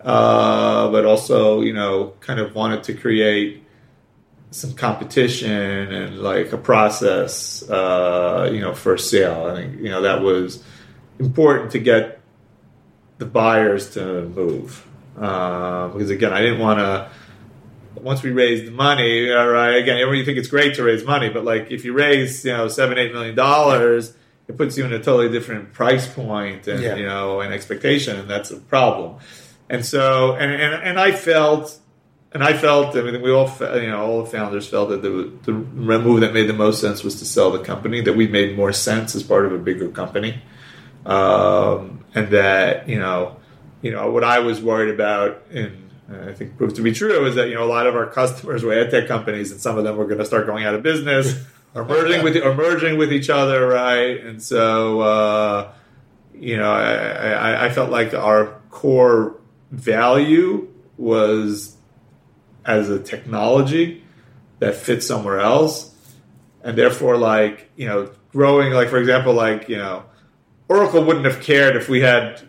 uh, 0.00 0.90
but 0.90 1.04
also, 1.04 1.60
you 1.60 1.74
know, 1.74 2.14
kind 2.20 2.40
of 2.40 2.54
wanted 2.54 2.84
to 2.84 2.94
create 2.94 3.62
some 4.52 4.74
competition 4.74 5.50
and 5.50 6.18
like 6.18 6.52
a 6.52 6.58
process, 6.58 7.68
uh, 7.68 8.48
you 8.52 8.60
know, 8.60 8.74
for 8.74 8.96
sale. 8.98 9.46
I 9.50 9.54
think, 9.62 9.80
you 9.80 9.88
know, 9.88 10.02
that 10.02 10.22
was 10.22 10.62
important 11.18 11.72
to 11.72 11.78
get 11.78 12.20
the 13.18 13.24
buyers 13.24 13.90
to 13.94 14.22
move. 14.28 14.86
Uh, 15.18 15.88
because 15.88 16.10
again, 16.10 16.32
I 16.32 16.42
didn't 16.42 16.60
want 16.60 16.78
to, 16.80 17.10
once 18.00 18.22
we 18.22 18.30
raised 18.30 18.66
the 18.66 18.70
money, 18.72 19.32
all 19.32 19.48
right, 19.48 19.76
again, 19.76 19.98
everybody 19.98 20.24
think 20.24 20.38
it's 20.38 20.48
great 20.48 20.74
to 20.74 20.82
raise 20.82 21.04
money, 21.04 21.28
but 21.30 21.44
like 21.44 21.70
if 21.70 21.84
you 21.84 21.92
raise, 21.94 22.44
you 22.44 22.52
know, 22.52 22.68
seven, 22.68 22.98
eight 22.98 23.12
million 23.12 23.34
dollars, 23.34 24.14
it 24.48 24.56
puts 24.58 24.76
you 24.76 24.84
in 24.84 24.92
a 24.92 24.98
totally 24.98 25.30
different 25.30 25.72
price 25.72 26.06
point 26.06 26.66
and, 26.68 26.82
Yeah. 26.82 26.96
you 26.96 27.06
know, 27.06 27.40
and 27.40 27.54
expectation, 27.54 28.18
and 28.18 28.28
that's 28.28 28.50
a 28.50 28.56
problem. 28.56 29.16
And 29.70 29.84
so, 29.86 30.34
and, 30.34 30.50
and, 30.52 30.74
and 30.74 31.00
I 31.00 31.12
felt, 31.12 31.78
and 32.34 32.42
I 32.42 32.56
felt, 32.56 32.96
I 32.96 33.02
mean, 33.02 33.20
we 33.20 33.30
all, 33.30 33.50
you 33.60 33.90
know, 33.90 34.04
all 34.04 34.24
the 34.24 34.30
founders 34.30 34.66
felt 34.66 34.88
that 34.88 35.02
the, 35.02 35.32
the 35.42 35.52
move 35.52 36.20
that 36.20 36.32
made 36.32 36.48
the 36.48 36.54
most 36.54 36.80
sense 36.80 37.04
was 37.04 37.16
to 37.16 37.26
sell 37.26 37.50
the 37.50 37.58
company, 37.58 38.00
that 38.00 38.14
we 38.14 38.26
made 38.26 38.56
more 38.56 38.72
sense 38.72 39.14
as 39.14 39.22
part 39.22 39.44
of 39.44 39.52
a 39.52 39.58
bigger 39.58 39.88
company. 39.88 40.40
Um, 41.04 42.04
and 42.14 42.28
that, 42.28 42.88
you 42.88 42.98
know, 42.98 43.36
you 43.82 43.90
know, 43.90 44.10
what 44.10 44.24
I 44.24 44.38
was 44.38 44.62
worried 44.62 44.94
about 44.94 45.42
and 45.50 45.90
I 46.10 46.32
think 46.32 46.56
proved 46.56 46.76
to 46.76 46.82
be 46.82 46.92
true 46.92 47.26
is 47.26 47.34
that, 47.34 47.48
you 47.48 47.54
know, 47.54 47.64
a 47.64 47.66
lot 47.66 47.86
of 47.86 47.96
our 47.96 48.06
customers 48.06 48.62
were 48.62 48.72
ad 48.72 48.90
tech 48.90 49.08
companies 49.08 49.50
and 49.50 49.60
some 49.60 49.76
of 49.76 49.84
them 49.84 49.96
were 49.96 50.06
going 50.06 50.18
to 50.18 50.24
start 50.24 50.46
going 50.46 50.64
out 50.64 50.74
of 50.74 50.82
business 50.82 51.44
or 51.74 51.84
merging 51.84 52.22
with, 52.22 52.36
or 52.36 52.54
merging 52.54 52.96
with 52.96 53.12
each 53.12 53.28
other. 53.28 53.66
Right. 53.66 54.20
And 54.20 54.42
so, 54.42 55.00
uh, 55.00 55.72
you 56.34 56.56
know, 56.56 56.70
I, 56.70 56.92
I, 56.92 57.66
I 57.66 57.70
felt 57.70 57.90
like 57.90 58.14
our 58.14 58.58
core 58.70 59.36
value 59.70 60.68
was 60.96 61.76
as 62.64 62.88
a 62.90 62.98
technology 62.98 64.02
that 64.58 64.74
fits 64.74 65.06
somewhere 65.06 65.40
else, 65.40 65.94
and 66.62 66.76
therefore, 66.76 67.16
like 67.16 67.70
you 67.76 67.86
know, 67.86 68.10
growing 68.32 68.72
like 68.72 68.88
for 68.88 68.98
example, 68.98 69.34
like 69.34 69.68
you 69.68 69.76
know, 69.76 70.04
Oracle 70.68 71.04
wouldn't 71.04 71.24
have 71.26 71.40
cared 71.40 71.76
if 71.76 71.88
we 71.88 72.00
had. 72.00 72.42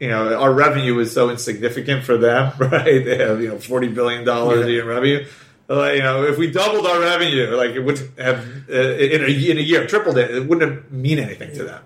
You 0.00 0.08
know, 0.10 0.38
our 0.40 0.52
revenue 0.52 0.94
was 0.94 1.12
so 1.12 1.28
insignificant 1.28 2.04
for 2.04 2.16
them, 2.16 2.52
right? 2.58 3.04
They 3.04 3.18
have 3.18 3.42
you 3.42 3.48
know 3.48 3.58
forty 3.58 3.88
billion 3.88 4.24
dollars 4.24 4.68
Yeah. 4.68 4.82
in 4.82 4.86
revenue. 4.86 5.26
Uh, 5.68 5.90
you 5.90 6.02
know, 6.02 6.22
if 6.24 6.38
we 6.38 6.50
doubled 6.50 6.86
our 6.86 7.00
revenue, 7.00 7.48
like 7.56 7.72
it 7.72 7.80
would 7.80 7.98
have 8.16 8.38
uh, 8.70 8.72
in, 8.72 9.22
a, 9.22 9.50
in 9.50 9.58
a 9.58 9.60
year 9.60 9.86
tripled 9.88 10.16
it, 10.16 10.30
it 10.30 10.46
wouldn't 10.46 10.70
have 10.72 10.92
mean 10.92 11.18
anything 11.18 11.52
to 11.54 11.64
them 11.64 11.82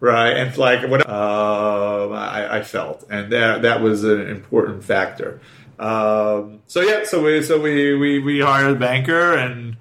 right? 0.00 0.36
And 0.36 0.56
like 0.56 0.88
what 0.88 1.08
um 1.08 2.12
I, 2.12 2.58
I 2.58 2.62
felt, 2.62 3.04
and 3.10 3.32
that 3.32 3.62
that 3.62 3.80
was 3.80 4.04
an 4.04 4.28
important 4.28 4.84
factor. 4.84 5.40
Um, 5.78 6.60
so 6.66 6.80
yeah, 6.80 7.04
so 7.04 7.22
we 7.22 7.42
so 7.42 7.60
we 7.60 7.94
we 7.94 8.18
we 8.18 8.40
hired 8.40 8.72
a 8.76 8.78
banker, 8.78 9.34
and 9.34 9.76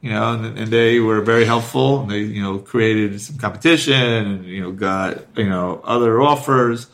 you 0.00 0.10
know, 0.10 0.32
and, 0.34 0.58
and 0.58 0.68
they 0.68 1.00
were 1.00 1.20
very 1.20 1.44
helpful. 1.44 2.02
And 2.02 2.10
they 2.10 2.20
you 2.20 2.42
know 2.42 2.58
created 2.58 3.20
some 3.20 3.36
competition, 3.38 3.94
and 4.00 4.44
you 4.44 4.60
know 4.62 4.72
got 4.72 5.24
you 5.36 5.48
know 5.48 5.80
other 5.84 6.20
offers, 6.22 6.86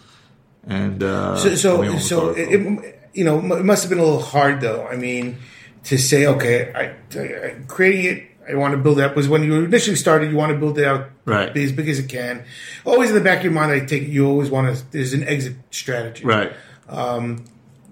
and 0.67 1.03
uh, 1.03 1.37
So, 1.37 1.55
so, 1.55 1.99
so 1.99 2.31
it, 2.31 2.53
it- 2.53 2.93
you 3.15 3.25
know, 3.25 3.39
it 3.57 3.65
must 3.65 3.83
have 3.83 3.89
been 3.89 3.99
a 3.99 4.05
little 4.05 4.21
hard, 4.21 4.61
though. 4.61 4.87
I 4.87 4.97
mean, 4.97 5.39
to 5.85 5.97
say, 5.97 6.27
okay, 6.27 6.71
I, 6.75 7.19
I 7.19 7.57
creating 7.67 8.05
it, 8.15 8.25
I 8.47 8.55
want 8.57 8.73
to 8.73 8.77
build 8.79 8.99
it 8.99 9.05
up. 9.05 9.17
Was 9.17 9.27
when 9.27 9.43
you 9.43 9.65
initially 9.65 9.97
started, 9.97 10.31
you 10.31 10.37
want 10.37 10.53
to 10.53 10.59
build 10.59 10.79
it 10.79 10.85
out 10.85 11.07
Right. 11.25 11.53
be 11.55 11.65
as 11.65 11.73
big 11.73 11.89
as 11.89 11.99
it 11.99 12.11
can. 12.11 12.45
Always 12.85 13.09
in 13.09 13.15
the 13.15 13.23
back 13.23 13.39
of 13.39 13.45
your 13.45 13.55
mind, 13.55 13.73
I 13.73 13.81
take 13.87 14.07
you 14.07 14.27
always 14.27 14.51
want 14.51 14.77
to. 14.77 14.85
There's 14.93 15.15
an 15.15 15.25
exit 15.27 15.57
strategy, 15.71 16.27
right. 16.27 16.53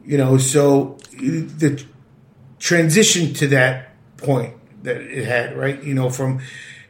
You 0.07 0.19
know, 0.19 0.39
so 0.39 0.99
the 1.13 1.83
transition 2.59 3.33
to 3.35 3.47
that 3.49 3.91
point 4.17 4.55
that 4.83 4.97
it 4.97 5.25
had, 5.25 5.57
right? 5.57 5.83
You 5.83 5.95
know, 5.95 6.11
from 6.11 6.41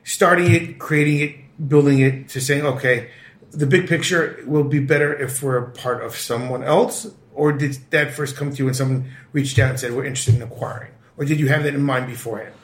starting 0.02 0.52
it, 0.52 0.78
creating 0.78 1.20
it, 1.20 1.68
building 1.68 2.00
it, 2.00 2.28
to 2.30 2.40
saying, 2.40 2.64
okay, 2.66 3.10
the 3.52 3.66
big 3.66 3.88
picture 3.88 4.42
will 4.46 4.64
be 4.64 4.80
better 4.80 5.14
if 5.14 5.42
we're 5.42 5.58
a 5.58 5.70
part 5.70 6.02
of 6.04 6.16
someone 6.16 6.64
else. 6.64 7.06
Or 7.32 7.52
did 7.52 7.78
that 7.90 8.12
first 8.14 8.36
come 8.36 8.50
to 8.50 8.56
you 8.56 8.64
when 8.66 8.74
someone 8.74 9.10
reached 9.32 9.58
out 9.58 9.70
and 9.70 9.80
said, 9.80 9.92
we're 9.92 10.04
interested 10.04 10.34
in 10.34 10.42
acquiring? 10.42 10.92
Or 11.16 11.24
did 11.24 11.38
you 11.38 11.48
have 11.48 11.62
that 11.64 11.74
in 11.74 11.82
mind 11.82 12.06
beforehand? 12.06 12.54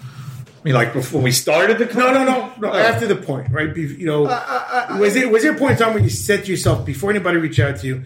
I 0.00 0.64
mean, 0.64 0.74
like 0.74 0.92
before 0.92 1.20
we 1.20 1.30
started 1.30 1.78
the 1.78 1.84
No, 1.86 1.92
company? 1.92 2.24
no, 2.24 2.24
no, 2.24 2.52
no. 2.58 2.72
Oh. 2.72 2.78
After 2.78 3.06
the 3.06 3.16
point, 3.16 3.50
right? 3.50 3.74
Be, 3.74 3.82
you 3.82 4.06
know, 4.06 4.24
uh, 4.24 4.30
uh, 4.30 4.94
uh, 4.94 4.98
was 4.98 5.14
it 5.14 5.30
was 5.30 5.42
there 5.42 5.54
a 5.54 5.58
point 5.58 5.72
in 5.72 5.78
time 5.78 5.92
where 5.94 6.02
you 6.02 6.08
said 6.08 6.44
to 6.46 6.50
yourself 6.50 6.86
before 6.86 7.10
anybody 7.10 7.36
reached 7.36 7.58
out 7.60 7.76
to 7.80 7.86
you, 7.86 8.04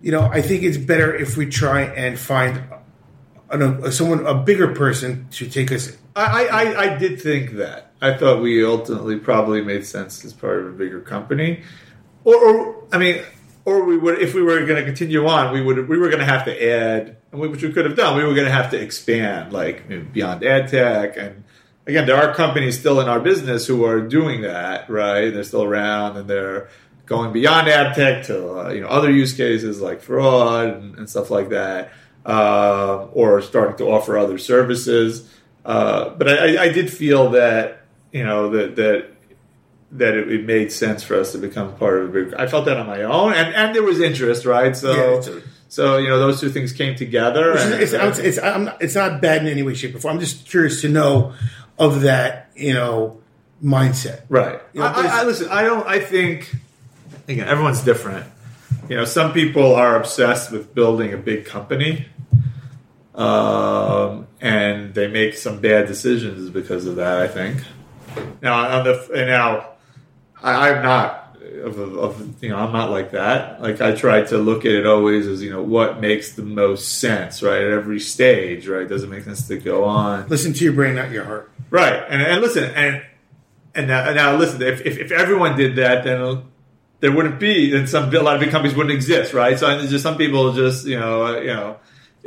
you 0.00 0.12
know, 0.12 0.22
I 0.22 0.42
think 0.42 0.62
it's 0.62 0.76
better 0.76 1.14
if 1.14 1.36
we 1.36 1.46
try 1.46 1.82
and 1.82 2.18
find 2.18 2.62
a, 3.50 3.92
someone 3.92 4.26
a 4.26 4.34
bigger 4.34 4.74
person 4.74 5.28
to 5.32 5.48
take 5.48 5.72
us. 5.72 5.96
I, 6.14 6.46
I, 6.46 6.80
I 6.80 6.96
did 6.96 7.20
think 7.20 7.52
that. 7.52 7.92
I 8.00 8.16
thought 8.16 8.42
we 8.42 8.64
ultimately 8.64 9.18
probably 9.18 9.62
made 9.62 9.86
sense 9.86 10.24
as 10.24 10.32
part 10.32 10.60
of 10.60 10.66
a 10.66 10.72
bigger 10.72 11.00
company, 11.00 11.62
or, 12.24 12.34
or 12.34 12.84
I 12.92 12.98
mean, 12.98 13.22
or 13.64 13.84
we 13.84 13.96
would 13.96 14.18
if 14.20 14.34
we 14.34 14.42
were 14.42 14.64
going 14.66 14.76
to 14.76 14.84
continue 14.84 15.26
on, 15.26 15.52
we 15.52 15.62
would 15.62 15.88
we 15.88 15.96
were 15.96 16.08
going 16.08 16.20
to 16.20 16.26
have 16.26 16.44
to 16.44 16.70
add, 16.70 17.16
which 17.32 17.62
we 17.62 17.72
could 17.72 17.86
have 17.86 17.96
done. 17.96 18.16
We 18.16 18.24
were 18.24 18.34
going 18.34 18.46
to 18.46 18.52
have 18.52 18.70
to 18.72 18.80
expand, 18.80 19.52
like 19.52 20.12
beyond 20.12 20.44
ad 20.44 20.68
tech, 20.68 21.16
and 21.16 21.44
again, 21.86 22.06
there 22.06 22.16
are 22.16 22.34
companies 22.34 22.78
still 22.78 23.00
in 23.00 23.08
our 23.08 23.20
business 23.20 23.66
who 23.66 23.84
are 23.84 24.00
doing 24.00 24.42
that, 24.42 24.90
right? 24.90 25.30
They're 25.30 25.44
still 25.44 25.62
around 25.62 26.16
and 26.16 26.28
they're 26.28 26.68
going 27.06 27.32
beyond 27.32 27.68
ad 27.68 27.94
tech 27.94 28.24
to 28.26 28.58
uh, 28.66 28.70
you 28.70 28.80
know 28.82 28.88
other 28.88 29.10
use 29.10 29.32
cases 29.32 29.80
like 29.80 30.02
fraud 30.02 30.68
and, 30.68 30.98
and 30.98 31.08
stuff 31.08 31.30
like 31.30 31.48
that, 31.50 31.92
uh, 32.26 33.06
or 33.12 33.40
starting 33.42 33.76
to 33.78 33.84
offer 33.90 34.18
other 34.18 34.38
services. 34.38 35.32
Uh, 35.64 36.10
but 36.10 36.28
I, 36.28 36.64
I- 36.64 36.72
did 36.72 36.92
feel 36.92 37.30
that 37.30 37.82
you 38.12 38.24
know 38.24 38.50
that 38.50 38.76
that 38.76 39.06
that 39.92 40.14
it, 40.14 40.30
it 40.30 40.44
made 40.44 40.72
sense 40.72 41.02
for 41.02 41.18
us 41.18 41.32
to 41.32 41.38
become 41.38 41.74
part 41.76 42.02
of 42.02 42.08
a 42.08 42.12
big. 42.24 42.34
I 42.34 42.46
felt 42.48 42.64
that 42.66 42.76
on 42.76 42.86
my 42.86 43.02
own, 43.02 43.32
and 43.34 43.54
and 43.54 43.74
there 43.74 43.82
was 43.82 44.00
interest, 44.00 44.44
right? 44.44 44.76
So. 44.76 44.92
Yeah, 44.92 45.40
so 45.68 45.98
you 45.98 46.08
know 46.08 46.20
those 46.20 46.40
two 46.40 46.48
things 46.50 46.72
came 46.72 46.94
together. 46.94 47.52
It's, 47.54 47.62
and- 47.64 47.74
it's, 47.74 47.92
it's, 47.92 48.18
it's, 48.18 48.38
I'm 48.38 48.64
not, 48.66 48.80
it's 48.82 48.94
not 48.94 49.20
bad 49.20 49.42
in 49.42 49.48
any 49.48 49.62
way, 49.64 49.74
shape, 49.74 49.94
or 49.96 49.98
form. 49.98 50.14
I'm 50.14 50.20
just 50.20 50.46
curious 50.48 50.80
to 50.82 50.88
know 50.88 51.34
of 51.78 52.02
that, 52.02 52.50
you 52.54 52.72
know, 52.72 53.20
mindset. 53.62 54.22
Right. 54.28 54.60
You 54.72 54.80
know, 54.80 54.86
I, 54.86 55.02
I, 55.02 55.20
I 55.20 55.24
listen. 55.24 55.48
I 55.48 55.62
don't. 55.64 55.84
I 55.86 55.98
think 55.98 56.54
again, 57.28 57.48
everyone's 57.48 57.82
different. 57.82 58.26
You 58.88 58.96
know, 58.96 59.04
some 59.04 59.32
people 59.32 59.74
are 59.74 59.96
obsessed 59.96 60.52
with 60.52 60.74
building 60.74 61.12
a 61.12 61.16
big 61.16 61.44
company, 61.44 62.06
um, 63.14 64.26
and 64.40 64.94
they 64.94 65.08
make 65.08 65.34
some 65.34 65.60
bad 65.60 65.86
decisions 65.86 66.50
because 66.50 66.86
of 66.86 66.96
that. 66.96 67.20
I 67.20 67.28
think. 67.28 67.62
Now, 68.42 68.78
on 68.78 68.84
the 68.84 69.24
now, 69.26 69.70
I, 70.42 70.70
I'm 70.70 70.82
not. 70.82 71.22
Of, 71.62 71.78
of 71.78 72.42
you 72.42 72.50
know, 72.50 72.58
I'm 72.58 72.72
not 72.72 72.90
like 72.90 73.12
that. 73.12 73.62
Like 73.62 73.80
I 73.80 73.92
try 73.92 74.22
to 74.22 74.38
look 74.38 74.64
at 74.64 74.72
it 74.72 74.86
always 74.86 75.26
as 75.26 75.42
you 75.42 75.50
know 75.50 75.62
what 75.62 76.00
makes 76.00 76.32
the 76.32 76.42
most 76.42 76.98
sense, 76.98 77.42
right? 77.42 77.62
At 77.62 77.70
every 77.70 78.00
stage, 78.00 78.68
right? 78.68 78.86
Does 78.86 79.04
it 79.04 79.08
make 79.08 79.24
sense 79.24 79.46
to 79.48 79.56
go 79.56 79.84
on? 79.84 80.28
Listen 80.28 80.52
to 80.52 80.64
your 80.64 80.72
brain, 80.72 80.96
not 80.96 81.10
your 81.10 81.24
heart. 81.24 81.50
Right, 81.70 82.02
and, 82.08 82.20
and 82.20 82.40
listen, 82.40 82.64
and 82.64 83.02
and 83.74 83.88
now, 83.88 84.12
now 84.12 84.36
listen. 84.36 84.60
If, 84.60 84.84
if 84.84 84.98
if 84.98 85.12
everyone 85.12 85.56
did 85.56 85.76
that, 85.76 86.04
then 86.04 86.42
there 87.00 87.12
wouldn't 87.12 87.38
be, 87.38 87.76
and 87.76 87.88
some 87.88 88.14
a 88.14 88.20
lot 88.22 88.34
of 88.36 88.40
big 88.40 88.50
companies 88.50 88.76
wouldn't 88.76 88.94
exist, 88.94 89.32
right? 89.34 89.58
So 89.58 89.86
just 89.86 90.02
some 90.02 90.16
people 90.16 90.52
just 90.52 90.86
you 90.86 90.98
know 90.98 91.26
uh, 91.26 91.40
you 91.40 91.48
know. 91.54 91.76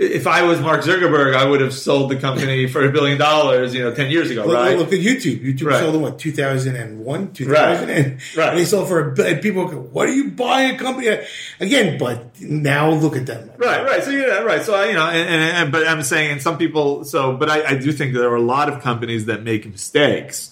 If 0.02 0.28
I 0.28 0.44
was 0.44 0.62
Mark 0.62 0.80
Zuckerberg, 0.84 1.36
I 1.36 1.44
would 1.44 1.60
have 1.60 1.74
sold 1.74 2.10
the 2.10 2.16
company 2.16 2.68
for 2.74 2.86
a 2.86 2.90
billion 2.90 3.18
dollars, 3.18 3.74
you 3.76 3.84
know, 3.84 3.94
ten 3.94 4.10
years 4.10 4.32
ago, 4.32 4.46
Look, 4.46 4.56
right? 4.56 4.78
look 4.78 4.94
at 4.94 5.00
YouTube. 5.02 5.44
YouTube 5.44 5.66
Right. 5.66 5.80
sold 5.82 5.94
in 5.96 6.00
what 6.02 6.18
2001, 6.18 7.34
2000, 7.34 7.90
and, 7.90 8.18
Right. 8.38 8.50
and 8.50 8.58
they 8.58 8.64
sold 8.64 8.88
for 8.88 9.10
a 9.10 9.14
bi- 9.14 9.28
and 9.28 9.42
people 9.42 9.68
go, 9.68 9.76
"What 9.78 10.08
are 10.08 10.14
you 10.14 10.30
buying 10.30 10.76
a 10.76 10.78
company?" 10.78 11.10
at?" 11.10 11.26
Again, 11.60 11.98
but 11.98 12.40
now 12.40 12.92
look 12.92 13.18
at 13.18 13.26
them. 13.26 13.50
Right, 13.58 13.84
right. 13.84 14.02
So 14.02 14.12
yeah, 14.12 14.40
right. 14.40 14.64
So 14.64 14.74
I, 14.74 14.88
you 14.88 14.94
know, 14.94 15.06
and, 15.06 15.30
and, 15.30 15.58
and 15.58 15.72
but 15.74 15.86
I'm 15.86 16.02
saying, 16.04 16.32
and 16.32 16.42
some 16.42 16.58
people. 16.58 17.04
So, 17.04 17.36
but 17.36 17.50
I, 17.50 17.72
I 17.72 17.76
do 17.76 17.92
think 17.92 18.14
there 18.14 18.30
are 18.30 18.36
a 18.38 18.42
lot 18.42 18.70
of 18.72 18.82
companies 18.82 19.26
that 19.26 19.44
make 19.44 19.66
mistakes, 19.70 20.50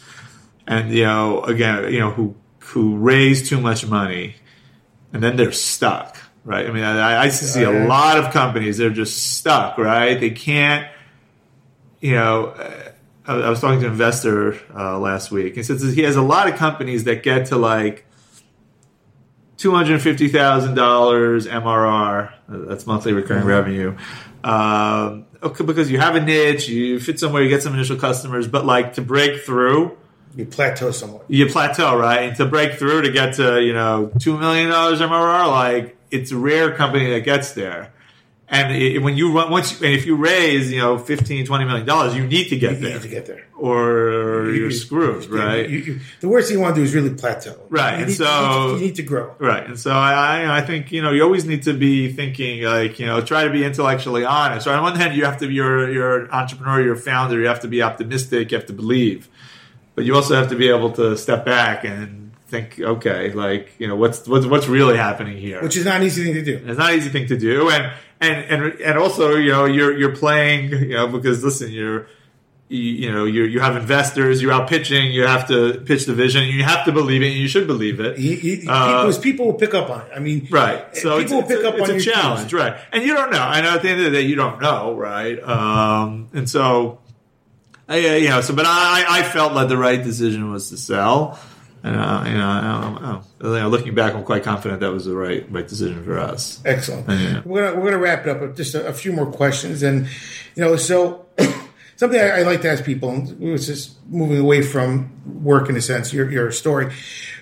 and 0.68 0.92
you 0.92 1.06
know, 1.06 1.42
again, 1.44 1.94
you 1.94 2.00
know, 2.02 2.12
who 2.12 2.36
who 2.68 2.98
raise 2.98 3.50
too 3.50 3.60
much 3.60 3.86
money, 3.86 4.36
and 5.14 5.22
then 5.22 5.36
they're 5.36 5.52
stuck. 5.52 6.18
Right. 6.44 6.66
I 6.66 6.72
mean, 6.72 6.84
I, 6.84 7.24
I 7.24 7.30
see 7.30 7.64
a 7.64 7.88
lot 7.88 8.18
of 8.18 8.32
companies 8.32 8.78
they're 8.78 8.90
just 8.90 9.36
stuck. 9.36 9.78
Right. 9.78 10.20
They 10.20 10.30
can't. 10.30 10.90
You 12.00 12.14
know. 12.14 12.46
uh, 12.48 12.92
I 13.28 13.34
I 13.34 13.50
was 13.50 13.60
talking 13.60 13.82
to 13.82 13.86
an 13.86 13.92
investor 13.92 14.58
uh, 14.74 14.98
last 14.98 15.32
week. 15.32 15.56
He 15.56 15.64
says 15.64 15.82
he 15.94 16.04
has 16.04 16.16
a 16.16 16.22
lot 16.22 16.48
of 16.48 16.56
companies 16.56 17.04
that 17.04 17.24
get 17.24 17.48
to 17.48 17.58
like 17.58 18.06
two 19.58 19.74
hundred 19.74 20.02
fifty 20.02 20.30
thousand 20.30 20.76
dollars 20.76 21.46
MRR. 21.46 22.32
That's 22.48 22.88
monthly 22.88 23.14
recurring 23.14 23.46
revenue. 23.46 23.98
Um, 24.44 25.26
okay, 25.44 25.66
because 25.66 25.92
you 25.92 26.00
have 26.00 26.16
a 26.16 26.22
niche, 26.22 26.70
you 26.70 27.00
fit 27.00 27.20
somewhere, 27.20 27.44
you 27.44 27.50
get 27.50 27.64
some 27.64 27.74
initial 27.74 27.98
customers, 27.98 28.48
but 28.48 28.66
like 28.66 28.94
to 28.94 29.02
break 29.02 29.42
through, 29.42 29.98
You 30.38 30.46
plateau 30.46 30.92
somewhat. 30.92 31.26
you 31.28 31.48
plateau, 31.48 31.98
right? 31.98 32.22
And 32.30 32.38
to 32.38 32.46
break 32.46 32.74
through 32.80 33.02
to 33.02 33.12
get 33.12 33.34
to 33.36 33.62
you 33.62 33.74
know 33.74 34.12
two 34.20 34.38
million 34.38 34.70
dollars 34.70 35.00
MRR, 35.02 35.48
like 35.50 35.98
it's 36.12 36.32
a 36.32 36.38
rare 36.38 36.74
company 36.76 37.10
that 37.10 37.22
gets 37.22 37.52
there. 37.54 37.92
And 38.50 38.74
it, 38.74 39.00
when 39.00 39.18
you 39.18 39.34
run 39.36 39.52
once, 39.52 39.74
and 39.82 39.92
if 39.94 40.06
you 40.06 40.16
raise 40.16 40.72
you 40.72 40.80
know 40.80 40.98
15, 40.98 41.46
20 41.46 41.66
million 41.66 41.86
dollars, 41.86 42.16
you 42.16 42.26
need 42.26 42.48
to 42.50 42.58
get 42.58 42.74
You 42.76 42.78
there, 42.78 42.94
need 42.94 43.02
to 43.02 43.08
get 43.10 43.26
there. 43.26 43.44
or 43.58 44.46
You- 44.46 44.54
you're 44.54 44.66
you- 44.70 44.72
screwed, 44.72 45.26
you- 45.26 45.38
right? 45.38 45.68
you- 45.70 45.80
you- 45.80 46.00
the 46.22 46.30
worst 46.30 46.48
thing 46.48 46.58
you 46.58 46.64
want 46.64 46.76
to 46.76 46.80
do 46.82 46.86
is 46.86 46.96
really 46.96 47.10
plateau. 47.10 47.56
Right, 47.70 47.94
You 47.96 47.98
and 47.98 48.08
need, 48.08 48.14
so- 48.16 48.24
you 48.24 48.48
need, 48.48 48.64
to, 48.68 48.80
you 48.80 48.86
need 48.88 48.96
to 48.96 49.04
grow. 49.04 49.36
Right, 49.40 49.68
and 49.68 49.78
so 49.78 49.92
I, 49.92 50.12
I, 50.44 50.58
I 50.60 50.62
think 50.62 50.94
you 50.94 51.02
know 51.02 51.12
you 51.12 51.24
always 51.24 51.44
need 51.44 51.64
to 51.64 51.74
be 51.74 52.10
thinking 52.14 52.62
like 52.64 53.00
you 53.00 53.06
know 53.06 53.20
try 53.20 53.44
to 53.44 53.50
be 53.50 53.66
intellectually 53.66 54.24
honest. 54.24 54.64
So 54.64 54.72
on 54.72 54.82
one 54.82 54.96
hand, 54.96 55.14
you 55.18 55.26
have 55.26 55.38
to 55.40 55.52
you're 55.52 55.92
you're 55.92 56.26
an 56.26 56.32
entrepreneur, 56.32 56.82
you're 56.82 56.94
a 56.94 56.98
founder, 56.98 57.38
you 57.42 57.48
have 57.48 57.60
to 57.62 57.68
be 57.68 57.82
optimistic, 57.82 58.52
you 58.52 58.58
have 58.58 58.68
to 58.68 58.74
believe, 58.74 59.28
but 59.98 60.06
you 60.06 60.14
also 60.16 60.36
have 60.36 60.50
to 60.50 60.56
be 60.56 60.70
able 60.70 60.92
to 60.92 61.18
step 61.18 61.44
back 61.44 61.84
and 61.84 62.32
think, 62.48 62.80
okay, 62.80 63.32
like 63.34 63.72
you 63.80 63.88
know 63.88 63.96
what's 63.96 64.28
what's 64.28 64.46
what's 64.46 64.68
really 64.68 64.96
happening 64.96 65.36
here. 65.38 65.60
Which 65.62 65.76
is 65.76 65.86
not 65.86 65.98
an 65.98 66.04
easy 66.04 66.24
thing 66.24 66.36
to 66.36 66.44
do. 66.44 66.62
It's 66.68 66.78
not 66.78 66.92
an 66.92 66.98
easy 67.00 67.10
thing 67.10 67.28
to 67.30 67.38
do, 67.38 67.70
and 67.72 67.92
and 68.22 68.38
and 68.46 68.62
and 68.80 68.98
also 69.00 69.36
you 69.36 69.52
know 69.52 69.66
you're 69.66 69.98
you're 69.98 70.16
playing 70.16 70.70
you 70.70 70.90
know 70.98 71.08
because 71.08 71.44
listen 71.44 71.72
you're 71.72 72.08
you, 72.70 72.80
you 72.80 73.12
know 73.12 73.26
you 73.26 73.44
you 73.46 73.60
have 73.60 73.76
investors 73.76 74.40
you're 74.42 74.52
out 74.52 74.70
pitching 74.70 75.10
you 75.12 75.26
have 75.26 75.48
to 75.48 75.82
pitch 75.86 76.06
the 76.06 76.14
vision 76.14 76.44
you 76.44 76.64
have 76.64 76.84
to 76.86 76.92
believe 76.92 77.22
it 77.24 77.28
and 77.30 77.38
you 77.38 77.48
should 77.48 77.66
believe 77.66 78.00
it 78.00 78.20
You- 78.20 78.34
you- 78.36 78.70
Uh, 78.70 79.12
people, 79.22 79.46
will 79.48 79.54
pick 79.54 79.74
up 79.74 79.90
on 79.90 80.02
it. 80.02 80.12
I 80.16 80.20
mean, 80.20 80.48
Right. 80.52 80.96
So 80.96 81.18
people 81.18 81.22
it's, 81.22 81.32
will 81.32 81.44
pick 81.44 81.64
a, 81.66 81.70
up 81.70 81.74
it's 81.76 81.84
on 81.84 81.90
a 81.90 81.94
your 81.94 82.02
challenge, 82.02 82.54
right? 82.54 82.76
And 82.92 83.04
you 83.04 83.14
don't 83.16 83.32
know. 83.32 83.40
I 83.42 83.62
know 83.62 83.70
at 83.76 83.82
the 83.82 83.90
end 83.90 84.00
of 84.02 84.06
the 84.12 84.12
day, 84.12 84.22
you 84.28 84.36
don't 84.36 84.62
know, 84.62 84.94
right? 84.96 85.42
Um, 85.42 86.28
and 86.34 86.50
so, 86.50 87.00
I, 87.88 88.10
uh, 88.10 88.14
you 88.16 88.30
know, 88.30 88.42
so 88.42 88.54
but 88.54 88.66
I, 88.68 89.06
I 89.08 89.24
felt 89.24 89.54
that 89.54 89.70
the 89.70 89.78
right 89.78 90.02
decision 90.04 90.52
was 90.52 90.70
to 90.70 90.78
sell. 90.78 91.40
And 91.84 91.96
uh, 91.96 92.24
you 92.26 92.34
know, 92.34 92.48
I 92.48 93.22
don't, 93.40 93.56
I 93.56 93.66
looking 93.68 93.96
back, 93.96 94.14
I'm 94.14 94.24
quite 94.24 94.44
confident 94.44 94.82
that 94.82 94.92
was 94.92 95.06
the 95.06 95.16
right 95.16 95.50
right 95.52 95.68
decision 95.68 96.04
for 96.04 96.20
us. 96.20 96.62
Excellent. 96.66 97.08
Yeah. 97.08 97.42
We're 97.46 97.68
gonna 97.68 97.80
we're 97.80 97.92
gonna 97.92 98.02
wrap 98.02 98.26
it 98.26 98.30
up 98.30 98.42
with 98.42 98.58
just 98.58 98.76
a, 98.76 98.88
a 98.88 98.94
few 98.94 99.14
more 99.14 99.28
questions, 99.28 99.84
and 99.84 100.08
you 100.56 100.64
know, 100.64 100.76
so 100.76 101.28
something 101.96 102.20
I, 102.20 102.40
I, 102.40 102.42
like 102.42 102.62
to 102.64 102.72
ask 102.72 102.84
people, 102.84 103.16
which 103.16 103.68
just 103.68 104.04
moving 104.08 104.40
away 104.40 104.64
from 104.64 105.44
work 105.44 105.70
in 105.70 105.78
a 105.78 105.82
sense, 105.82 106.12
your 106.12 106.30
your 106.30 106.52
story. 106.52 106.92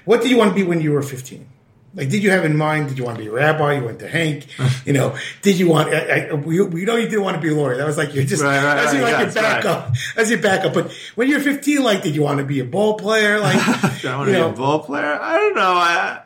What 0.03 0.21
did 0.21 0.29
you 0.29 0.37
want 0.37 0.51
to 0.51 0.55
be 0.55 0.63
when 0.63 0.81
you 0.81 0.91
were 0.91 1.01
15? 1.01 1.47
Like, 1.95 2.09
did 2.09 2.23
you 2.23 2.31
have 2.31 2.43
in 2.43 2.57
mind? 2.57 2.89
Did 2.89 2.97
you 2.97 3.05
want 3.05 3.17
to 3.17 3.23
be 3.23 3.29
a 3.29 3.31
rabbi? 3.31 3.77
You 3.77 3.85
went 3.85 3.99
to 3.99 4.07
Hank. 4.07 4.47
You 4.85 4.91
know, 4.91 5.17
did 5.41 5.57
you 5.57 5.69
want? 5.69 5.93
I, 5.93 6.27
I, 6.27 6.33
we, 6.33 6.61
we 6.61 6.83
know 6.83 6.97
you 6.97 7.07
didn't 7.07 7.23
want 7.23 7.35
to 7.35 7.41
be 7.41 7.49
a 7.49 7.55
lawyer. 7.55 7.77
That 7.77 7.87
was 7.87 7.97
like 7.97 8.13
you're 8.13 8.25
just 8.25 8.43
right, 8.43 8.61
right, 8.61 8.75
that's 8.75 8.93
right, 8.93 9.01
like 9.01 9.33
your 9.33 9.43
backup. 9.43 9.89
Right. 9.89 9.97
That's 10.15 10.29
your 10.29 10.41
backup. 10.41 10.73
But 10.73 10.91
when 11.15 11.29
you're 11.29 11.39
15, 11.39 11.83
like, 11.83 12.03
did 12.03 12.13
you 12.13 12.21
want 12.21 12.39
to 12.39 12.45
be 12.45 12.59
a 12.59 12.65
ball 12.65 12.95
player? 12.95 13.39
Like, 13.39 13.55
did 14.01 14.11
I 14.11 14.17
want 14.17 14.27
to 14.27 14.33
be 14.33 14.39
know? 14.39 14.49
a 14.49 14.53
ball 14.53 14.79
player? 14.79 15.17
I 15.21 15.37
don't 15.37 15.55
know. 15.55 15.61
I, 15.61 16.21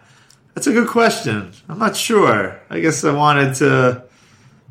that's 0.56 0.66
a 0.66 0.74
good 0.74 0.88
question. 0.88 1.52
I'm 1.70 1.78
not 1.78 1.96
sure. 1.96 2.60
I 2.70 2.80
guess 2.80 3.04
I 3.04 3.14
wanted 3.14 3.56
to. 3.56 4.04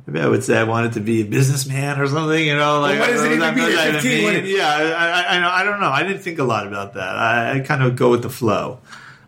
Maybe 0.07 0.20
I 0.20 0.26
would 0.26 0.42
say 0.42 0.59
I 0.59 0.64
wanted 0.64 0.94
to 0.94 1.01
be 1.01 1.20
a 1.20 1.24
businessman 1.24 2.01
or 2.01 2.09
something. 2.09 2.44
You 2.44 2.57
know, 2.57 2.80
like 2.80 2.99
well, 2.99 3.09
what 3.09 3.11
does 3.11 3.24
it 3.24 3.32
even 3.32 3.55
mean? 3.55 3.78
At 3.78 4.03
15, 4.03 4.46
yeah, 4.46 4.66
I, 4.66 5.36
I, 5.36 5.61
I, 5.61 5.64
don't 5.64 5.80
know. 5.80 5.90
I 5.90 6.03
didn't 6.03 6.22
think 6.22 6.38
a 6.38 6.44
lot 6.44 6.66
about 6.66 6.94
that. 6.94 7.16
I, 7.16 7.59
I 7.59 7.61
kind 7.61 7.82
of 7.82 7.94
go 7.94 8.11
with 8.11 8.22
the 8.22 8.30
flow. 8.30 8.80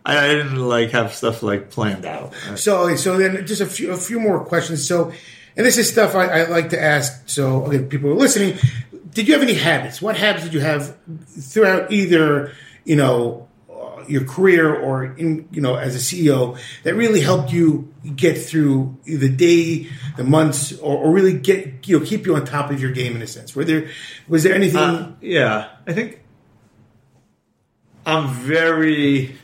I, 0.05 0.29
didn't 0.29 0.57
like 0.57 0.91
have 0.91 1.15
stuff 1.15 1.43
like 1.43 1.71
planned 1.71 2.05
out. 2.05 2.33
So, 2.57 2.97
so 2.97 3.19
then 3.19 3.47
just 3.47 3.61
a 3.61 3.67
few, 3.67 3.93
a 3.93 3.97
few 3.97 4.19
more 4.19 4.45
questions. 4.45 4.87
So, 4.87 5.13
and 5.57 5.67
this 5.67 5.77
is 5.79 5.91
stuff 5.91 6.15
I, 6.15 6.27
I 6.27 6.49
like 6.49 6.71
to 6.71 6.83
ask. 6.83 7.29
So, 7.29 7.65
okay, 7.65 7.83
people 7.83 8.11
are 8.11 8.15
listening. 8.15 8.57
Did 9.13 9.29
you 9.29 9.35
have 9.35 9.43
any 9.43 9.55
habits? 9.55 10.01
What 10.01 10.17
habits 10.17 10.45
did 10.45 10.55
you 10.55 10.61
have 10.61 10.97
throughout 11.27 11.93
either, 11.93 12.53
you 12.85 12.97
know, 12.97 13.49
uh, 13.69 14.05
your 14.09 14.25
career 14.25 14.75
or 14.75 15.05
in, 15.05 15.49
you 15.51 15.61
know, 15.61 15.75
as 15.75 15.95
a 15.95 15.99
CEO 15.99 16.59
that 16.85 16.95
really 16.95 17.21
helped 17.21 17.53
you 17.53 17.93
get 18.17 18.39
through 18.39 18.97
the 19.05 19.29
day, 19.29 19.89
the 20.17 20.25
months, 20.25 20.73
or, 20.79 20.97
or 20.97 21.13
really 21.13 21.37
get, 21.37 21.87
you 21.89 21.99
know, 21.99 22.07
keep 22.07 22.25
you 22.25 22.37
on 22.37 22.45
top 22.45 22.71
of 22.71 22.81
your 22.81 22.93
game 22.93 23.17
in 23.17 23.23
a 23.23 23.27
sense? 23.27 23.55
Were 23.55 23.65
there, 23.65 23.91
was 24.29 24.45
there 24.45 24.55
anything? 24.55 24.79
Uh, 24.79 25.13
yeah, 25.21 25.71
I 25.87 25.93
think 25.93 26.21
I'm 28.07 28.29
very, 28.29 29.37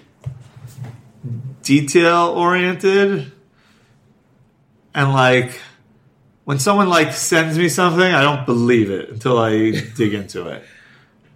detail 1.67 2.29
oriented 2.37 3.33
and 4.95 5.13
like 5.13 5.61
when 6.45 6.61
someone 6.61 6.89
like 6.89 7.13
sends 7.13 7.59
me 7.59 7.69
something 7.69 8.15
i 8.15 8.23
don't 8.23 8.47
believe 8.47 8.89
it 8.89 9.11
until 9.11 9.37
i 9.37 9.51
dig 9.97 10.15
into 10.15 10.47
it. 10.47 10.63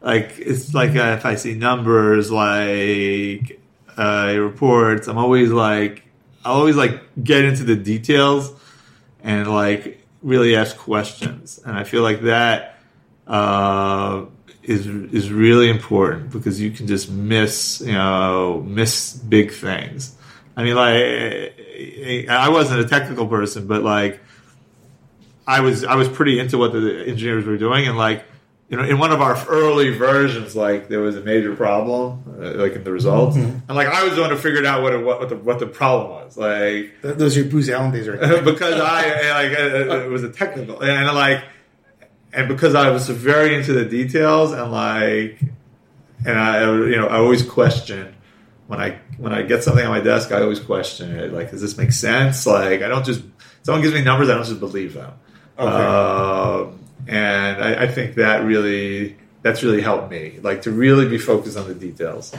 Like 0.00 0.34
it's 0.38 0.72
like 0.72 0.94
uh, 0.94 1.16
if 1.18 1.26
i 1.26 1.34
see 1.34 1.54
numbers 1.54 2.30
like 2.30 3.60
uh, 3.96 4.34
reports 4.38 5.08
i'm 5.08 5.18
always 5.18 5.50
like 5.50 6.04
i 6.44 6.50
always 6.50 6.76
like 6.76 7.02
get 7.22 7.44
into 7.44 7.64
the 7.64 7.76
details 7.76 8.52
and 9.22 9.52
like 9.52 10.00
really 10.22 10.54
ask 10.54 10.76
questions. 10.76 11.58
And 11.66 11.76
i 11.76 11.82
feel 11.82 12.02
like 12.02 12.22
that 12.22 12.78
uh, 13.26 14.26
is 14.62 14.86
is 14.86 15.32
really 15.32 15.68
important 15.68 16.30
because 16.30 16.60
you 16.60 16.70
can 16.70 16.86
just 16.86 17.10
miss 17.10 17.82
you 17.84 17.92
know 17.92 18.62
miss 18.64 19.12
big 19.14 19.50
things 19.52 20.16
I 20.56 20.64
mean, 20.64 20.74
like, 20.74 22.28
I 22.28 22.48
wasn't 22.48 22.80
a 22.80 22.88
technical 22.88 23.26
person, 23.26 23.66
but 23.66 23.82
like, 23.82 24.20
I 25.46 25.60
was 25.60 25.84
I 25.84 25.96
was 25.96 26.08
pretty 26.08 26.38
into 26.38 26.58
what 26.58 26.72
the 26.72 27.04
engineers 27.06 27.44
were 27.44 27.56
doing, 27.56 27.88
and 27.88 27.96
like, 27.96 28.24
you 28.68 28.76
know, 28.76 28.84
in 28.84 28.98
one 28.98 29.10
of 29.10 29.20
our 29.20 29.36
early 29.48 29.90
versions, 29.90 30.54
like 30.54 30.88
there 30.88 31.00
was 31.00 31.16
a 31.16 31.22
major 31.22 31.56
problem, 31.56 32.22
uh, 32.40 32.52
like 32.52 32.74
in 32.74 32.84
the 32.84 32.92
results, 32.92 33.36
mm-hmm. 33.36 33.58
and 33.68 33.76
like 33.76 33.88
I 33.88 34.04
was 34.04 34.14
the 34.14 34.20
one 34.20 34.30
who 34.30 34.36
figured 34.36 34.64
out 34.64 34.82
what 34.82 34.92
it, 34.92 35.04
what, 35.04 35.18
what 35.18 35.28
the 35.28 35.36
what 35.36 35.58
the 35.58 35.66
problem 35.66 36.10
was. 36.10 36.36
Like 36.36 36.92
those 37.02 37.36
are 37.36 37.40
your 37.40 37.50
Booz 37.50 37.68
Allen 37.68 37.90
days, 37.90 38.08
right? 38.08 38.20
because 38.44 38.80
I 38.80 39.30
like 39.32 39.58
it 39.58 40.08
was 40.10 40.22
a 40.22 40.30
technical, 40.30 40.82
and 40.82 41.06
like, 41.16 41.42
and 42.32 42.46
because 42.46 42.76
I 42.76 42.90
was 42.90 43.08
very 43.08 43.56
into 43.56 43.72
the 43.72 43.84
details, 43.84 44.52
and 44.52 44.70
like, 44.70 45.40
and 46.24 46.38
I 46.38 46.62
you 46.62 46.96
know 46.96 47.08
I 47.08 47.16
always 47.16 47.42
question 47.42 48.14
when 48.70 48.80
I 48.80 49.00
when 49.18 49.32
I 49.32 49.42
get 49.42 49.64
something 49.64 49.84
on 49.84 49.90
my 49.90 49.98
desk, 49.98 50.30
I 50.30 50.40
always 50.42 50.60
question 50.60 51.10
it. 51.10 51.32
Like, 51.32 51.50
does 51.50 51.60
this 51.60 51.76
make 51.76 51.90
sense? 51.90 52.46
Like, 52.46 52.82
I 52.82 52.88
don't 52.88 53.04
just 53.04 53.20
someone 53.64 53.82
gives 53.82 53.92
me 53.92 54.02
numbers, 54.02 54.30
I 54.30 54.34
don't 54.34 54.46
just 54.46 54.60
believe 54.60 54.94
them. 54.94 55.12
Okay. 55.58 55.68
Uh, 55.68 56.66
and 57.08 57.64
I, 57.64 57.82
I, 57.82 57.86
think 57.88 58.14
that 58.14 58.44
really 58.44 59.16
that's 59.42 59.64
really 59.64 59.82
helped 59.82 60.12
me, 60.12 60.38
like 60.42 60.62
to 60.62 60.70
really 60.70 61.08
be 61.08 61.18
focused 61.18 61.58
on 61.58 61.66
the 61.66 61.74
details. 61.74 62.32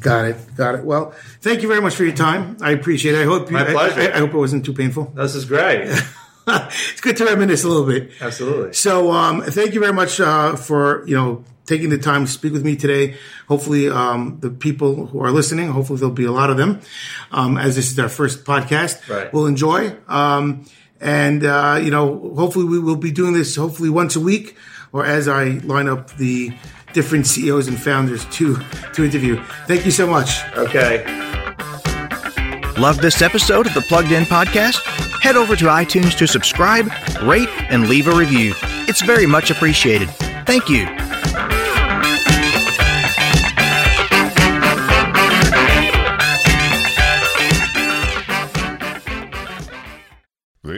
Got 0.00 0.24
it, 0.24 0.36
got 0.56 0.74
it. 0.74 0.84
Well, 0.84 1.10
thank 1.42 1.60
you 1.60 1.68
very 1.68 1.82
much 1.82 1.96
for 1.96 2.04
your 2.04 2.16
time. 2.16 2.56
I 2.62 2.70
appreciate 2.70 3.14
it. 3.14 3.20
I 3.20 3.24
hope 3.24 3.50
you, 3.50 3.54
my 3.54 3.64
pleasure. 3.64 4.00
I, 4.00 4.16
I, 4.16 4.18
hope 4.20 4.32
it 4.32 4.38
wasn't 4.38 4.64
too 4.64 4.72
painful. 4.72 5.12
This 5.14 5.34
is 5.34 5.44
great. 5.44 5.82
it's 6.48 7.00
good 7.02 7.18
to 7.18 7.26
reminisce 7.26 7.62
a 7.62 7.68
little 7.68 7.86
bit. 7.86 8.10
Absolutely. 8.22 8.72
So, 8.72 9.12
um, 9.12 9.42
thank 9.42 9.74
you 9.74 9.80
very 9.80 9.92
much 9.92 10.18
uh, 10.18 10.56
for 10.56 11.06
you 11.06 11.14
know 11.14 11.44
taking 11.72 11.88
the 11.88 11.98
time 11.98 12.26
to 12.26 12.30
speak 12.30 12.52
with 12.52 12.64
me 12.64 12.76
today. 12.76 13.16
Hopefully, 13.48 13.88
um, 13.88 14.38
the 14.40 14.50
people 14.50 15.06
who 15.06 15.20
are 15.20 15.30
listening, 15.30 15.70
hopefully 15.70 15.98
there'll 15.98 16.14
be 16.14 16.26
a 16.26 16.32
lot 16.32 16.50
of 16.50 16.58
them, 16.58 16.80
um, 17.30 17.56
as 17.56 17.76
this 17.76 17.90
is 17.90 17.98
our 17.98 18.10
first 18.10 18.44
podcast, 18.44 19.08
right. 19.08 19.32
will 19.32 19.46
enjoy. 19.46 19.96
Um, 20.06 20.66
and, 21.00 21.44
uh, 21.44 21.80
you 21.82 21.90
know, 21.90 22.32
hopefully 22.36 22.66
we 22.66 22.78
will 22.78 22.96
be 22.96 23.10
doing 23.10 23.32
this 23.32 23.56
hopefully 23.56 23.88
once 23.88 24.16
a 24.16 24.20
week 24.20 24.56
or 24.92 25.06
as 25.06 25.26
I 25.28 25.44
line 25.64 25.88
up 25.88 26.14
the 26.16 26.52
different 26.92 27.26
CEOs 27.26 27.68
and 27.68 27.80
founders 27.80 28.26
to, 28.26 28.58
to 28.92 29.04
interview. 29.04 29.42
Thank 29.66 29.86
you 29.86 29.90
so 29.90 30.06
much. 30.06 30.44
Okay. 30.56 31.04
Love 32.78 33.00
this 33.00 33.22
episode 33.22 33.66
of 33.66 33.74
the 33.74 33.80
Plugged 33.80 34.12
In 34.12 34.24
Podcast? 34.24 34.82
Head 35.22 35.36
over 35.36 35.56
to 35.56 35.64
iTunes 35.66 36.16
to 36.18 36.26
subscribe, 36.26 36.90
rate, 37.22 37.48
and 37.70 37.88
leave 37.88 38.08
a 38.08 38.14
review. 38.14 38.52
It's 38.88 39.02
very 39.02 39.26
much 39.26 39.50
appreciated. 39.50 40.10
Thank 40.44 40.68
you. 40.68 41.61